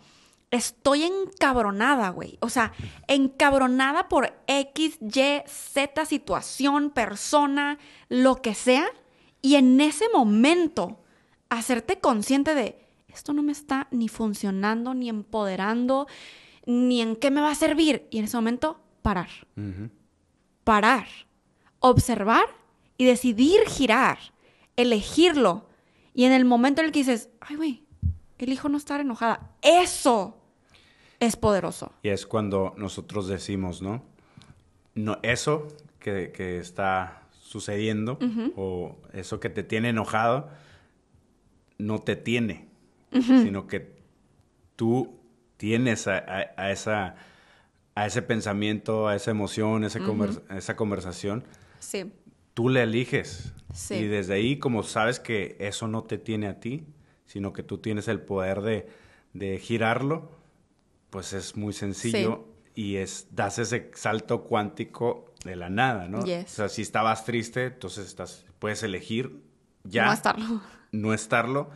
estoy 0.51 1.03
encabronada, 1.03 2.11
güey. 2.11 2.39
O 2.41 2.49
sea, 2.49 2.73
encabronada 3.09 4.09
por 4.09 4.33
X, 4.47 4.99
Y, 5.01 5.43
Z 5.47 6.07
situación, 6.07 6.91
persona, 6.91 7.79
lo 8.09 8.41
que 8.41 8.55
sea. 8.55 8.87
Y 9.43 9.57
en 9.57 9.81
ese 9.81 10.09
momento, 10.11 11.01
hacerte 11.51 11.99
consciente 11.99 12.55
de, 12.55 12.84
esto 13.15 13.33
no 13.33 13.43
me 13.43 13.53
está 13.53 13.89
ni 13.91 14.09
funcionando, 14.09 14.95
ni 14.95 15.09
empoderando, 15.09 16.07
ni 16.67 17.01
en 17.01 17.17
qué 17.17 17.31
me 17.31 17.41
va 17.41 17.51
a 17.51 17.55
servir. 17.55 18.07
Y 18.11 18.19
en 18.19 18.25
ese 18.25 18.37
momento, 18.37 18.81
parar. 19.03 19.29
Parar. 20.65 21.07
Observar 21.79 22.47
y 22.97 23.05
decidir 23.05 23.61
girar. 23.69 24.19
Elegirlo. 24.77 25.69
Y 26.15 26.25
en 26.25 26.33
el 26.33 26.45
momento 26.45 26.81
en 26.81 26.87
el 26.87 26.93
que 26.93 27.01
dices, 27.01 27.31
ay, 27.41 27.57
güey, 27.57 27.85
elijo 28.39 28.69
no 28.69 28.77
estar 28.77 29.01
enojada. 29.01 29.51
Eso 29.63 30.37
es 31.21 31.37
poderoso. 31.37 31.93
Y 32.03 32.09
es 32.09 32.27
cuando 32.27 32.75
nosotros 32.77 33.27
decimos, 33.29 33.83
¿no? 33.83 34.03
no 34.95 35.19
eso 35.23 35.69
que, 35.99 36.59
está 36.59 37.23
sucediendo 37.41 38.19
o 38.57 38.97
eso 39.13 39.41
que 39.41 39.49
te 39.49 39.63
tiene 39.63 39.91
enojado, 39.91 40.49
no 41.79 42.01
te 42.01 42.17
tiene 42.17 42.69
sino 43.23 43.67
que 43.67 43.97
tú 44.77 45.21
tienes 45.57 46.07
a, 46.09 46.71
esa, 46.71 47.17
a 47.95 48.07
ese 48.07 48.23
pensamiento, 48.23 49.09
a 49.09 49.17
esa 49.17 49.31
emoción, 49.31 49.85
esa, 49.85 50.01
esa 50.57 50.77
conversación. 50.77 51.45
Sí. 51.79 52.13
Tú 52.55 52.69
le 52.69 52.83
eliges. 52.83 53.53
Sí. 53.73 53.95
Y 53.95 54.07
desde 54.07 54.35
ahí, 54.35 54.59
como 54.59 54.83
sabes 54.83 55.21
que 55.21 55.57
eso 55.59 55.89
no 55.89 56.05
te 56.05 56.19
tiene 56.19 56.47
a 56.49 56.61
ti, 56.61 56.87
sino 57.27 57.53
que 57.53 57.63
tú 57.63 57.79
tienes 57.79 58.09
el 58.09 58.21
poder 58.21 58.61
de, 58.63 59.59
girarlo, 59.59 60.31
pues 61.11 61.33
es 61.33 61.57
muy 61.57 61.73
sencillo 61.73 62.47
y 62.75 62.97
es, 62.97 63.29
das 63.33 63.59
ese 63.59 63.91
salto 63.95 64.45
cuántico 64.45 65.33
de 65.45 65.57
la 65.57 65.71
nada, 65.71 66.09
¿no? 66.09 66.21
O 66.21 66.47
sea, 66.47 66.69
si 66.69 66.83
estabas 66.83 67.25
triste, 67.25 67.67
entonces 67.67 68.07
estás, 68.07 68.45
puedes 68.59 68.83
elegir 68.83 69.43
ya 69.85 70.07
no 70.07 70.13
estarlo. 70.13 70.61
No 70.93 71.15
estarlo 71.15 71.71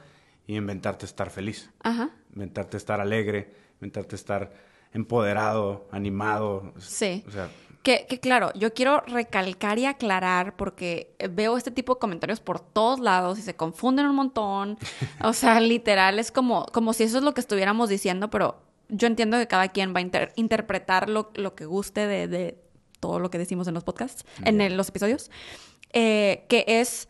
y 0.49 0.57
inventarte 0.57 1.07
estar 1.07 1.31
feliz. 1.31 1.71
Ajá. 1.81 2.11
Inventarte 2.35 2.77
estar 2.77 3.01
alegre, 3.01 3.55
inventarte 3.75 4.17
estar 4.17 4.51
empoderado, 4.93 5.87
animado. 5.93 6.73
Sí. 6.79 7.23
O 7.29 7.31
sea, 7.31 7.51
que, 7.83 8.07
que, 8.09 8.19
claro, 8.19 8.51
yo 8.55 8.73
quiero 8.73 9.03
recalcar 9.03 9.79
y 9.79 9.85
aclarar 9.85 10.57
porque 10.57 11.15
veo 11.31 11.57
este 11.57 11.71
tipo 11.71 11.95
de 11.95 12.01
comentarios 12.01 12.41
por 12.41 12.61
todos 12.61 12.99
lados 12.99 13.39
y 13.39 13.43
se 13.43 13.55
confunden 13.55 14.07
un 14.07 14.17
montón. 14.17 14.79
O 15.23 15.33
sea, 15.35 15.61
literal 15.61 16.19
es 16.19 16.33
como, 16.33 16.65
como 16.67 16.93
si 16.93 17.05
eso 17.05 17.19
es 17.19 17.25
lo 17.25 17.35
que 17.35 17.41
estuviéramos 17.41 17.91
diciendo, 17.91 18.31
pero 18.31 18.63
yo 18.89 19.07
entiendo 19.07 19.37
que 19.37 19.47
cada 19.47 19.69
quien 19.69 19.95
va 19.95 20.01
a 20.01 20.31
interpretar 20.37 21.11
lo, 21.11 21.31
lo, 21.35 21.55
que 21.55 21.67
guste 21.67 22.07
de, 22.07 22.27
de, 22.27 22.59
todo 23.01 23.21
lo 23.21 23.31
que 23.31 23.37
decimos 23.37 23.69
en 23.69 23.75
los 23.75 23.85
podcasts, 23.85 24.25
en 24.45 24.77
los 24.77 24.89
episodios. 24.89 25.31
Eh, 25.93 26.47
que 26.49 26.65
es, 26.67 27.09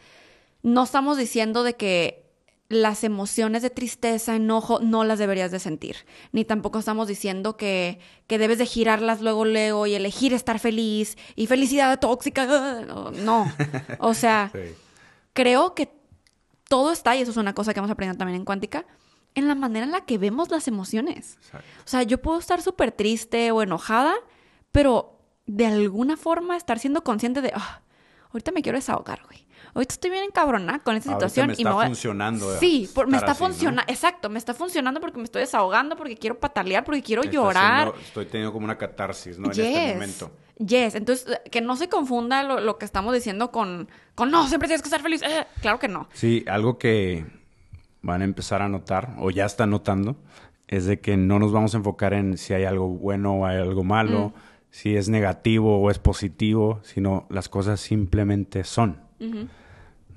no 0.62 0.82
estamos 0.82 1.16
diciendo 1.16 1.62
de 1.62 1.74
que 1.74 2.27
las 2.68 3.02
emociones 3.02 3.62
de 3.62 3.70
tristeza, 3.70 4.36
enojo, 4.36 4.80
no 4.80 5.04
las 5.04 5.18
deberías 5.18 5.50
de 5.50 5.58
sentir. 5.58 5.96
Ni 6.32 6.44
tampoco 6.44 6.78
estamos 6.78 7.08
diciendo 7.08 7.56
que, 7.56 7.98
que 8.26 8.38
debes 8.38 8.58
de 8.58 8.66
girarlas 8.66 9.22
luego, 9.22 9.46
luego 9.46 9.86
y 9.86 9.94
elegir 9.94 10.34
estar 10.34 10.58
feliz 10.58 11.16
y 11.34 11.46
felicidad 11.46 11.98
tóxica. 11.98 12.46
No. 13.14 13.50
O 14.00 14.14
sea, 14.14 14.52
creo 15.32 15.74
que 15.74 15.90
todo 16.68 16.92
está, 16.92 17.16
y 17.16 17.22
eso 17.22 17.30
es 17.30 17.36
una 17.36 17.54
cosa 17.54 17.72
que 17.72 17.80
hemos 17.80 17.90
aprendido 17.90 18.18
también 18.18 18.36
en 18.36 18.44
cuántica, 18.44 18.86
en 19.34 19.48
la 19.48 19.54
manera 19.54 19.86
en 19.86 19.92
la 19.92 20.02
que 20.02 20.18
vemos 20.18 20.50
las 20.50 20.68
emociones. 20.68 21.38
O 21.54 21.88
sea, 21.88 22.02
yo 22.02 22.20
puedo 22.20 22.38
estar 22.38 22.60
súper 22.60 22.92
triste 22.92 23.50
o 23.50 23.62
enojada, 23.62 24.14
pero 24.72 25.18
de 25.46 25.66
alguna 25.66 26.16
forma 26.16 26.56
estar 26.56 26.78
siendo 26.78 27.02
consciente 27.02 27.40
de, 27.40 27.52
ah, 27.54 27.82
ahorita 28.30 28.52
me 28.52 28.62
quiero 28.62 28.76
desahogar, 28.76 29.22
güey 29.24 29.47
ahorita 29.78 29.94
estoy 29.94 30.10
bien 30.10 30.24
encabronada 30.24 30.80
con 30.80 30.96
esta 30.96 31.12
situación. 31.12 31.46
Me 31.48 31.52
está 31.52 31.86
funcionando. 31.86 32.58
Sí, 32.58 32.90
me 33.06 33.16
está 33.16 33.34
funcionando, 33.34 33.82
exacto, 33.86 34.28
me 34.28 34.38
está 34.38 34.54
funcionando 34.54 35.00
porque 35.00 35.18
me 35.18 35.24
estoy 35.24 35.40
desahogando, 35.40 35.96
porque 35.96 36.16
quiero 36.16 36.38
patalear, 36.38 36.84
porque 36.84 37.02
quiero 37.02 37.22
llorar. 37.22 37.92
estoy 38.00 38.26
teniendo 38.26 38.52
como 38.52 38.64
una 38.64 38.76
catarsis, 38.76 39.38
¿no? 39.38 39.46
En 39.46 39.50
este 39.52 39.94
momento. 39.94 40.30
Yes, 40.58 40.96
entonces 40.96 41.40
que 41.52 41.60
no 41.60 41.76
se 41.76 41.88
confunda 41.88 42.42
lo, 42.42 42.78
que 42.78 42.84
estamos 42.84 43.14
diciendo 43.14 43.52
con, 43.52 43.88
con 44.16 44.32
no, 44.32 44.48
siempre 44.48 44.66
tienes 44.66 44.82
que 44.82 44.88
estar 44.88 45.00
feliz. 45.00 45.22
Eh, 45.22 45.46
claro 45.60 45.78
que 45.78 45.86
no. 45.86 46.08
Sí, 46.12 46.44
algo 46.48 46.78
que 46.78 47.24
van 48.02 48.22
a 48.22 48.24
empezar 48.24 48.62
a 48.62 48.68
notar, 48.68 49.14
o 49.18 49.30
ya 49.30 49.46
están 49.46 49.70
notando, 49.70 50.16
es 50.66 50.86
de 50.86 51.00
que 51.00 51.16
no 51.16 51.38
nos 51.38 51.52
vamos 51.52 51.74
a 51.74 51.78
enfocar 51.78 52.12
en 52.12 52.38
si 52.38 52.54
hay 52.54 52.64
algo 52.64 52.88
bueno 52.88 53.34
o 53.34 53.46
hay 53.46 53.58
algo 53.58 53.84
malo, 53.84 54.30
mm. 54.34 54.40
si 54.70 54.96
es 54.96 55.08
negativo 55.08 55.78
o 55.78 55.90
es 55.90 56.00
positivo, 56.00 56.80
sino 56.82 57.26
las 57.30 57.48
cosas 57.48 57.78
simplemente 57.80 58.64
son. 58.64 59.06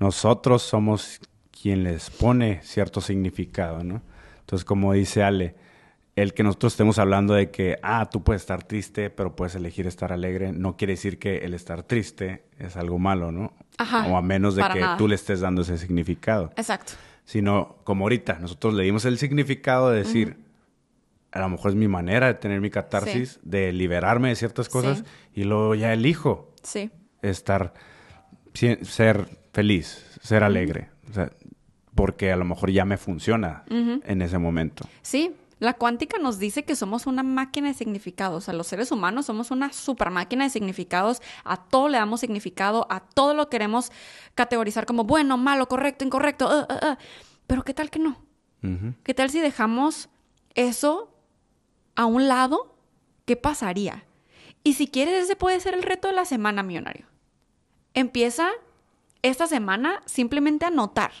Nosotros 0.02 0.62
somos 0.62 1.20
quien 1.52 1.84
les 1.84 2.10
pone 2.10 2.60
cierto 2.64 3.00
significado, 3.00 3.84
¿no? 3.84 4.02
Entonces, 4.40 4.64
como 4.64 4.92
dice 4.94 5.22
Ale, 5.22 5.54
el 6.16 6.34
que 6.34 6.42
nosotros 6.42 6.72
estemos 6.72 6.98
hablando 6.98 7.34
de 7.34 7.52
que, 7.52 7.78
ah, 7.84 8.10
tú 8.10 8.24
puedes 8.24 8.42
estar 8.42 8.64
triste, 8.64 9.10
pero 9.10 9.36
puedes 9.36 9.54
elegir 9.54 9.86
estar 9.86 10.12
alegre, 10.12 10.50
no 10.50 10.76
quiere 10.76 10.94
decir 10.94 11.20
que 11.20 11.38
el 11.44 11.54
estar 11.54 11.84
triste 11.84 12.46
es 12.58 12.76
algo 12.76 12.98
malo, 12.98 13.30
¿no? 13.30 13.54
Ajá, 13.78 14.08
o 14.08 14.16
a 14.16 14.22
menos 14.22 14.56
de 14.56 14.64
que 14.72 14.84
tú 14.98 15.06
le 15.06 15.14
estés 15.14 15.38
dando 15.38 15.62
ese 15.62 15.78
significado. 15.78 16.50
Exacto. 16.56 16.94
Sino, 17.24 17.76
como 17.84 18.06
ahorita, 18.06 18.40
nosotros 18.40 18.74
le 18.74 18.82
dimos 18.82 19.04
el 19.04 19.18
significado 19.18 19.90
de 19.90 19.98
decir, 19.98 20.36
a 21.30 21.38
lo 21.38 21.48
mejor 21.48 21.70
es 21.70 21.76
mi 21.76 21.86
manera 21.86 22.26
de 22.26 22.34
tener 22.34 22.60
mi 22.60 22.70
catarsis, 22.70 23.38
de 23.44 23.72
liberarme 23.72 24.30
de 24.30 24.34
ciertas 24.34 24.68
cosas, 24.68 25.04
y 25.32 25.44
luego 25.44 25.76
ya 25.76 25.92
elijo 25.92 26.52
sí. 26.64 26.90
estar 27.22 27.72
ser 28.82 29.41
feliz, 29.52 30.18
ser 30.22 30.42
alegre. 30.44 30.90
O 31.10 31.12
sea, 31.12 31.30
porque 31.94 32.32
a 32.32 32.36
lo 32.36 32.44
mejor 32.44 32.70
ya 32.70 32.84
me 32.84 32.96
funciona 32.96 33.64
en 33.68 34.22
ese 34.22 34.38
momento. 34.38 34.88
Sí, 35.02 35.34
La 35.62 35.74
cuántica 35.74 36.18
nos 36.18 36.40
dice 36.40 36.64
que 36.64 36.74
somos 36.74 37.06
una 37.06 37.22
máquina 37.22 37.68
de 37.68 37.74
significados. 37.74 38.36
O 38.36 38.40
sea, 38.46 38.52
los 38.52 38.66
seres 38.66 38.90
humanos 38.90 39.26
somos 39.26 39.52
una 39.52 39.72
super 39.72 40.10
máquina 40.10 40.42
de 40.42 40.50
significados. 40.50 41.22
A 41.44 41.56
todo 41.56 41.88
le 41.88 41.98
damos 41.98 42.18
significado, 42.18 42.84
a 42.90 42.98
todo 42.98 43.32
lo 43.32 43.48
queremos 43.48 43.92
categorizar 44.34 44.86
como 44.86 45.04
bueno, 45.04 45.38
malo, 45.38 45.68
correcto, 45.68 46.04
incorrecto. 46.04 46.48
Uh, 46.48 46.62
uh, 46.62 46.92
uh. 46.92 46.96
Pero 47.46 47.62
¿qué 47.62 47.74
tal 47.74 47.90
que 47.90 48.00
no? 48.00 48.20
¿Qué 49.04 49.14
tal 49.14 49.30
si 49.30 49.38
dejamos 49.38 50.08
eso 50.56 51.14
a 51.94 52.06
un 52.06 52.26
lado? 52.26 52.74
¿Qué 53.24 53.36
pasaría? 53.36 54.04
Y 54.64 54.72
si 54.72 54.88
quieres, 54.88 55.22
ese 55.22 55.36
puede 55.36 55.60
ser 55.60 55.74
el 55.74 55.84
reto 55.84 56.08
de 56.08 56.14
la 56.14 56.24
semana, 56.24 56.64
millonario. 56.64 57.06
Empieza 57.94 58.48
esta 59.22 59.46
semana 59.46 60.02
simplemente 60.06 60.66
a 60.66 60.70
notar 60.70 61.12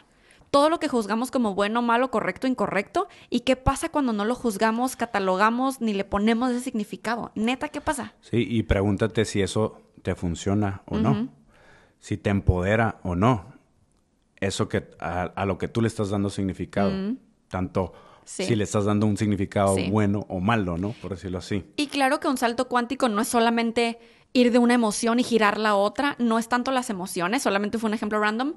todo 0.52 0.68
lo 0.68 0.78
que 0.78 0.88
juzgamos 0.88 1.30
como 1.30 1.54
bueno, 1.54 1.80
malo, 1.80 2.10
correcto, 2.10 2.46
incorrecto 2.46 3.08
y 3.30 3.40
qué 3.40 3.56
pasa 3.56 3.88
cuando 3.88 4.12
no 4.12 4.26
lo 4.26 4.34
juzgamos, 4.34 4.96
catalogamos 4.96 5.80
ni 5.80 5.94
le 5.94 6.04
ponemos 6.04 6.50
ese 6.50 6.60
significado. 6.60 7.32
Neta, 7.34 7.70
¿qué 7.70 7.80
pasa? 7.80 8.14
Sí, 8.20 8.46
y 8.48 8.62
pregúntate 8.64 9.24
si 9.24 9.40
eso 9.40 9.80
te 10.02 10.14
funciona 10.14 10.82
o 10.84 10.98
no, 10.98 11.28
si 12.00 12.18
te 12.18 12.28
empodera 12.28 13.00
o 13.02 13.14
no. 13.14 13.46
Eso 14.36 14.68
que 14.68 14.90
a, 14.98 15.46
lo 15.46 15.56
que 15.56 15.68
tú 15.68 15.80
le 15.80 15.88
estás 15.88 16.10
dando 16.10 16.28
significado, 16.28 16.92
tanto 17.48 17.94
si 18.24 18.54
le 18.54 18.64
estás 18.64 18.84
dando 18.84 19.06
un 19.06 19.16
significado 19.16 19.76
bueno 19.90 20.26
o 20.28 20.40
malo, 20.40 20.76
¿no? 20.76 20.94
Por 21.00 21.12
decirlo 21.12 21.38
así. 21.38 21.64
Y 21.76 21.86
claro 21.86 22.20
que 22.20 22.28
un 22.28 22.36
salto 22.36 22.68
cuántico 22.68 23.08
no 23.08 23.22
es 23.22 23.28
solamente 23.28 23.98
ir 24.32 24.52
de 24.52 24.58
una 24.58 24.74
emoción 24.74 25.20
y 25.20 25.24
girar 25.24 25.58
la 25.58 25.74
otra, 25.74 26.16
no 26.18 26.38
es 26.38 26.48
tanto 26.48 26.70
las 26.70 26.90
emociones, 26.90 27.42
solamente 27.42 27.78
fue 27.78 27.88
un 27.88 27.94
ejemplo 27.94 28.20
random. 28.20 28.54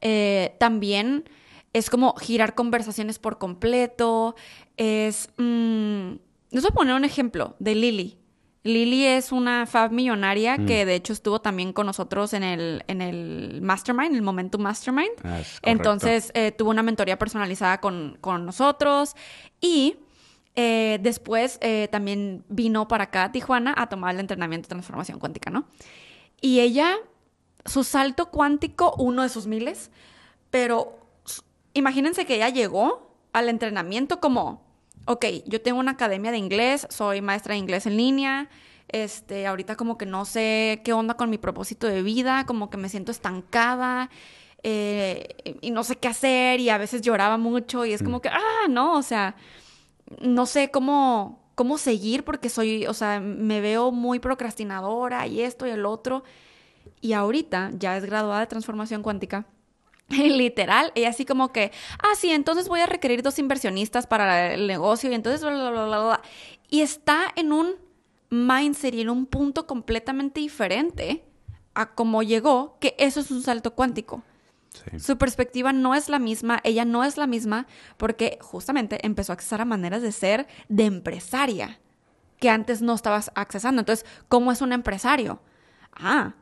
Eh, 0.00 0.56
también 0.60 1.28
es 1.72 1.90
como 1.90 2.14
girar 2.16 2.54
conversaciones 2.54 3.18
por 3.18 3.38
completo, 3.38 4.36
es... 4.76 5.30
Mm, 5.36 6.14
les 6.50 6.62
voy 6.62 6.70
a 6.70 6.74
poner 6.74 6.94
un 6.94 7.04
ejemplo 7.04 7.56
de 7.58 7.74
Lily. 7.74 8.18
Lily 8.66 9.06
es 9.06 9.32
una 9.32 9.66
fab 9.66 9.92
millonaria 9.92 10.58
mm. 10.58 10.66
que 10.66 10.84
de 10.84 10.94
hecho 10.94 11.12
estuvo 11.12 11.40
también 11.40 11.72
con 11.72 11.86
nosotros 11.86 12.32
en 12.32 12.42
el, 12.42 12.84
en 12.88 13.00
el 13.00 13.60
Mastermind, 13.62 14.14
el 14.14 14.22
Momentum 14.22 14.60
Mastermind. 14.60 15.12
Ah, 15.24 15.40
Entonces 15.62 16.32
eh, 16.34 16.52
tuvo 16.52 16.70
una 16.70 16.82
mentoría 16.82 17.18
personalizada 17.18 17.80
con, 17.80 18.18
nosotros 18.22 19.14
y 19.60 19.96
eh, 20.56 20.98
después 21.00 21.58
eh, 21.60 21.88
también 21.90 22.44
vino 22.48 22.88
para 22.88 23.04
acá 23.04 23.24
a 23.24 23.32
Tijuana 23.32 23.74
a 23.76 23.88
tomar 23.88 24.14
el 24.14 24.20
entrenamiento 24.20 24.66
de 24.66 24.70
transformación 24.70 25.18
cuántica, 25.18 25.50
¿no? 25.50 25.66
Y 26.40 26.60
ella, 26.60 26.96
su 27.64 27.84
salto 27.84 28.30
cuántico, 28.30 28.94
uno 28.98 29.22
de 29.22 29.28
sus 29.28 29.46
miles, 29.46 29.90
pero 30.50 30.98
imagínense 31.74 32.26
que 32.26 32.36
ella 32.36 32.48
llegó 32.48 33.10
al 33.32 33.48
entrenamiento 33.48 34.20
como 34.20 34.66
ok, 35.06 35.24
yo 35.46 35.60
tengo 35.62 35.78
una 35.80 35.92
academia 35.92 36.30
de 36.30 36.38
inglés, 36.38 36.86
soy 36.90 37.22
maestra 37.22 37.54
de 37.54 37.58
inglés 37.58 37.86
en 37.86 37.96
línea, 37.96 38.48
este, 38.88 39.46
ahorita 39.46 39.76
como 39.76 39.96
que 39.96 40.06
no 40.06 40.24
sé 40.24 40.82
qué 40.84 40.92
onda 40.92 41.14
con 41.14 41.30
mi 41.30 41.38
propósito 41.38 41.86
de 41.86 42.02
vida, 42.02 42.44
como 42.46 42.70
que 42.70 42.76
me 42.76 42.88
siento 42.88 43.12
estancada 43.12 44.10
eh, 44.62 45.58
y 45.60 45.70
no 45.70 45.84
sé 45.84 45.96
qué 45.96 46.08
hacer 46.08 46.60
y 46.60 46.70
a 46.70 46.78
veces 46.78 47.02
lloraba 47.02 47.38
mucho 47.38 47.84
y 47.86 47.92
es 47.92 48.02
como 48.02 48.18
mm. 48.18 48.20
que, 48.20 48.28
ah, 48.28 48.68
no, 48.68 48.94
o 48.94 49.02
sea, 49.02 49.36
no 50.20 50.46
sé 50.46 50.70
cómo, 50.70 51.50
cómo 51.54 51.78
seguir 51.78 52.24
porque 52.24 52.48
soy, 52.48 52.86
o 52.86 52.94
sea, 52.94 53.20
me 53.20 53.60
veo 53.60 53.92
muy 53.92 54.18
procrastinadora 54.18 55.26
y 55.26 55.40
esto 55.40 55.66
y 55.66 55.70
el 55.70 55.86
otro. 55.86 56.24
Y 57.00 57.12
ahorita 57.12 57.72
ya 57.74 57.96
es 57.96 58.04
graduada 58.04 58.40
de 58.40 58.46
transformación 58.46 59.02
cuántica 59.02 59.46
Literal, 60.08 60.92
y 60.94 61.04
así 61.04 61.24
como 61.24 61.52
que, 61.52 61.72
ah, 61.98 62.14
sí, 62.16 62.30
entonces 62.30 62.68
voy 62.68 62.80
a 62.80 62.86
requerir 62.86 63.22
dos 63.22 63.38
inversionistas 63.38 64.06
para 64.06 64.54
el 64.54 64.66
negocio 64.66 65.10
y 65.10 65.14
entonces, 65.14 65.40
bla, 65.40 65.50
bla, 65.52 65.70
bla, 65.70 65.84
bla. 65.84 66.22
Y 66.68 66.80
está 66.80 67.32
en 67.34 67.52
un 67.52 67.74
mindset 68.30 68.94
y 68.94 69.00
en 69.00 69.10
un 69.10 69.26
punto 69.26 69.66
completamente 69.66 70.40
diferente 70.40 71.24
a 71.74 71.94
cómo 71.94 72.22
llegó, 72.22 72.78
que 72.80 72.94
eso 72.98 73.20
es 73.20 73.30
un 73.30 73.42
salto 73.42 73.74
cuántico. 73.74 74.22
Su 74.98 75.18
perspectiva 75.18 75.72
no 75.72 75.94
es 75.94 76.08
la 76.08 76.18
misma, 76.18 76.60
ella 76.64 76.84
no 76.84 77.04
es 77.04 77.16
la 77.16 77.26
misma, 77.26 77.66
porque 77.96 78.38
justamente 78.40 79.04
empezó 79.04 79.32
a 79.32 79.34
accesar 79.34 79.60
a 79.60 79.64
maneras 79.64 80.02
de 80.02 80.12
ser 80.12 80.46
de 80.68 80.84
empresaria 80.84 81.78
que 82.38 82.50
antes 82.50 82.82
no 82.82 82.94
estabas 82.94 83.30
accesando. 83.34 83.80
Entonces, 83.80 84.06
¿cómo 84.28 84.52
es 84.52 84.60
un 84.60 84.72
empresario? 84.72 85.40
Ah, 85.92 86.34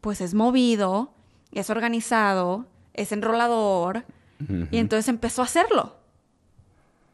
pues 0.00 0.20
es 0.20 0.34
movido, 0.34 1.14
es 1.52 1.70
organizado, 1.70 2.66
es 2.94 3.12
enrolador. 3.12 4.04
Y 4.70 4.78
entonces 4.78 5.08
empezó 5.08 5.42
a 5.42 5.46
hacerlo. 5.46 5.96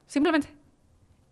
Simplemente. 0.06 0.48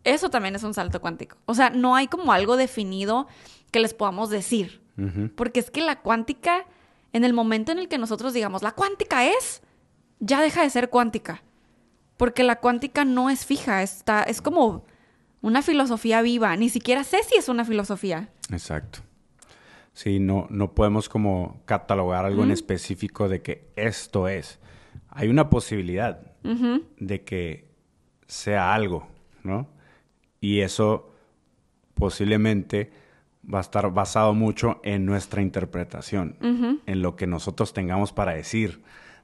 Eso 0.04 0.30
también 0.30 0.54
es 0.54 0.62
un 0.62 0.74
salto 0.74 1.00
cuántico. 1.00 1.36
O 1.44 1.54
sea, 1.54 1.70
no 1.70 1.94
hay 1.94 2.08
como 2.08 2.32
algo 2.32 2.56
definido 2.56 3.28
que 3.70 3.80
les 3.80 3.94
podamos 3.94 4.30
decir. 4.30 4.80
Porque 5.36 5.60
es 5.60 5.70
que 5.70 5.80
la 5.80 6.00
cuántica, 6.00 6.64
en 7.12 7.24
el 7.24 7.32
momento 7.32 7.72
en 7.72 7.78
el 7.78 7.88
que 7.88 7.98
nosotros 7.98 8.32
digamos, 8.32 8.62
la 8.62 8.72
cuántica 8.72 9.26
es, 9.26 9.62
ya 10.20 10.40
deja 10.40 10.62
de 10.62 10.70
ser 10.70 10.90
cuántica. 10.90 11.42
Porque 12.16 12.44
la 12.44 12.56
cuántica 12.56 13.04
no 13.04 13.30
es 13.30 13.44
fija, 13.44 13.82
está, 13.82 14.22
es 14.22 14.40
como 14.40 14.84
una 15.40 15.62
filosofía 15.62 16.22
viva. 16.22 16.56
Ni 16.56 16.68
siquiera 16.68 17.04
sé 17.04 17.22
si 17.24 17.36
es 17.36 17.48
una 17.48 17.64
filosofía. 17.64 18.30
Exacto. 18.50 19.00
Sí, 19.92 20.20
no, 20.20 20.46
no 20.48 20.72
podemos 20.74 21.08
como 21.08 21.60
catalogar 21.66 22.24
algo 22.24 22.44
en 22.44 22.50
específico 22.50 23.28
de 23.28 23.42
que 23.42 23.68
esto 23.76 24.28
es. 24.28 24.58
Hay 25.08 25.28
una 25.28 25.50
posibilidad 25.50 26.20
de 26.98 27.24
que 27.24 27.68
sea 28.26 28.72
algo, 28.72 29.08
¿no? 29.42 29.68
Y 30.40 30.60
eso 30.60 31.12
posiblemente 31.94 32.90
va 33.42 33.58
a 33.58 33.60
estar 33.60 33.90
basado 33.92 34.34
mucho 34.34 34.80
en 34.84 35.04
nuestra 35.04 35.42
interpretación, 35.42 36.36
en 36.86 37.02
lo 37.02 37.16
que 37.16 37.26
nosotros 37.26 37.72
tengamos 37.72 38.12
para 38.12 38.32
decir 38.32 38.82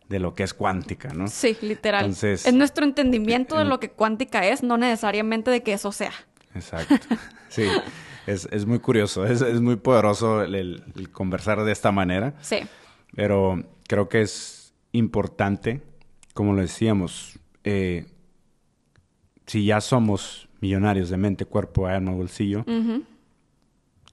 de 0.08 0.18
lo 0.18 0.34
que 0.34 0.42
es 0.42 0.54
cuántica, 0.54 1.12
¿no? 1.12 1.28
Sí, 1.28 1.56
literal. 1.60 2.06
Entonces, 2.06 2.46
en 2.46 2.56
nuestro 2.58 2.84
entendimiento 2.84 3.58
de 3.58 3.64
lo 3.64 3.78
que 3.78 3.90
cuántica 3.90 4.46
es, 4.46 4.62
no 4.62 4.78
necesariamente 4.78 5.50
de 5.50 5.62
que 5.62 5.74
eso 5.74 5.92
sea. 5.92 6.12
Exacto. 6.54 6.94
Sí 7.50 7.64
es, 8.28 8.66
muy 8.66 8.78
curioso, 8.78 9.24
es, 9.24 9.60
muy 9.60 9.76
poderoso 9.76 10.42
el, 10.42 10.82
conversar 11.12 11.64
de 11.64 11.72
esta 11.72 11.92
manera. 11.92 12.34
Sí. 12.40 12.58
Pero 13.14 13.64
creo 13.86 14.08
que 14.08 14.20
es 14.20 14.74
importante, 14.92 15.80
como 16.34 16.52
lo 16.52 16.60
decíamos, 16.60 17.38
eh, 17.64 18.06
si 19.46 19.64
ya 19.64 19.80
somos 19.80 20.48
millonarios 20.60 21.08
de 21.10 21.16
mente, 21.16 21.46
cuerpo, 21.46 21.86
alma, 21.86 22.12
bolsillo, 22.12 22.64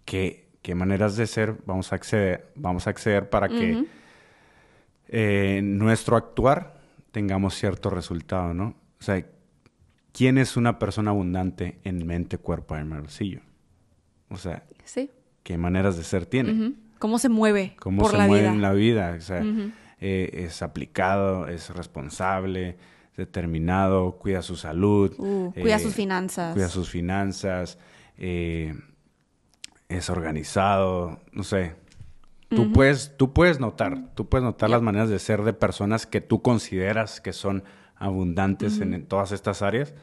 ¿qué, 0.06 0.46
maneras 0.76 1.18
de 1.18 1.28
ser 1.28 1.58
vamos 1.66 1.92
a 1.92 1.96
acceder, 1.96 2.52
vamos 2.56 2.88
a 2.88 2.90
acceder 2.90 3.30
para 3.30 3.50
que 3.50 3.86
eh, 5.08 5.62
nuestro 5.64 6.16
actuar 6.16 6.80
tengamos 7.12 7.56
cierto 7.56 7.90
resultado, 7.90 8.54
¿no? 8.54 8.76
O 9.00 9.04
sea, 9.04 9.26
¿quién 10.12 10.38
es 10.38 10.58
una 10.58 10.80
persona 10.80 11.12
abundante 11.12 11.80
en 11.84 12.06
mente, 12.06 12.38
cuerpo, 12.38 12.76
alma, 12.76 13.00
bolsillo? 13.00 13.42
O 14.30 14.38
sea, 14.38 14.64
¿qué 15.44 15.58
maneras 15.58 15.98
de 15.98 16.04
ser 16.04 16.26
tiene? 16.26 16.74
¿Cómo 16.98 17.20
se 17.20 17.30
mueve 17.30 17.76
¿Cómo 17.80 18.02
por 18.02 18.12
se 18.12 18.18
la 18.18 18.28
mueve 18.28 18.44
vida? 18.44 18.54
en 18.54 18.62
la 18.62 18.74
vida? 18.74 19.16
O 19.18 19.22
sea, 19.22 19.44
eh, 20.00 20.46
es 20.46 20.62
aplicado, 20.62 21.48
es 21.48 21.70
responsable, 21.70 22.78
determinado, 23.16 24.18
cuida 24.18 24.42
su 24.42 24.56
salud. 24.56 25.14
Uh, 25.18 25.54
cuida 25.54 25.80
sus 25.80 25.94
eh, 25.94 25.96
finanzas. 25.96 26.54
Cuida 26.54 26.70
sus 26.70 26.90
finanzas. 26.90 27.78
Eh, 28.18 28.76
es 29.90 30.10
organizado, 30.10 31.20
no 31.32 31.44
sé. 31.44 31.76
Tú, 32.50 32.72
puedes, 32.72 33.18
tú 33.18 33.34
puedes 33.34 33.60
notar, 33.60 34.14
tú 34.16 34.30
puedes 34.30 34.44
notar 34.44 34.70
las 34.70 34.82
maneras 34.82 35.10
de 35.10 35.20
ser 35.20 35.44
de 35.44 35.52
personas 35.52 36.06
que 36.06 36.22
tú 36.22 36.42
consideras 36.42 37.20
que 37.20 37.34
son 37.34 37.64
abundantes 37.96 38.80
en, 38.80 39.06
todas 39.06 39.32
estas 39.32 39.62
áreas. 39.62 39.94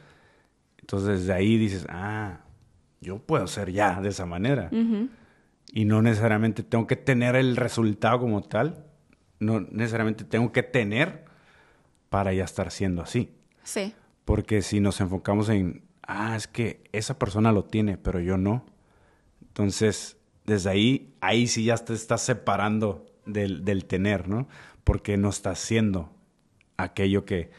Entonces, 0.79 1.21
desde 1.21 1.33
ahí 1.33 1.57
dices, 1.57 1.87
ah, 1.89 2.41
yo 3.01 3.19
puedo 3.19 3.47
ser 3.47 3.71
ya 3.71 4.01
de 4.01 4.09
esa 4.09 4.25
manera. 4.25 4.69
Y 5.71 5.85
no 5.85 6.01
necesariamente 6.01 6.63
tengo 6.63 6.85
que 6.85 6.95
tener 6.95 7.35
el 7.35 7.55
resultado 7.55 8.19
como 8.19 8.43
tal, 8.43 8.85
no 9.39 9.61
necesariamente 9.61 10.23
tengo 10.23 10.51
que 10.51 10.63
tener 10.63 11.25
para 12.09 12.33
ya 12.33 12.43
estar 12.43 12.69
siendo 12.71 13.01
así. 13.01 13.31
Sí. 13.63 13.93
Porque 14.25 14.61
si 14.61 14.79
nos 14.79 15.01
enfocamos 15.01 15.49
en, 15.49 15.83
ah, 16.03 16.35
es 16.35 16.47
que 16.47 16.83
esa 16.91 17.17
persona 17.17 17.51
lo 17.51 17.63
tiene, 17.63 17.97
pero 17.97 18.19
yo 18.19 18.37
no. 18.37 18.65
Entonces, 19.53 20.17
desde 20.45 20.69
ahí, 20.69 21.13
ahí 21.21 21.47
sí 21.47 21.65
ya 21.65 21.77
te 21.77 21.93
estás 21.93 22.21
separando 22.21 23.05
del, 23.25 23.63
del 23.63 23.85
tener, 23.85 24.27
¿no? 24.27 24.47
Porque 24.83 25.15
no 25.15 25.29
estás 25.29 25.59
siendo 25.59 26.09
aquello 26.75 27.23
que, 27.23 27.51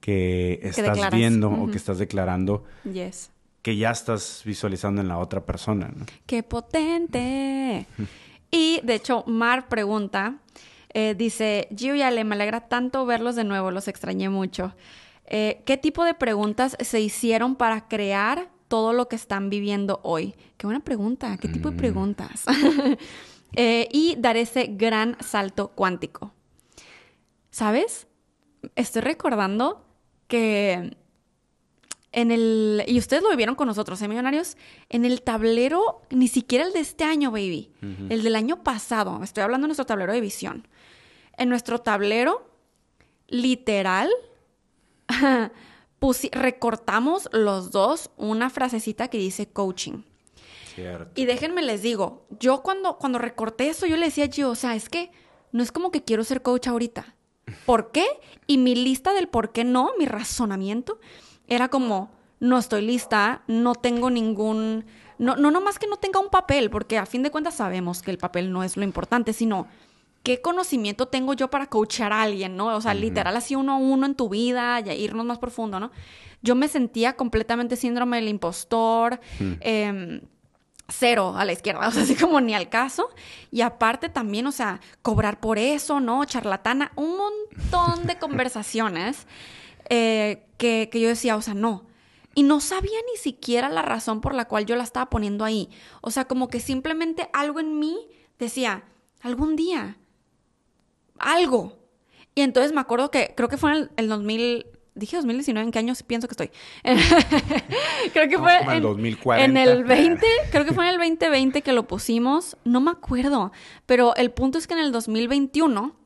que 0.00 0.60
estás 0.62 1.10
viendo 1.10 1.50
o 1.50 1.70
que 1.70 1.76
estás 1.76 1.98
declarando. 1.98 2.64
Yes 2.90 3.30
que 3.62 3.76
ya 3.76 3.92
estás 3.92 4.42
visualizando 4.44 5.00
en 5.00 5.08
la 5.08 5.18
otra 5.18 5.46
persona. 5.46 5.90
¿no? 5.94 6.04
¡Qué 6.26 6.42
potente! 6.42 7.86
y 8.50 8.80
de 8.82 8.94
hecho, 8.94 9.24
Mar 9.26 9.68
pregunta, 9.68 10.38
eh, 10.92 11.14
dice, 11.16 11.68
Gio 11.74 11.94
y 11.94 12.02
Ale, 12.02 12.24
me 12.24 12.34
alegra 12.34 12.68
tanto 12.68 13.06
verlos 13.06 13.36
de 13.36 13.44
nuevo, 13.44 13.70
los 13.70 13.88
extrañé 13.88 14.28
mucho. 14.28 14.74
Eh, 15.26 15.62
¿Qué 15.64 15.76
tipo 15.76 16.04
de 16.04 16.14
preguntas 16.14 16.76
se 16.80 17.00
hicieron 17.00 17.54
para 17.54 17.88
crear 17.88 18.50
todo 18.72 18.94
lo 18.94 19.06
que 19.06 19.16
están 19.16 19.50
viviendo 19.50 20.00
hoy? 20.02 20.34
Qué 20.56 20.66
buena 20.66 20.80
pregunta. 20.80 21.36
¿Qué 21.36 21.46
tipo 21.46 21.68
de 21.68 21.74
mm. 21.74 21.78
preguntas? 21.78 22.44
Eh, 23.54 23.86
y 23.92 24.16
dar 24.16 24.38
ese 24.38 24.64
gran 24.64 25.14
salto 25.20 25.72
cuántico. 25.74 26.32
¿Sabes? 27.50 28.06
Estoy 28.76 29.02
recordando 29.02 29.84
que 30.26 30.96
en 32.12 32.30
el, 32.30 32.82
y 32.86 32.98
ustedes 32.98 33.22
lo 33.22 33.28
vivieron 33.28 33.54
con 33.54 33.66
nosotros, 33.66 34.00
¿eh, 34.00 34.08
millonarios? 34.08 34.56
En 34.88 35.04
el 35.04 35.20
tablero, 35.20 36.00
ni 36.08 36.28
siquiera 36.28 36.64
el 36.64 36.72
de 36.72 36.80
este 36.80 37.04
año, 37.04 37.30
baby, 37.30 37.70
el 38.08 38.22
del 38.22 38.36
año 38.36 38.62
pasado, 38.62 39.22
estoy 39.22 39.42
hablando 39.42 39.66
de 39.66 39.68
nuestro 39.68 39.84
tablero 39.84 40.14
de 40.14 40.22
visión. 40.22 40.66
En 41.36 41.50
nuestro 41.50 41.78
tablero, 41.78 42.50
literal, 43.28 44.08
recortamos 46.32 47.28
los 47.32 47.70
dos 47.70 48.10
una 48.16 48.50
frasecita 48.50 49.08
que 49.08 49.18
dice 49.18 49.46
coaching. 49.46 50.02
Y 51.14 51.26
déjenme 51.26 51.62
les 51.62 51.82
digo, 51.82 52.26
yo 52.40 52.62
cuando, 52.62 52.98
cuando 52.98 53.18
recorté 53.18 53.68
eso, 53.68 53.86
yo 53.86 53.96
le 53.96 54.06
decía 54.06 54.24
a 54.24 54.28
Gio, 54.28 54.50
o 54.50 54.54
sea, 54.54 54.74
es 54.74 54.88
que 54.88 55.10
no 55.52 55.62
es 55.62 55.70
como 55.70 55.90
que 55.90 56.02
quiero 56.02 56.24
ser 56.24 56.42
coach 56.42 56.66
ahorita. 56.66 57.14
¿Por 57.66 57.92
qué? 57.92 58.06
Y 58.46 58.58
mi 58.58 58.74
lista 58.74 59.12
del 59.12 59.28
por 59.28 59.52
qué 59.52 59.64
no, 59.64 59.90
mi 59.98 60.06
razonamiento, 60.06 60.98
era 61.46 61.68
como, 61.68 62.10
no 62.40 62.58
estoy 62.58 62.82
lista, 62.82 63.42
no 63.46 63.74
tengo 63.74 64.10
ningún... 64.10 64.86
No, 65.18 65.36
no 65.36 65.50
nomás 65.50 65.78
que 65.78 65.86
no 65.86 65.98
tenga 65.98 66.18
un 66.20 66.30
papel, 66.30 66.70
porque 66.70 66.98
a 66.98 67.06
fin 67.06 67.22
de 67.22 67.30
cuentas 67.30 67.54
sabemos 67.54 68.02
que 68.02 68.10
el 68.10 68.18
papel 68.18 68.50
no 68.50 68.64
es 68.64 68.76
lo 68.76 68.82
importante, 68.82 69.32
sino 69.32 69.68
qué 70.22 70.40
conocimiento 70.40 71.06
tengo 71.08 71.34
yo 71.34 71.50
para 71.50 71.66
coachar 71.66 72.12
a 72.12 72.22
alguien, 72.22 72.56
¿no? 72.56 72.66
O 72.76 72.80
sea, 72.80 72.94
literal 72.94 73.36
así 73.36 73.54
uno 73.54 73.72
a 73.72 73.76
uno 73.76 74.06
en 74.06 74.14
tu 74.14 74.28
vida, 74.28 74.80
y 74.80 74.90
irnos 74.90 75.26
más 75.26 75.38
profundo, 75.38 75.80
¿no? 75.80 75.90
Yo 76.42 76.54
me 76.54 76.68
sentía 76.68 77.14
completamente 77.14 77.76
síndrome 77.76 78.16
del 78.16 78.28
impostor, 78.28 79.20
eh, 79.60 80.20
cero 80.88 81.34
a 81.36 81.44
la 81.44 81.52
izquierda, 81.52 81.88
o 81.88 81.90
sea, 81.90 82.02
así 82.02 82.14
como 82.14 82.40
ni 82.40 82.54
al 82.54 82.68
caso. 82.68 83.08
Y 83.50 83.62
aparte 83.62 84.08
también, 84.08 84.46
o 84.46 84.52
sea, 84.52 84.80
cobrar 85.02 85.40
por 85.40 85.58
eso, 85.58 86.00
¿no? 86.00 86.24
Charlatana, 86.24 86.92
un 86.96 87.16
montón 87.16 88.06
de 88.06 88.16
conversaciones 88.20 89.26
eh, 89.88 90.46
que, 90.56 90.88
que 90.90 91.00
yo 91.00 91.08
decía, 91.08 91.36
o 91.36 91.42
sea, 91.42 91.54
no. 91.54 91.86
Y 92.34 92.44
no 92.44 92.60
sabía 92.60 92.98
ni 93.12 93.18
siquiera 93.18 93.68
la 93.68 93.82
razón 93.82 94.20
por 94.20 94.34
la 94.34 94.46
cual 94.46 94.64
yo 94.64 94.74
la 94.76 94.84
estaba 94.84 95.10
poniendo 95.10 95.44
ahí. 95.44 95.68
O 96.00 96.10
sea, 96.10 96.26
como 96.26 96.48
que 96.48 96.60
simplemente 96.60 97.28
algo 97.32 97.60
en 97.60 97.78
mí 97.78 98.08
decía, 98.38 98.84
algún 99.20 99.54
día, 99.54 99.98
algo. 101.22 101.78
Y 102.34 102.40
entonces 102.42 102.72
me 102.72 102.80
acuerdo 102.80 103.10
que 103.10 103.34
creo 103.36 103.48
que 103.48 103.56
fue 103.56 103.72
en 103.72 103.76
el, 103.76 103.90
el 103.96 104.08
2000, 104.08 104.66
Dije 104.94 105.16
2019, 105.16 105.64
¿en 105.64 105.72
qué 105.72 105.78
año 105.78 105.94
pienso 106.06 106.28
que 106.28 106.32
estoy? 106.32 106.50
creo 108.12 108.28
que 108.28 108.38
fue 108.38 108.58
en, 108.58 108.82
2040. 108.82 109.44
en 109.44 109.56
el 109.56 109.84
20, 109.84 110.26
creo 110.50 110.66
que 110.66 110.74
fue 110.74 110.84
en 110.84 110.90
el 110.90 110.98
2020 110.98 111.62
que 111.62 111.72
lo 111.72 111.86
pusimos, 111.86 112.58
no 112.64 112.82
me 112.82 112.90
acuerdo, 112.90 113.52
pero 113.86 114.14
el 114.16 114.30
punto 114.32 114.58
es 114.58 114.66
que 114.66 114.74
en 114.74 114.80
el 114.80 114.92
2021, 114.92 115.96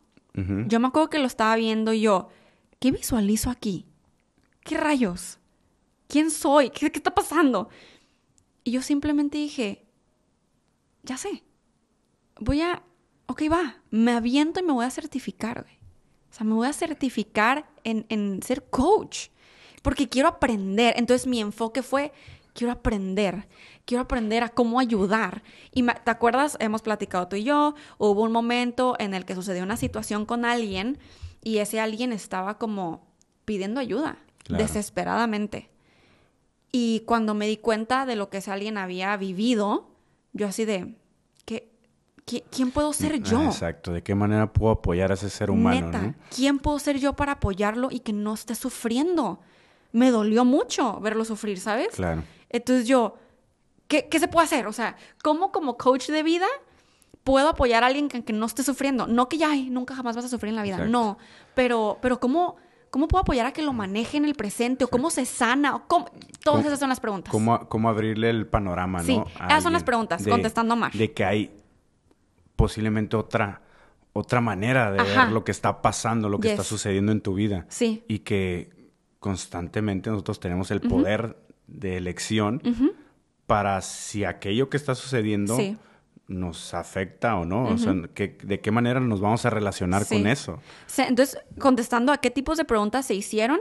yo 0.66 0.80
me 0.80 0.86
acuerdo 0.86 1.08
que 1.08 1.18
lo 1.18 1.26
estaba 1.26 1.56
viendo 1.56 1.94
yo, 1.94 2.28
¿qué 2.78 2.92
visualizo 2.92 3.50
aquí? 3.50 3.86
¿Qué 4.60 4.76
rayos? 4.76 5.38
¿Quién 6.08 6.30
soy? 6.30 6.70
¿Qué, 6.70 6.92
qué 6.92 6.98
está 6.98 7.14
pasando? 7.14 7.70
Y 8.62 8.70
yo 8.70 8.82
simplemente 8.82 9.38
dije, 9.38 9.86
ya 11.02 11.16
sé, 11.16 11.42
voy 12.38 12.60
a, 12.60 12.82
ok, 13.26 13.42
va, 13.52 13.76
me 13.90 14.12
aviento 14.12 14.60
y 14.60 14.62
me 14.62 14.72
voy 14.72 14.84
a 14.84 14.90
certificar, 14.90 15.62
güey. 15.62 15.76
O 16.30 16.34
sea, 16.34 16.44
me 16.44 16.54
voy 16.54 16.66
a 16.68 16.72
certificar 16.72 17.66
en, 17.84 18.42
ser 18.42 18.64
coach 18.68 19.28
porque 19.82 20.08
quiero 20.08 20.28
aprender. 20.28 20.94
Entonces 20.96 21.26
mi 21.26 21.40
enfoque 21.40 21.82
fue, 21.82 22.12
quiero 22.52 22.72
aprender, 22.72 23.48
quiero 23.84 24.02
aprender 24.02 24.42
a 24.42 24.50
cómo 24.50 24.80
ayudar. 24.80 25.42
Y 25.72 25.82
te 25.82 26.10
acuerdas, 26.10 26.56
hemos 26.60 26.82
platicado 26.82 27.28
tú 27.28 27.36
y 27.36 27.44
yo, 27.44 27.74
hubo 27.98 28.22
un 28.22 28.32
momento 28.32 28.96
en 28.98 29.14
el 29.14 29.24
que 29.24 29.34
sucedió 29.34 29.62
una 29.62 29.76
situación 29.76 30.26
con 30.26 30.44
alguien 30.44 30.98
y 31.42 31.58
ese 31.58 31.80
alguien 31.80 32.12
estaba 32.12 32.58
como 32.58 33.06
pidiendo 33.44 33.80
ayuda, 33.80 34.18
desesperadamente. 34.48 35.70
Y 36.72 37.00
cuando 37.06 37.32
me 37.32 37.46
di 37.46 37.56
cuenta 37.56 38.04
de 38.04 38.16
lo 38.16 38.28
que 38.28 38.38
ese 38.38 38.50
alguien 38.50 38.76
había 38.76 39.16
vivido, 39.16 39.88
yo 40.32 40.48
así 40.48 40.64
de, 40.66 40.96
¿quién 42.26 42.72
puedo 42.72 42.92
ser 42.92 43.22
yo? 43.22 43.44
Exacto, 43.44 43.92
¿de 43.92 44.02
qué 44.02 44.14
manera 44.14 44.52
puedo 44.52 44.72
apoyar 44.72 45.10
a 45.12 45.14
ese 45.14 45.30
ser 45.30 45.50
humano? 45.50 45.86
Neta, 45.86 46.14
¿quién 46.34 46.58
puedo 46.58 46.78
ser 46.78 46.98
yo 46.98 47.14
para 47.14 47.32
apoyarlo 47.32 47.88
y 47.90 48.00
que 48.00 48.12
no 48.12 48.34
esté 48.34 48.54
sufriendo? 48.54 49.40
Me 49.92 50.10
dolió 50.10 50.44
mucho 50.44 50.98
verlo 51.00 51.24
sufrir, 51.24 51.60
¿sabes? 51.60 51.88
Claro. 51.94 52.24
Entonces 52.50 52.88
yo, 52.88 53.16
¿qué, 53.86 54.08
se 54.18 54.28
puede 54.28 54.44
hacer? 54.44 54.66
O 54.66 54.72
sea, 54.72 54.96
¿cómo 55.22 55.52
como 55.52 55.76
coach 55.76 56.08
de 56.08 56.22
vida 56.22 56.46
puedo 57.22 57.48
apoyar 57.48 57.84
a 57.84 57.86
alguien 57.86 58.08
que, 58.08 58.32
no 58.32 58.46
esté 58.46 58.64
sufriendo? 58.64 59.06
No 59.06 59.28
que 59.28 59.38
ya 59.38 59.54
nunca 59.54 59.94
jamás 59.94 60.16
vas 60.16 60.24
a 60.24 60.28
sufrir 60.28 60.50
en 60.50 60.56
la 60.56 60.62
vida, 60.62 60.84
no, 60.84 61.18
pero, 61.54 61.98
pero 62.02 62.18
¿cómo, 62.18 62.56
¿cómo 62.90 63.06
puedo 63.06 63.22
apoyar 63.22 63.46
a 63.46 63.52
que 63.52 63.62
lo 63.62 63.72
maneje 63.72 64.16
en 64.16 64.24
el 64.24 64.34
presente? 64.34 64.84
¿O 64.84 64.88
cómo 64.88 65.10
se 65.10 65.24
sana? 65.26 65.76
¿O 65.76 65.86
cómo? 65.86 66.06
Todas 66.42 66.66
esas 66.66 66.80
son 66.80 66.88
las 66.88 66.98
preguntas. 66.98 67.30
¿Cómo, 67.30 67.68
cómo 67.68 67.88
abrirle 67.88 68.30
el 68.30 68.48
panorama, 68.48 69.04
sí, 69.04 69.22
esas 69.46 69.62
son 69.62 69.72
las 69.72 69.84
preguntas, 69.84 70.26
contestando 70.26 70.74
más. 70.74 70.92
De 70.92 71.12
que 71.12 71.24
hay 71.24 71.52
posiblemente 72.56 73.16
otra, 73.16 73.62
otra 74.12 74.40
manera 74.40 74.90
de 74.90 75.02
ver 75.02 75.28
lo 75.28 75.44
que 75.44 75.52
está 75.52 75.82
pasando, 75.82 76.28
lo 76.28 76.40
que 76.40 76.50
está 76.50 76.64
sucediendo 76.64 77.12
en 77.12 77.20
tu 77.20 77.34
vida. 77.34 77.66
Sí. 77.68 78.04
Y 78.08 78.20
que 78.20 78.70
constantemente 79.20 80.10
nosotros 80.10 80.40
tenemos 80.40 80.70
el 80.70 80.80
poder 80.80 81.36
de 81.66 81.96
elección 81.96 82.62
para 83.46 83.80
si 83.80 84.24
aquello 84.24 84.68
que 84.68 84.76
está 84.76 84.94
sucediendo 84.94 85.56
nos 86.28 86.74
afecta 86.74 87.36
o 87.36 87.44
no. 87.44 87.68
O 87.68 87.78
sea, 87.78 87.92
de 87.92 88.60
qué 88.60 88.70
manera 88.70 89.00
nos 89.00 89.20
vamos 89.20 89.44
a 89.44 89.50
relacionar 89.50 90.06
con 90.06 90.26
eso. 90.26 90.60
entonces, 90.98 91.38
contestando 91.58 92.12
a 92.12 92.18
qué 92.18 92.30
tipos 92.30 92.56
de 92.58 92.64
preguntas 92.64 93.06
se 93.06 93.14
hicieron, 93.14 93.60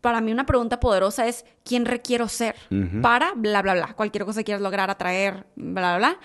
para 0.00 0.20
mí 0.20 0.30
una 0.30 0.46
pregunta 0.46 0.80
poderosa 0.80 1.26
es 1.26 1.44
¿quién 1.64 1.84
requiero 1.84 2.28
ser? 2.28 2.54
Para 3.02 3.32
bla, 3.34 3.62
bla, 3.62 3.74
bla. 3.74 3.94
Cualquier 3.94 4.24
cosa 4.24 4.40
que 4.40 4.44
quieras 4.44 4.62
lograr, 4.62 4.90
atraer, 4.90 5.46
bla, 5.56 5.96
bla, 5.96 5.98
bla. 5.98 6.20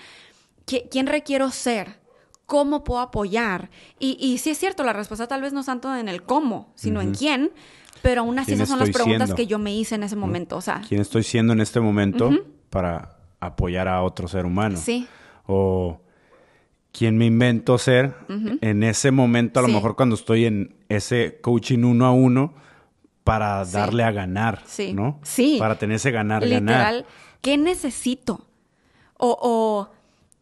¿Quién 0.64 1.06
requiero 1.06 1.50
ser? 1.50 1.98
¿Cómo 2.46 2.84
puedo 2.84 3.00
apoyar? 3.00 3.70
Y, 3.98 4.16
y 4.20 4.38
sí 4.38 4.50
es 4.50 4.58
cierto, 4.58 4.84
la 4.84 4.92
respuesta 4.92 5.26
tal 5.26 5.40
vez 5.40 5.52
no 5.52 5.60
es 5.60 5.66
tanto 5.66 5.94
en 5.96 6.08
el 6.08 6.22
cómo, 6.22 6.72
sino 6.74 7.00
en 7.00 7.14
quién, 7.14 7.52
pero 8.02 8.20
aún 8.20 8.38
así 8.38 8.52
esas 8.52 8.68
son 8.68 8.78
las 8.78 8.90
preguntas 8.90 9.32
que 9.32 9.46
yo 9.46 9.58
me 9.58 9.74
hice 9.74 9.94
en 9.94 10.02
ese 10.02 10.16
momento. 10.16 10.56
O 10.56 10.60
sea, 10.60 10.82
¿quién 10.86 11.00
estoy 11.00 11.22
siendo 11.22 11.54
en 11.54 11.60
este 11.60 11.80
momento 11.80 12.30
para 12.68 13.16
apoyar 13.40 13.88
a 13.88 14.02
otro 14.02 14.28
ser 14.28 14.44
humano? 14.44 14.76
Sí. 14.76 15.06
O 15.46 16.00
quién 16.92 17.16
me 17.16 17.24
invento 17.26 17.78
ser 17.78 18.14
en 18.28 18.82
ese 18.82 19.10
momento, 19.10 19.60
a 19.60 19.62
lo 19.62 19.68
mejor 19.68 19.96
cuando 19.96 20.16
estoy 20.16 20.44
en 20.44 20.76
ese 20.90 21.38
coaching 21.40 21.82
uno 21.82 22.04
a 22.04 22.12
uno, 22.12 22.54
para 23.24 23.64
darle 23.64 24.04
a 24.04 24.12
ganar, 24.12 24.62
sí. 24.66 24.92
¿no? 24.92 25.18
Sí. 25.22 25.56
Para 25.58 25.78
tener 25.78 25.96
ese 25.96 26.10
ganar, 26.10 26.46
ganar. 26.46 27.06
¿qué 27.40 27.56
necesito? 27.56 28.46
O, 29.16 29.38
o 29.40 29.93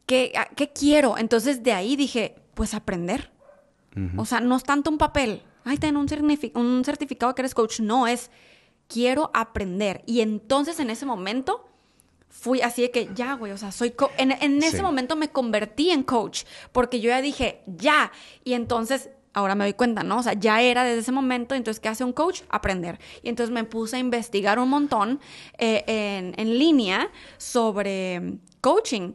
¿qué, 0.07 0.33
quiero? 0.75 1.19
Entonces 1.19 1.63
de 1.63 1.73
ahí 1.73 1.97
dije, 1.97 2.37
pues 2.55 2.75
aprender. 2.75 3.31
O 4.17 4.25
sea, 4.25 4.41
no 4.41 4.57
es 4.57 4.65
tanto 4.65 4.91
un 4.91 4.97
papel. 4.97 5.43
Ay, 5.65 5.77
ten 5.77 5.99
un, 5.99 6.07
un 6.55 6.85
certificado 6.85 7.35
que 7.35 7.43
eres 7.43 7.55
coach. 7.55 7.81
No, 7.81 8.07
es 8.07 8.31
quiero 8.89 9.31
aprender. 9.35 10.03
Y 10.07 10.21
entonces 10.21 10.81
en 10.81 10.91
ese 10.91 11.05
momento 11.07 11.67
fui 12.29 12.63
así 12.63 12.83
de 12.83 12.91
que 12.91 13.11
ya, 13.15 13.35
güey, 13.35 13.53
o 13.53 13.59
sea, 13.59 13.71
soy 13.73 13.95
en, 14.17 14.33
en, 14.33 14.63
ese 14.63 14.81
momento 14.81 15.17
me 15.17 15.29
convertí 15.29 15.91
en 15.91 16.03
coach 16.03 16.45
porque 16.73 17.01
yo 17.01 17.11
ya 17.11 17.21
dije, 17.21 17.63
ya. 17.67 18.11
Y 18.45 18.55
entonces 18.55 19.11
ahora 19.35 19.55
me 19.55 19.65
doy 19.65 19.75
cuenta, 19.75 20.03
¿no? 20.03 20.19
O 20.19 20.23
sea, 20.23 20.35
ya 20.35 20.61
era 20.63 20.85
desde 20.85 21.01
ese 21.01 21.13
momento, 21.13 21.55
entonces, 21.55 21.81
¿qué 21.81 21.89
hace 21.89 22.05
un 22.05 22.13
coach? 22.13 22.43
Aprender. 22.49 22.99
Y 23.23 23.29
entonces 23.29 23.53
me 23.53 23.65
puse 23.65 23.97
a 23.97 23.99
investigar 23.99 24.59
un 24.59 24.69
montón 24.69 25.21
eh, 25.59 25.85
en, 25.87 26.35
en, 26.37 26.59
línea 26.59 27.11
sobre 27.39 28.39
coaching 28.61 29.13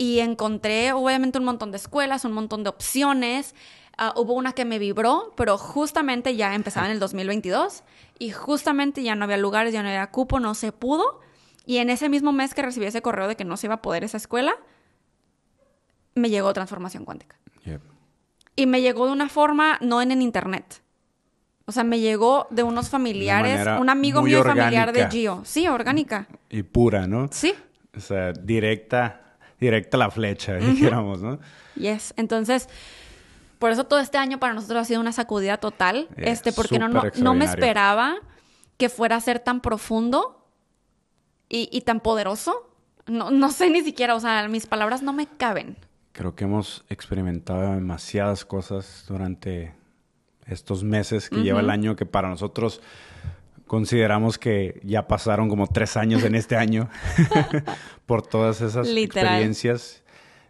y 0.00 0.20
encontré 0.20 0.94
obviamente 0.94 1.38
un 1.38 1.44
montón 1.44 1.72
de 1.72 1.76
escuelas, 1.76 2.24
un 2.24 2.32
montón 2.32 2.64
de 2.64 2.70
opciones. 2.70 3.54
Ah, 3.98 4.14
hubo 4.16 4.32
una 4.32 4.54
que 4.54 4.64
me 4.64 4.78
vibró, 4.78 5.34
pero 5.36 5.58
justamente 5.58 6.36
ya 6.36 6.54
empezaba 6.54 6.86
en 6.86 6.92
el 6.92 6.98
2022 7.00 7.82
y 8.18 8.30
justamente 8.30 9.02
ya 9.02 9.14
no 9.14 9.24
había 9.24 9.36
lugares, 9.36 9.74
ya 9.74 9.82
no 9.82 9.90
había 9.90 10.10
cupo, 10.10 10.40
no 10.40 10.54
se 10.54 10.72
pudo. 10.72 11.20
Y 11.66 11.76
en 11.76 11.90
ese 11.90 12.08
mismo 12.08 12.32
mes 12.32 12.54
que 12.54 12.62
recibí 12.62 12.86
ese 12.86 13.02
correo 13.02 13.28
de 13.28 13.36
que 13.36 13.44
no 13.44 13.58
se 13.58 13.66
iba 13.66 13.74
a 13.74 13.82
poder 13.82 14.02
esa 14.02 14.16
escuela, 14.16 14.54
me 16.14 16.30
llegó 16.30 16.50
transformación 16.54 17.04
cuántica. 17.04 17.36
Y 18.56 18.64
me 18.64 18.80
llegó 18.80 19.04
de 19.04 19.12
una 19.12 19.28
forma, 19.28 19.76
no 19.82 20.00
en 20.00 20.12
el 20.12 20.22
internet. 20.22 20.82
O 21.66 21.72
sea, 21.72 21.84
me 21.84 22.00
llegó 22.00 22.46
de 22.48 22.62
unos 22.62 22.88
familiares, 22.88 23.68
un 23.78 23.90
amigo 23.90 24.22
mío 24.22 24.42
familiar 24.44 24.94
de 24.94 25.10
Gio. 25.10 25.42
Sí, 25.44 25.68
orgánica. 25.68 26.26
Y 26.48 26.62
pura, 26.62 27.06
¿no? 27.06 27.28
Sí. 27.30 27.52
O 27.94 28.00
sea, 28.00 28.32
directa 28.32 29.26
directa 29.60 29.98
la 29.98 30.10
flecha, 30.10 30.54
dijéramos, 30.56 31.20
¿no? 31.20 31.38
Yes. 31.76 32.14
Entonces, 32.16 32.68
por 33.58 33.70
eso 33.70 33.84
todo 33.84 34.00
este 34.00 34.18
año 34.18 34.40
para 34.40 34.54
nosotros 34.54 34.80
ha 34.80 34.84
sido 34.84 35.00
una 35.00 35.12
sacudida 35.12 35.58
total, 35.58 36.08
este, 36.16 36.52
porque 36.52 36.78
no, 36.78 36.88
no, 36.88 37.02
no, 37.16 37.34
me 37.34 37.44
esperaba 37.44 38.16
que 38.78 38.88
fuera 38.88 39.16
a 39.16 39.20
ser 39.20 39.38
tan 39.38 39.60
profundo 39.60 40.46
y, 41.48 41.80
tan 41.82 42.00
poderoso. 42.00 42.70
No, 43.06 43.30
no 43.30 43.50
sé 43.50 43.68
ni 43.70 43.82
siquiera, 43.82 44.14
o 44.14 44.20
sea, 44.20 44.48
mis 44.48 44.66
palabras 44.66 45.02
no 45.02 45.12
me 45.12 45.26
caben. 45.26 45.76
Creo 46.12 46.34
que 46.34 46.44
hemos 46.44 46.84
experimentado 46.88 47.74
demasiadas 47.74 48.44
cosas 48.44 49.04
durante 49.08 49.74
estos 50.46 50.82
meses 50.82 51.28
que 51.28 51.42
lleva 51.42 51.60
el 51.60 51.70
año 51.70 51.96
que 51.96 52.06
para 52.06 52.28
nosotros 52.28 52.80
consideramos 53.70 54.36
que 54.36 54.80
ya 54.82 55.06
pasaron 55.06 55.48
como 55.48 55.68
tres 55.68 55.96
años 55.96 56.24
en 56.24 56.34
este 56.34 56.56
año 56.56 56.88
por 58.04 58.20
todas 58.20 58.60
esas 58.62 58.88
experiencias, 58.88 60.02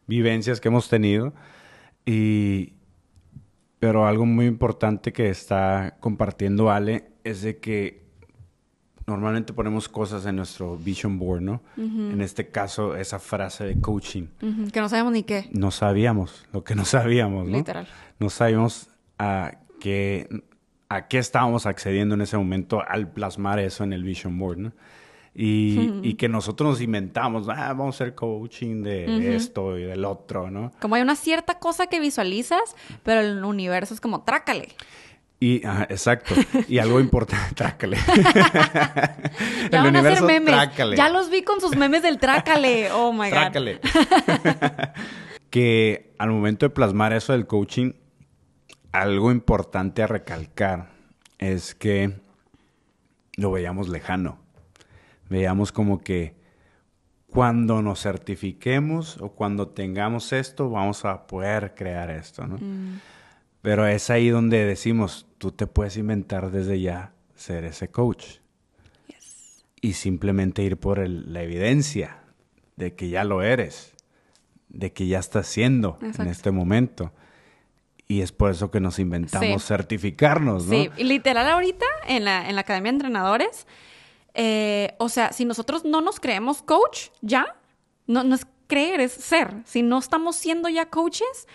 vivencias 0.07 0.59
que 0.59 0.69
hemos 0.69 0.89
tenido. 0.89 1.35
Y, 2.07 2.73
pero 3.79 4.07
algo 4.07 4.25
muy 4.25 4.47
importante 4.47 5.13
que 5.13 5.29
está 5.29 5.99
compartiendo 6.01 6.71
Ale 6.71 7.11
es 7.23 7.43
de 7.43 7.59
que 7.59 8.07
normalmente 9.07 9.53
ponemos 9.53 9.91
cosas 9.91 10.25
en 10.25 10.37
nuestro 10.37 10.79
vision 10.79 11.19
board, 11.19 11.43
¿no? 11.43 11.61
En 11.77 12.23
este 12.23 12.49
caso, 12.49 12.97
esa 12.97 13.19
frase 13.19 13.65
de 13.65 13.79
coaching. 13.83 14.29
Que 14.73 14.81
no 14.81 14.89
sabíamos 14.89 15.13
ni 15.13 15.25
qué. 15.25 15.51
No 15.53 15.71
sabíamos, 15.71 16.47
lo 16.55 16.65
que 16.65 16.75
no 16.75 16.87
sabíamos, 16.87 17.47
¿no? 17.47 17.59
Literal. 17.59 17.87
No 18.19 18.31
sabíamos 18.31 18.89
a 19.19 19.59
qué, 19.79 20.27
a 20.91 21.09
qué 21.09 21.17
estábamos 21.19 21.65
accediendo 21.65 22.15
en 22.15 22.21
ese 22.21 22.37
momento 22.37 22.83
al 22.87 23.11
plasmar 23.11 23.59
eso 23.59 23.85
en 23.85 23.95
el 23.95 24.05
vision 24.05 24.39
board, 24.39 24.59
¿no? 24.59 24.73
Y, 25.33 26.15
que 26.15 26.29
nosotros 26.29 26.71
nos 26.71 26.81
inventamos, 26.83 27.49
ah, 27.49 27.69
vamos 27.69 27.95
a 27.95 28.05
hacer 28.05 28.15
coaching 28.15 28.83
de 28.83 29.37
esto 29.37 29.79
y 29.79 29.85
del 29.85 30.05
otro, 30.05 30.51
¿no? 30.51 30.73
Como 30.81 30.97
hay 30.97 31.03
una 31.03 31.15
cierta 31.17 31.59
cosa 31.59 31.87
que 31.87 32.01
visualizas, 32.01 32.77
pero 33.05 33.21
el 33.21 33.43
universo 33.45 33.95
es 33.95 34.01
como, 34.01 34.25
trácale. 34.25 34.69
Y, 35.43 35.63
exacto. 35.89 36.35
Y 36.69 36.79
algo 36.79 37.01
importante, 37.01 37.55
trácale. 37.55 37.97
ya 39.71 39.83
van 39.83 39.97
a 39.97 40.01
hacer 40.01 40.23
memes. 40.23 40.55
Ya 40.97 41.09
los 41.09 41.31
vi 41.31 41.43
con 41.43 41.63
sus 41.63 41.75
memes 41.77 42.03
del 42.03 42.19
trácale. 42.19 42.93
Oh 42.93 43.13
my 43.13 43.31
God. 43.31 43.31
Trácale. 43.31 43.81
que 45.51 46.13
al 46.19 46.31
momento 46.31 46.67
de 46.67 46.71
plasmar 46.71 47.15
eso 47.15 47.33
del 47.33 47.47
coaching, 47.47 47.93
algo 48.93 49.31
importante 49.31 50.03
a 50.03 50.07
recalcar 50.07 50.91
es 51.39 51.75
que 51.75 52.21
lo 53.37 53.51
veíamos 53.51 53.89
lejano. 53.89 54.39
Veíamos 55.29 55.73
como 55.73 56.01
que 56.01 56.35
cuando 57.29 57.83
nos 57.83 58.03
certifiquemos 58.03 59.19
o 59.21 59.31
cuando 59.31 59.69
tengamos 59.69 60.33
esto, 60.33 60.69
vamos 60.71 61.05
a 61.05 61.27
poder 61.27 61.75
crear 61.75 62.11
esto, 62.11 62.47
¿no? 62.47 62.57
Mm. 62.59 63.01
Pero 63.63 63.87
es 63.87 64.11
ahí 64.11 64.31
donde 64.31 64.65
decimos, 64.65 65.27
tú 65.39 65.53
te 65.53 65.67
puedes 65.67 65.97
inventar 65.97 66.51
desde 66.51 66.81
ya 66.81 67.13
ser 67.35 67.65
ese 67.65 67.89
coach. 67.89 68.39
Y 69.83 69.95
simplemente 69.95 70.63
ir 70.63 70.77
por 70.77 71.07
la 71.09 71.43
evidencia 71.43 72.19
de 72.77 72.95
que 72.95 73.09
ya 73.09 73.25
lo 73.25 73.43
eres, 73.43 73.95
de 74.69 74.93
que 74.93 75.07
ya 75.07 75.19
estás 75.19 75.47
siendo 75.47 75.99
en 76.03 76.27
este 76.27 76.51
momento. 76.51 77.13
Y 78.11 78.23
es 78.23 78.33
por 78.33 78.51
eso 78.51 78.73
que 78.73 78.81
nos 78.81 78.99
inventamos 78.99 79.65
certificarnos, 79.65 80.67
¿no? 80.67 80.73
Sí, 80.73 80.91
literal 80.99 81.49
ahorita 81.49 81.87
en 82.09 82.25
la, 82.25 82.49
en 82.49 82.57
la 82.57 82.63
Academia 82.63 82.91
de 82.91 82.97
Entrenadores, 82.97 83.69
eh, 84.35 84.97
o 84.99 85.09
sea, 85.09 85.33
si 85.33 85.45
nosotros 85.45 85.85
no 85.85 86.01
nos 86.01 86.19
creemos 86.19 86.61
coach, 86.61 87.11
ya, 87.21 87.55
no, 88.09 88.25
no 88.25 88.35
es 88.35 88.49
creer, 88.67 88.99
es 88.99 89.13
ser. 89.13 89.63
Si 89.65 89.83
no 89.83 89.97
estamos 89.97 90.35
siendo 90.35 90.69
ya 90.69 90.87
coaches, 90.87 91.47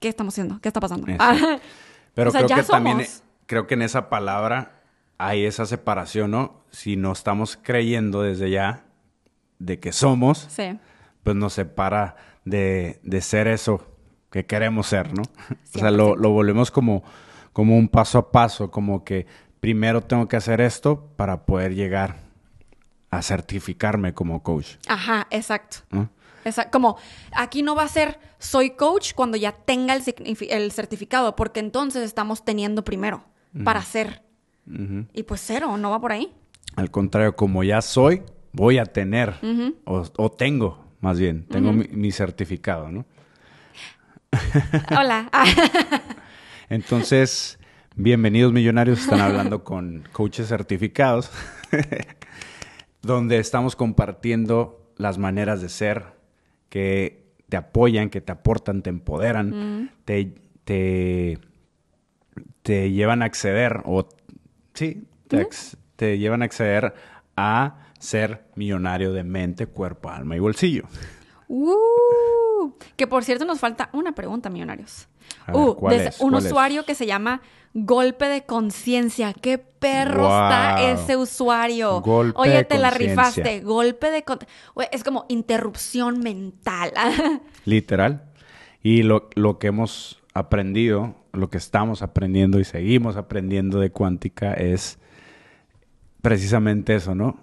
¿qué 0.00 0.08
estamos 0.08 0.34
haciendo? 0.34 0.60
¿Qué 0.60 0.68
está 0.68 0.80
pasando? 0.80 1.06
Pero 2.14 2.30
creo 2.30 2.46
que 2.46 2.62
también, 2.64 3.06
creo 3.46 3.66
que 3.66 3.72
en 3.72 3.80
esa 3.80 4.10
palabra 4.10 4.82
hay 5.16 5.46
esa 5.46 5.64
separación, 5.64 6.30
¿no? 6.30 6.62
Si 6.72 6.96
no 6.96 7.12
estamos 7.12 7.58
creyendo 7.62 8.20
desde 8.20 8.50
ya 8.50 8.84
de 9.58 9.80
que 9.80 9.92
somos, 9.92 10.46
pues 11.22 11.36
nos 11.36 11.54
separa 11.54 12.16
de, 12.44 13.00
ser 13.22 13.48
eso 13.48 13.86
que 14.30 14.46
queremos 14.46 14.86
ser, 14.86 15.12
¿no? 15.12 15.22
O 15.74 15.78
sea, 15.78 15.90
lo, 15.90 16.16
volvemos 16.16 16.70
como, 16.70 17.02
como 17.52 17.76
un 17.76 17.88
paso 17.88 18.18
a 18.18 18.30
paso, 18.30 18.70
como 18.70 19.04
que 19.04 19.26
primero 19.60 20.00
tengo 20.00 20.28
que 20.28 20.36
hacer 20.36 20.60
esto 20.60 21.08
para 21.16 21.44
poder 21.44 21.74
llegar 21.74 22.16
a 23.10 23.22
certificarme 23.22 24.14
como 24.14 24.42
coach. 24.42 24.76
Ajá, 24.88 25.26
exacto. 25.30 25.78
Como 26.72 26.96
aquí 27.32 27.62
no 27.62 27.74
va 27.74 27.82
a 27.82 27.88
ser 27.88 28.18
soy 28.38 28.70
coach 28.70 29.12
cuando 29.14 29.36
ya 29.36 29.52
tenga 29.52 29.94
el, 29.94 30.72
certificado, 30.72 31.36
porque 31.36 31.60
entonces 31.60 32.02
estamos 32.04 32.44
teniendo 32.44 32.82
primero 32.82 33.22
para 33.64 33.82
ser. 33.82 34.22
Y 35.12 35.24
pues 35.24 35.42
cero, 35.44 35.76
no 35.76 35.90
va 35.90 36.00
por 36.00 36.12
ahí. 36.12 36.32
Al 36.76 36.90
contrario, 36.90 37.34
como 37.34 37.64
ya 37.64 37.82
soy, 37.82 38.22
voy 38.52 38.78
a 38.78 38.86
tener, 38.86 39.34
o, 39.84 40.30
tengo, 40.30 40.84
más 41.00 41.18
bien, 41.18 41.44
tengo 41.46 41.72
mi, 41.72 42.12
certificado, 42.12 42.90
¿no? 42.90 43.04
Hola. 44.90 45.30
Entonces, 46.68 47.58
bienvenidos 47.96 48.52
millonarios, 48.52 49.00
están 49.00 49.20
hablando 49.20 49.64
con 49.64 50.04
coaches 50.12 50.48
certificados, 50.48 51.30
donde 53.02 53.38
estamos 53.38 53.76
compartiendo 53.76 54.92
las 54.96 55.18
maneras 55.18 55.60
de 55.60 55.68
ser, 55.68 56.04
que 56.68 57.32
te 57.48 57.56
apoyan, 57.56 58.10
que 58.10 58.20
te 58.20 58.32
aportan, 58.32 58.82
te 58.82 58.90
empoderan, 58.90 59.82
mm. 59.82 59.90
te, 60.04 60.34
te, 60.64 61.38
te, 62.62 62.92
llevan 62.92 63.22
a 63.22 63.24
acceder, 63.24 63.80
o 63.84 64.08
sí, 64.74 65.08
te, 65.96 66.18
llevan 66.18 66.42
a 66.42 66.44
acceder 66.44 66.94
a 67.36 67.88
ser 67.98 68.44
millonario 68.54 69.12
de 69.12 69.24
mente, 69.24 69.66
cuerpo, 69.66 70.10
alma 70.10 70.36
y 70.36 70.38
bolsillo. 70.38 70.84
Uh, 71.48 71.74
que 72.96 73.06
por 73.06 73.24
cierto 73.24 73.44
nos 73.44 73.60
falta 73.60 73.90
una 73.92 74.12
pregunta, 74.12 74.50
millonarios. 74.50 75.08
uh, 75.52 75.76
un 76.20 76.34
usuario 76.34 76.84
que 76.84 76.94
se 76.94 77.06
llama 77.06 77.40
Golpe 77.72 78.26
de 78.26 78.42
conciencia. 78.42 79.32
Qué 79.32 79.56
perro 79.56 80.24
está 80.24 80.90
ese 80.90 81.16
usuario. 81.16 82.00
Golpe 82.00 82.40
Oye, 82.40 82.64
te 82.64 82.78
la 82.78 82.90
rifaste. 82.90 83.60
Golpe 83.60 84.10
de 84.10 84.24
Es 84.90 85.04
como 85.04 85.24
interrupción 85.28 86.18
mental. 86.18 86.92
Literal. 87.64 88.24
Y 88.82 89.04
lo, 89.04 89.28
que 89.60 89.68
hemos 89.68 90.20
aprendido, 90.34 91.14
lo 91.32 91.48
que 91.48 91.58
estamos 91.58 92.02
aprendiendo 92.02 92.58
y 92.58 92.64
seguimos 92.64 93.16
aprendiendo 93.16 93.78
de 93.78 93.90
cuántica 93.90 94.54
es 94.54 94.98
precisamente 96.22 96.96
eso, 96.96 97.14
¿no? 97.14 97.38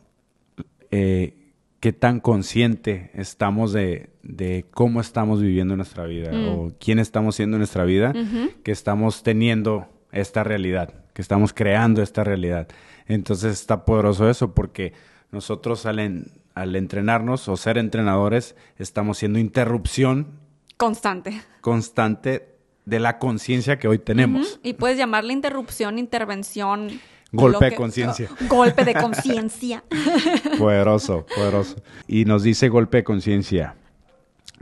Eh, 0.92 1.47
qué 1.80 1.94
tan 1.94 2.20
consciente 2.20 3.12
estamos 3.14 3.72
de, 3.74 4.10
cómo 4.72 5.02
estamos 5.02 5.42
viviendo 5.42 5.76
nuestra 5.76 6.06
vida 6.06 6.32
mm. 6.32 6.48
o 6.50 6.72
quién 6.80 7.00
estamos 7.00 7.36
siendo 7.36 7.56
en 7.56 7.60
nuestra 7.60 7.84
vida, 7.86 8.14
que 8.64 8.72
estamos 8.72 9.24
teniendo 9.24 9.88
esta 10.12 10.44
realidad, 10.44 10.94
que 11.14 11.22
estamos 11.22 11.54
creando 11.54 12.02
esta 12.02 12.24
realidad. 12.24 12.68
Entonces 13.06 13.54
está 13.54 13.86
poderoso 13.86 14.30
eso 14.30 14.54
porque 14.54 14.94
nosotros 15.32 15.86
al, 15.86 16.26
al 16.54 16.76
entrenarnos 16.76 17.48
o 17.48 17.58
ser 17.58 17.78
entrenadores 17.78 18.56
estamos 18.78 19.20
siendo 19.20 19.40
interrupción 19.40 20.28
constante. 20.78 21.42
Constante 21.62 22.58
de 22.86 23.00
la 23.00 23.20
conciencia 23.20 23.78
que 23.78 23.88
hoy 23.88 24.00
tenemos. 24.00 24.60
Y 24.64 24.74
puedes 24.74 24.98
llamarle 24.98 25.34
interrupción, 25.34 26.00
intervención. 26.00 26.90
Golpe 27.32 27.66
de 27.66 27.76
conciencia. 27.76 28.30
golpe 28.50 28.86
de 28.86 28.94
conciencia. 28.94 29.84
poderoso, 30.58 31.26
poderoso. 31.36 31.76
Y 32.08 32.26
nos 32.26 32.44
dice 32.44 32.70
golpe 32.70 32.98
de 32.98 33.04
conciencia. 33.04 33.76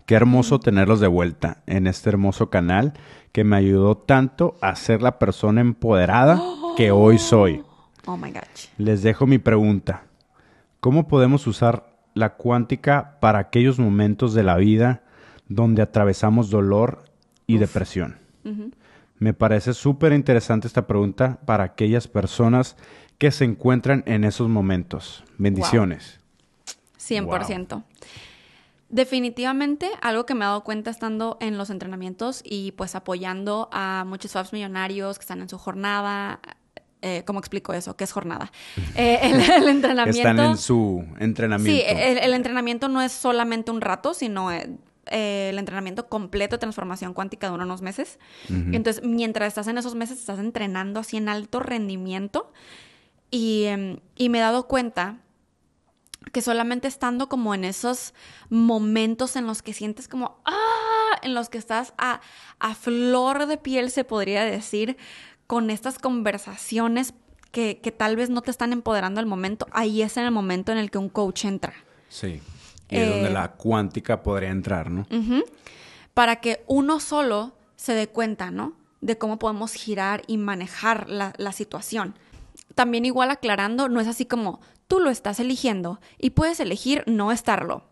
Qué 0.06 0.16
hermoso 0.16 0.60
tenerlos 0.60 1.00
de 1.00 1.08
vuelta 1.08 1.62
en 1.68 1.88
este 1.88 2.10
hermoso 2.10 2.50
canal 2.50 2.94
que 3.32 3.44
me 3.44 3.56
ayudó 3.56 3.98
tanto 3.98 4.56
a 4.62 4.76
ser 4.76 5.02
la 5.02 5.20
persona 5.20 5.62
empoderada 5.62 6.42
que 6.76 6.92
hoy 6.92 7.18
soy. 7.18 7.64
Oh 8.06 8.18
my 8.18 8.32
gosh. 8.32 8.68
Les 8.78 9.04
dejo 9.04 9.28
mi 9.28 9.38
pregunta. 9.38 10.04
¿Cómo 10.80 11.08
podemos 11.08 11.48
usar 11.48 11.96
la 12.14 12.36
cuántica 12.36 13.18
para 13.20 13.40
aquellos 13.40 13.80
momentos 13.80 14.34
de 14.34 14.44
la 14.44 14.58
vida 14.58 15.02
donde 15.48 15.82
atravesamos 15.82 16.50
dolor 16.50 17.04
y 17.48 17.58
depresión? 17.58 18.18
Me 19.18 19.34
parece 19.34 19.74
súper 19.74 20.14
interesante 20.14 20.68
esta 20.68 20.88
pregunta 20.88 21.40
para 21.46 21.64
aquellas 21.64 22.08
personas 22.08 22.76
que 23.18 23.32
se 23.32 23.46
encuentran 23.46 24.04
en 24.06 24.24
esos 24.24 24.50
momentos. 24.50 25.24
Bendiciones. 25.38 26.20
100%. 27.00 27.84
Definitivamente, 28.90 29.90
algo 30.02 30.26
que 30.26 30.36
me 30.36 30.46
he 30.46 30.48
dado 30.48 30.64
cuenta 30.64 30.92
estando 30.92 31.38
en 31.42 31.58
los 31.58 31.70
entrenamientos 31.70 32.42
y 32.44 32.72
pues 32.74 32.96
apoyando 32.96 33.70
a 33.72 34.06
muchos 34.08 34.32
FABs 34.32 34.54
millonarios 34.54 35.18
que 35.18 35.24
están 35.24 35.42
en 35.42 35.50
su 35.50 35.58
jornada. 35.58 36.40
Eh, 37.02 37.24
¿Cómo 37.26 37.40
explico 37.40 37.74
eso? 37.74 37.96
¿Qué 37.96 38.04
es 38.04 38.12
jornada? 38.12 38.52
Eh, 38.96 39.20
el, 39.24 39.68
entrenamiento. 39.68 40.30
Están 40.30 40.40
en 40.40 40.58
su 40.58 41.06
entrenamiento. 41.20 41.84
Sí, 41.84 41.84
el, 41.88 42.34
entrenamiento 42.34 42.88
no 42.88 43.02
es 43.02 43.12
solamente 43.12 43.72
un 43.72 43.82
rato, 43.82 44.14
sino 44.14 44.50
eh, 45.08 45.50
el 45.52 45.60
entrenamiento 45.60 46.08
completo 46.08 46.56
de 46.56 46.60
transformación 46.60 47.14
cuántica 47.14 47.50
dura 47.50 47.66
unos 47.66 47.82
meses. 47.82 48.20
Entonces, 48.50 49.04
mientras 49.04 49.48
estás 49.48 49.68
en 49.68 49.78
esos 49.78 49.96
meses, 49.96 50.20
estás 50.20 50.40
entrenando 50.40 51.00
así 51.00 51.18
en 51.18 51.30
alto 51.30 51.60
rendimiento. 51.60 52.52
Y, 53.32 53.66
em, 53.66 54.00
y 54.16 54.30
me 54.30 54.38
he 54.38 54.42
dado 54.42 54.68
cuenta 54.68 55.20
que 56.32 56.42
solamente 56.42 56.88
estando 56.88 57.30
como 57.30 57.54
en 57.54 57.64
esos 57.64 58.14
momentos 58.50 59.36
en 59.36 59.46
los 59.46 59.62
que 59.62 59.74
sientes 59.74 60.08
como, 60.08 60.40
ah, 60.46 61.20
en 61.22 61.34
los 61.34 61.50
que 61.50 61.58
estás 61.58 61.94
a, 61.98 62.22
a 62.60 62.76
flor 62.76 63.46
de 63.46 63.58
piel, 63.58 63.92
se 63.92 64.04
podría 64.04 64.44
decir, 64.44 64.98
con 65.48 65.70
estas 65.70 66.00
conversaciones 66.00 67.14
que, 67.52 67.80
que, 67.82 67.92
tal 67.92 68.16
vez 68.16 68.30
no 68.30 68.42
te 68.42 68.52
están 68.52 68.74
empoderando 68.74 69.20
al 69.20 69.26
momento, 69.26 69.68
ahí 69.72 70.02
es 70.02 70.18
en 70.18 70.26
el 70.26 70.32
momento 70.32 70.72
en 70.72 70.78
el 70.78 70.92
que 70.92 70.98
un 70.98 71.10
coach 71.10 71.46
entra. 71.46 71.74
Sí. 72.10 72.42
Y 72.90 72.98
es 72.98 73.10
donde 73.10 73.30
Eh, 73.30 73.34
la 73.34 73.52
cuántica 73.54 74.22
podría 74.24 74.50
entrar, 74.50 74.90
¿no? 74.92 75.06
Para 76.14 76.38
que 76.38 76.64
uno 76.68 77.00
solo 77.00 77.54
se 77.76 77.94
dé 77.94 78.08
cuenta, 78.08 78.52
¿no? 78.52 78.74
De 79.02 79.18
cómo 79.18 79.38
podemos 79.40 79.74
girar 79.74 80.22
y 80.28 80.38
manejar 80.38 81.10
la, 81.10 81.34
la 81.38 81.52
situación. 81.52 82.16
También 82.74 83.06
igual 83.06 83.32
aclarando, 83.32 83.90
no 83.90 84.00
es 84.00 84.08
así 84.08 84.26
como 84.26 84.60
tú 84.88 85.00
lo 85.00 85.10
estás 85.10 85.40
eligiendo 85.40 86.00
y 86.18 86.32
puedes 86.32 86.60
elegir 86.60 87.04
no 87.08 87.32
estarlo. 87.32 87.84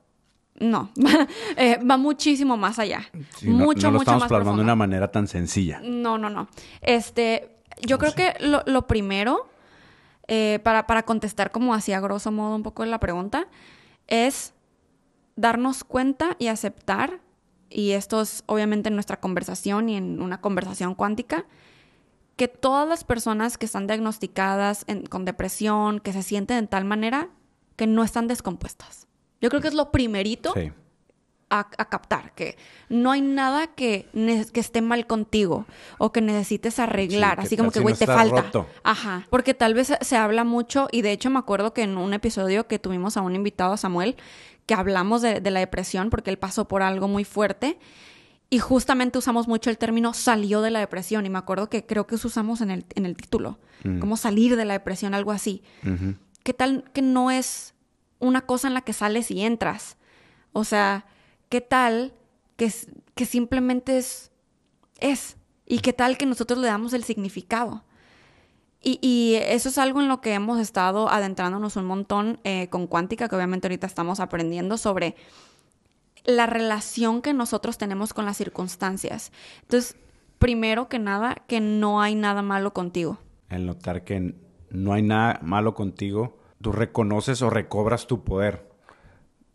No, 0.60 0.92
Eh, 1.58 1.80
va 1.84 1.98
muchísimo 1.98 2.56
más 2.58 2.78
allá. 2.80 3.10
Sí, 3.38 3.50
no- 3.50 3.66
mucho, 3.66 3.88
no, 3.88 3.94
lo 3.94 4.00
mucho 4.00 4.02
estamos 4.04 4.22
más 4.22 4.30
plasmando 4.30 4.58
de 4.60 4.64
una 4.64 4.76
manera 4.76 5.12
tan 5.12 5.28
sencilla. 5.28 5.82
No, 5.84 6.18
no, 6.18 6.30
no. 6.30 6.48
Este, 6.82 7.50
yo 7.82 7.96
Oh, 7.96 8.00
creo 8.00 8.12
sí. 8.12 8.18
que 8.18 8.36
lo, 8.46 8.62
lo 8.68 8.86
primero, 8.88 9.50
eh, 10.28 10.60
para, 10.64 10.86
para 10.88 11.04
contestar 11.04 11.52
como 11.52 11.74
así 11.74 11.92
a 11.92 12.00
grosso 12.00 12.32
modo 12.32 12.56
un 12.56 12.64
poco 12.64 12.86
la 12.86 13.00
pregunta, 13.00 13.48
es 14.08 14.53
darnos 15.36 15.84
cuenta 15.84 16.36
y 16.40 16.48
aceptar, 16.48 17.22
y 17.70 17.92
esto 17.92 18.22
es 18.22 18.44
obviamente 18.46 18.90
en 18.90 18.96
nuestra 18.96 19.20
conversación 19.20 19.90
y 19.90 19.96
en 19.98 20.22
una 20.22 20.42
conversación 20.42 20.96
cuántica, 20.96 21.46
que 22.36 22.48
todas 22.48 22.88
las 22.88 23.04
personas 23.04 23.58
que 23.58 23.66
están 23.66 23.88
diagnosticadas 23.88 24.86
en- 24.88 25.06
con 25.06 25.26
depresión, 25.26 26.00
que 26.00 26.14
se 26.14 26.24
sienten 26.24 26.62
de 26.62 26.68
tal 26.68 26.86
manera, 26.86 27.30
que 27.76 27.88
no 27.88 28.04
están 28.04 28.28
descompuestas. 28.28 29.08
Yo 29.42 29.50
creo 29.50 29.62
que 29.62 29.68
es 29.68 29.74
lo 29.74 29.92
primerito 29.92 30.54
Sí. 30.54 30.72
a, 31.50 31.60
a 31.78 31.86
captar, 31.90 32.34
que 32.34 32.58
no 32.90 33.12
hay 33.12 33.22
nada 33.22 33.68
que, 33.68 34.08
que 34.54 34.60
esté 34.60 34.82
mal 34.82 35.06
contigo 35.06 35.66
o 36.00 36.12
que 36.12 36.22
necesites 36.22 36.80
arreglar, 36.80 37.34
Sí, 37.34 37.42
que 37.42 37.46
así 37.48 37.58
como 37.58 37.72
que, 37.72 37.80
güey, 37.82 37.94
no 37.94 38.00
te 38.00 38.08
falta. 38.08 38.42
roto. 38.42 38.68
Ajá, 38.84 39.28
porque 39.30 39.54
tal 39.54 39.74
vez 39.76 39.88
se, 39.88 39.98
se 40.02 40.16
habla 40.18 40.44
mucho 40.44 40.88
y 40.92 41.02
de 41.04 41.12
hecho 41.12 41.30
me 41.30 41.38
acuerdo 41.40 41.74
que 41.74 41.84
en 41.84 41.98
un 41.98 42.14
episodio 42.14 42.68
que 42.68 42.80
tuvimos 42.80 43.18
a 43.18 43.22
un 43.22 43.36
invitado, 43.36 43.78
Samuel, 43.78 44.16
que 44.66 44.74
hablamos 44.74 45.22
de, 45.22 45.42
de 45.42 45.52
la 45.52 45.60
depresión 45.60 46.10
porque 46.10 46.30
él 46.30 46.38
pasó 46.38 46.68
por 46.68 46.82
algo 46.84 47.08
muy 47.08 47.24
fuerte 47.26 47.78
y 48.50 48.60
justamente 48.60 49.18
usamos 49.18 49.48
mucho 49.48 49.70
el 49.70 49.78
término 49.78 50.14
salió 50.14 50.62
de 50.62 50.70
la 50.72 50.80
depresión 50.80 51.26
y 51.26 51.30
me 51.30 51.40
acuerdo 51.40 51.70
que 51.70 51.86
creo 51.86 52.06
que 52.08 52.16
eso 52.16 52.28
usamos 52.28 52.62
en 52.62 52.72
el, 52.72 52.86
en 52.96 53.06
el 53.06 53.16
título, 53.16 53.60
Mm. 53.84 54.00
como 54.00 54.16
salir 54.16 54.56
de 54.56 54.64
la 54.64 54.74
depresión, 54.74 55.14
algo 55.14 55.32
así. 55.32 55.62
¿Qué 56.44 56.54
tal 56.54 56.86
que 56.94 57.02
no 57.02 57.32
es 57.32 57.74
una 58.20 58.42
cosa 58.46 58.70
en 58.70 58.74
la 58.74 58.82
que 58.82 58.94
sales 58.94 59.30
y 59.30 59.42
entras? 59.42 59.98
O 60.54 60.64
sea, 60.64 61.06
¿qué 61.50 61.60
tal 61.60 62.14
que, 62.56 62.72
que 63.16 63.26
simplemente 63.26 63.98
es, 63.98 64.32
es? 65.00 65.36
¿Y 65.66 65.80
qué 65.80 65.92
tal 65.92 66.18
que 66.18 66.26
nosotros 66.26 66.60
le 66.60 66.68
damos 66.68 66.94
el 66.94 67.04
significado? 67.04 67.84
Y, 68.84 69.00
y 69.02 69.36
eso 69.36 69.70
es 69.70 69.78
algo 69.78 70.02
en 70.02 70.10
lo 70.10 70.20
que 70.20 70.34
hemos 70.34 70.60
estado 70.60 71.10
adentrándonos 71.10 71.78
un 71.78 71.86
montón 71.86 72.40
eh, 72.44 72.68
con 72.70 72.86
Cuántica, 72.86 73.30
que 73.30 73.36
obviamente 73.36 73.68
ahorita 73.68 73.88
estamos 73.88 74.20
aprendiendo 74.20 74.78
sobre 74.78 75.16
la 76.26 76.46
relación 76.46 77.22
que 77.22 77.34
nosotros 77.34 77.78
tenemos 77.78 78.14
con 78.14 78.26
las 78.26 78.38
circunstancias. 78.38 79.32
Entonces, 79.62 79.98
primero 80.40 80.90
que 80.90 81.00
nada, 81.00 81.36
que 81.48 81.62
no 81.62 82.02
hay 82.02 82.16
nada 82.16 82.42
malo 82.42 82.74
contigo. 82.74 83.18
El 83.50 83.66
notar 83.66 84.04
que 84.04 84.36
no 84.70 84.94
hay 84.94 85.02
nada 85.02 85.40
malo 85.42 85.74
contigo, 85.74 86.38
tú 86.62 86.72
reconoces 86.72 87.42
o 87.42 87.50
recobras 87.50 88.08
tu 88.08 88.24
poder 88.24 88.70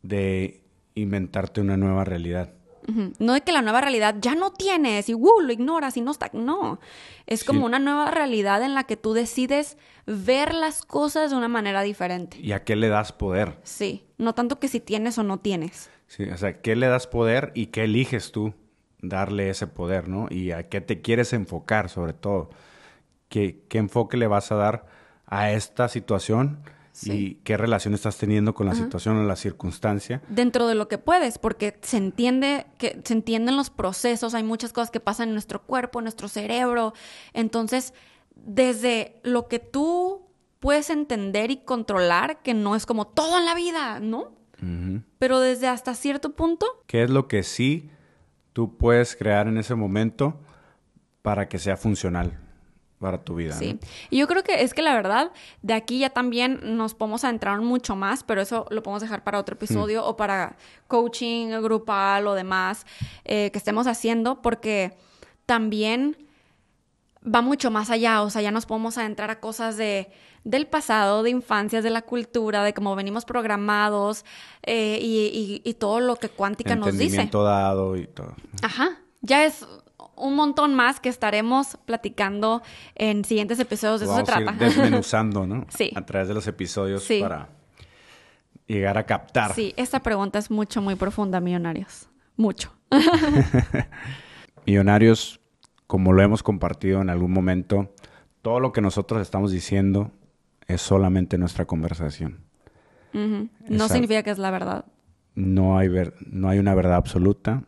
de 0.02 0.62
inventarte 0.94 1.60
una 1.60 1.76
nueva 1.76 2.04
realidad. 2.04 2.54
No 3.18 3.34
de 3.34 3.40
que 3.42 3.52
la 3.52 3.62
nueva 3.62 3.80
realidad 3.80 4.16
ya 4.20 4.34
no 4.34 4.52
tienes 4.52 5.08
y 5.08 5.14
¡uh! 5.14 5.40
lo 5.42 5.52
ignoras 5.52 5.96
y 5.96 6.00
no 6.00 6.10
está. 6.10 6.30
No. 6.32 6.80
Es 7.26 7.44
como 7.44 7.60
Sí. 7.60 7.64
una 7.66 7.78
nueva 7.78 8.10
realidad 8.10 8.62
en 8.62 8.74
la 8.74 8.84
que 8.84 8.96
tú 8.96 9.12
decides 9.12 9.76
ver 10.06 10.54
las 10.54 10.82
cosas 10.84 11.30
de 11.30 11.36
una 11.36 11.48
manera 11.48 11.82
diferente. 11.82 12.38
¿Y 12.40 12.52
a 12.52 12.64
qué 12.64 12.76
le 12.76 12.88
das 12.88 13.12
poder? 13.12 13.58
Sí. 13.62 14.06
No 14.16 14.34
tanto 14.34 14.58
que 14.58 14.68
si 14.68 14.80
tienes 14.80 15.18
o 15.18 15.22
no 15.22 15.38
tienes. 15.38 15.90
Sí, 16.06 16.24
o 16.24 16.36
sea, 16.38 16.62
¿qué 16.62 16.76
le 16.76 16.86
das 16.88 17.06
poder 17.06 17.52
y 17.54 17.66
qué 17.66 17.84
eliges 17.84 18.32
tú 18.32 18.54
darle 19.02 19.50
ese 19.50 19.66
poder, 19.66 20.08
¿no? 20.08 20.26
Y 20.30 20.52
a 20.52 20.68
qué 20.68 20.80
te 20.80 21.02
quieres 21.02 21.32
enfocar, 21.34 21.90
sobre 21.90 22.14
todo. 22.14 22.48
¿Qué, 23.28 23.62
qué 23.68 23.76
enfoque 23.78 24.16
le 24.16 24.26
vas 24.26 24.50
a 24.50 24.54
dar 24.54 24.86
a 25.26 25.52
esta 25.52 25.88
situación 25.88 26.60
Sí. 26.98 27.12
y 27.12 27.34
qué 27.44 27.56
relación 27.56 27.94
estás 27.94 28.16
teniendo 28.16 28.54
con 28.54 28.66
la 28.66 28.74
situación 28.74 29.16
o 29.18 29.22
la 29.22 29.36
circunstancia? 29.36 30.20
Dentro 30.28 30.66
de 30.66 30.74
lo 30.74 30.88
que 30.88 30.98
puedes, 30.98 31.38
porque 31.38 31.78
se 31.82 31.96
entiende 31.96 32.66
que 32.76 33.00
se 33.04 33.14
entienden 33.14 33.56
los 33.56 33.70
procesos, 33.70 34.34
hay 34.34 34.42
muchas 34.42 34.72
cosas 34.72 34.90
que 34.90 34.98
pasan 34.98 35.28
en 35.28 35.34
nuestro 35.34 35.62
cuerpo, 35.62 36.00
en 36.00 36.06
nuestro 36.06 36.26
cerebro. 36.26 36.94
Entonces, 37.34 37.94
desde 38.34 39.20
lo 39.22 39.46
que 39.46 39.60
tú 39.60 40.26
puedes 40.58 40.90
entender 40.90 41.52
y 41.52 41.58
controlar, 41.58 42.42
que 42.42 42.52
no 42.52 42.74
es 42.74 42.84
como 42.84 43.06
todo 43.06 43.38
en 43.38 43.44
la 43.44 43.54
vida, 43.54 44.00
¿no? 44.00 44.32
Pero 45.20 45.38
desde 45.38 45.68
hasta 45.68 45.94
cierto 45.94 46.34
punto, 46.34 46.66
¿Qué 46.88 47.04
es 47.04 47.10
lo 47.10 47.28
que 47.28 47.44
sí 47.44 47.90
tú 48.52 48.76
puedes 48.76 49.14
crear 49.14 49.46
en 49.46 49.56
ese 49.56 49.76
momento 49.76 50.40
para 51.22 51.48
que 51.48 51.60
sea 51.60 51.76
funcional 51.76 52.40
para 52.98 53.18
tu 53.22 53.36
vida? 53.36 53.54
Sí, 53.54 53.74
¿no? 53.74 53.78
y 54.10 54.18
yo 54.18 54.26
creo 54.26 54.42
que 54.42 54.62
es 54.62 54.74
que 54.74 54.82
la 54.82 54.94
verdad, 54.94 55.30
de 55.62 55.74
aquí 55.74 56.00
ya 56.00 56.10
también 56.10 56.60
nos 56.76 56.94
podemos 56.94 57.22
adentrar 57.24 57.60
mucho 57.60 57.94
más, 57.96 58.24
pero 58.24 58.40
eso 58.40 58.66
lo 58.70 58.82
podemos 58.82 59.02
dejar 59.02 59.22
para 59.24 59.38
otro 59.38 59.54
episodio 59.54 60.04
o 60.04 60.16
para 60.16 60.56
coaching 60.88 61.48
grupal 61.62 62.26
o 62.26 62.34
demás 62.34 62.86
eh, 63.24 63.50
que 63.52 63.58
estemos 63.58 63.86
haciendo, 63.86 64.42
porque 64.42 64.96
también 65.46 66.16
va 67.24 67.42
mucho 67.42 67.70
más 67.70 67.90
allá, 67.90 68.22
o 68.22 68.30
sea, 68.30 68.42
ya 68.42 68.50
nos 68.50 68.66
podemos 68.66 68.96
adentrar 68.98 69.30
a 69.30 69.40
cosas 69.40 69.76
de 69.76 70.10
del 70.44 70.66
pasado, 70.66 71.22
de 71.24 71.30
infancias, 71.30 71.84
de 71.84 71.90
la 71.90 72.00
cultura, 72.02 72.62
de 72.64 72.72
cómo 72.72 72.94
venimos 72.96 73.24
programados 73.26 74.24
eh, 74.62 74.98
y, 75.02 75.60
y- 75.64 75.68
y 75.68 75.74
todo 75.74 76.00
lo 76.00 76.16
que 76.16 76.30
cuántica 76.30 76.74
nos 76.76 76.96
dice. 76.96 77.28
Dado 77.30 77.96
y 77.96 78.06
todo. 78.06 78.34
Ajá, 78.62 78.98
ya 79.20 79.44
es 79.44 79.66
un 80.20 80.34
montón 80.36 80.74
más 80.74 81.00
que 81.00 81.08
estaremos 81.08 81.78
platicando 81.84 82.62
en 82.94 83.24
siguientes 83.24 83.58
episodios. 83.60 84.00
De 84.00 84.06
eso 84.06 84.16
se 84.16 84.22
trata. 84.24 84.52
desmenuzando, 84.52 85.46
¿no? 85.46 85.66
Sí. 85.70 85.90
A 85.94 86.04
través 86.04 86.28
de 86.28 86.34
los 86.34 86.46
episodios 86.46 87.02
Sí. 87.04 87.20
para 87.20 87.48
llegar 88.66 88.98
a 88.98 89.04
captar. 89.06 89.54
Sí, 89.54 89.72
esta 89.76 90.00
pregunta 90.00 90.38
es 90.38 90.50
mucho, 90.50 90.82
muy 90.82 90.94
profunda, 90.94 91.40
millonarios. 91.40 92.08
Mucho. 92.36 92.72
Millonarios, 94.66 95.40
como 95.86 96.12
lo 96.12 96.22
hemos 96.22 96.42
compartido 96.42 97.00
en 97.00 97.10
algún 97.10 97.32
momento, 97.32 97.94
todo 98.42 98.60
lo 98.60 98.72
que 98.72 98.80
nosotros 98.80 99.22
estamos 99.22 99.50
diciendo 99.50 100.12
es 100.66 100.82
solamente 100.82 101.38
nuestra 101.38 101.64
conversación. 101.64 102.40
No 103.12 103.88
significa 103.88 104.22
que 104.22 104.30
es 104.30 104.38
la 104.38 104.50
verdad. 104.50 104.84
No 105.34 105.78
hay, 105.78 105.88
ver- 105.88 106.14
no 106.26 106.48
hay 106.48 106.58
una 106.58 106.74
verdad 106.74 106.94
absoluta. 106.96 107.62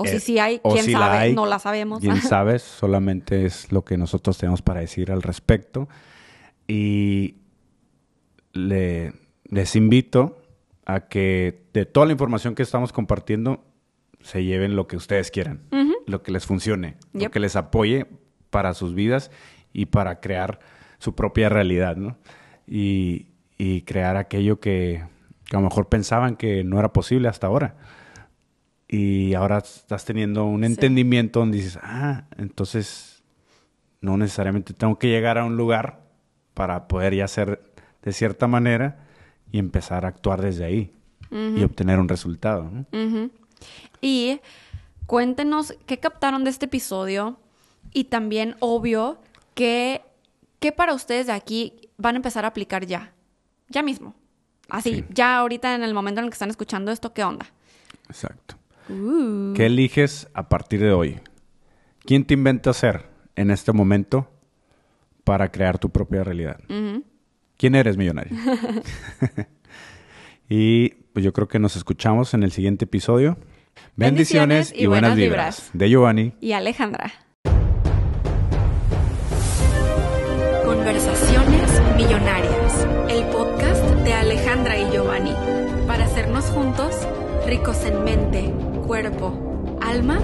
O 0.00 0.04
Eh, 0.06 0.08
si 0.08 0.20
sí 0.20 0.38
hay, 0.38 0.58
quién 0.60 0.84
si 0.84 0.92
sabe, 0.92 1.16
hay, 1.18 1.34
no 1.34 1.46
la 1.46 1.58
sabemos. 1.58 2.00
Bien 2.00 2.16
sabes, 2.22 2.62
solamente 2.62 3.44
es 3.44 3.70
lo 3.72 3.84
que 3.84 3.96
nosotros 3.96 4.38
tenemos 4.38 4.62
para 4.62 4.80
decir 4.80 5.10
al 5.12 5.22
respecto. 5.22 5.88
Y 6.66 7.36
le- 8.52 9.12
les 9.44 9.76
invito 9.76 10.42
a 10.86 11.00
que 11.08 11.64
de 11.72 11.86
toda 11.86 12.06
la 12.06 12.12
información 12.12 12.54
que 12.54 12.62
estamos 12.62 12.92
compartiendo, 12.92 13.64
se 14.20 14.44
lleven 14.44 14.76
lo 14.76 14.86
que 14.86 14.96
ustedes 14.96 15.30
quieran, 15.30 15.62
lo 16.06 16.22
que 16.22 16.30
les 16.32 16.44
funcione, 16.46 16.96
lo 17.24 17.30
que 17.30 17.40
les 17.40 17.56
apoye 17.56 18.06
para 18.50 18.74
sus 18.74 18.94
vidas 18.94 19.30
y 19.72 19.86
para 19.86 20.20
crear 20.20 20.58
su 20.98 21.14
propia 21.14 21.48
realidad, 21.48 21.96
¿no? 21.96 22.18
Y, 22.66 23.28
y 23.56 23.82
crear 23.82 24.16
aquello 24.16 24.60
que, 24.60 25.04
que 25.44 25.56
a 25.56 25.60
lo 25.60 25.64
mejor 25.68 25.88
pensaban 25.88 26.36
que 26.36 26.64
no 26.64 26.78
era 26.78 26.92
posible 26.92 27.28
hasta 27.28 27.46
ahora. 27.46 27.76
Y 28.92 29.34
ahora 29.34 29.58
estás 29.58 30.04
teniendo 30.04 30.44
un 30.46 30.60
Sí. 30.62 30.66
entendimiento 30.66 31.38
donde 31.40 31.58
dices, 31.58 31.78
ah, 31.80 32.24
entonces 32.38 33.22
no 34.00 34.16
necesariamente 34.16 34.74
tengo 34.74 34.98
que 34.98 35.06
llegar 35.08 35.38
a 35.38 35.44
un 35.44 35.56
lugar 35.56 36.00
para 36.54 36.88
poder 36.88 37.14
ya 37.14 37.28
ser 37.28 37.62
de 38.02 38.12
cierta 38.12 38.48
manera 38.48 39.06
y 39.52 39.58
empezar 39.60 40.04
a 40.04 40.08
actuar 40.08 40.40
desde 40.42 40.64
ahí 40.64 40.92
y 41.30 41.62
obtener 41.62 42.00
un 42.00 42.08
resultado. 42.08 42.68
¿no? 42.68 43.30
Y 44.00 44.40
cuéntenos 45.06 45.74
qué 45.86 45.98
captaron 45.98 46.42
de 46.42 46.50
este 46.50 46.66
episodio 46.66 47.38
y 47.92 48.04
también, 48.04 48.56
obvio, 48.58 49.20
que, 49.54 50.02
que 50.58 50.72
para 50.72 50.94
ustedes 50.94 51.28
de 51.28 51.32
aquí 51.32 51.90
van 51.96 52.16
a 52.16 52.18
empezar 52.18 52.44
a 52.44 52.48
aplicar 52.48 52.86
ya. 52.86 53.12
Ya 53.68 53.82
mismo. 53.84 54.16
Así, 54.68 54.96
Sí. 54.96 55.04
ya 55.10 55.38
ahorita 55.38 55.76
en 55.76 55.84
el 55.84 55.94
momento 55.94 56.18
en 56.20 56.24
el 56.24 56.30
que 56.30 56.34
están 56.34 56.50
escuchando 56.50 56.90
esto, 56.90 57.12
¿qué 57.12 57.22
onda? 57.22 57.46
Exacto. 58.08 58.56
Uh. 58.90 59.54
¿Qué 59.54 59.66
eliges 59.66 60.28
a 60.34 60.48
partir 60.48 60.80
de 60.80 60.92
hoy? 60.92 61.20
¿Quién 62.00 62.24
te 62.24 62.34
inventa 62.34 62.72
ser 62.72 63.06
en 63.36 63.50
este 63.50 63.72
momento 63.72 64.30
para 65.24 65.50
crear 65.50 65.78
tu 65.78 65.90
propia 65.90 66.24
realidad? 66.24 66.60
¿Quién 67.56 67.74
eres 67.74 67.96
millonario? 67.96 68.36
y 70.48 70.90
pues 71.12 71.24
yo 71.24 71.32
creo 71.32 71.48
que 71.48 71.58
nos 71.58 71.76
escuchamos 71.76 72.34
en 72.34 72.42
el 72.42 72.52
siguiente 72.52 72.84
episodio. 72.84 73.38
Bendiciones, 73.96 74.72
y, 74.74 74.86
buenas, 74.86 75.16
vibras. 75.16 75.70
De 75.72 75.88
Giovanni. 75.88 76.32
Y 76.40 76.52
Alejandra. 76.52 77.12
Conversaciones 80.64 81.82
Millonarias. 81.96 82.86
El 83.08 83.24
podcast 83.26 83.84
de 84.04 84.14
Alejandra 84.14 84.78
y 84.78 84.90
Giovanni. 84.90 85.34
Para 85.86 86.04
hacernos 86.04 86.44
juntos 86.46 86.99
ricos 87.50 87.84
en 87.84 88.04
mente, 88.04 88.54
cuerpo, 88.86 89.34
alma 89.80 90.20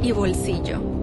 y 0.00 0.12
bolsillo. 0.12 0.97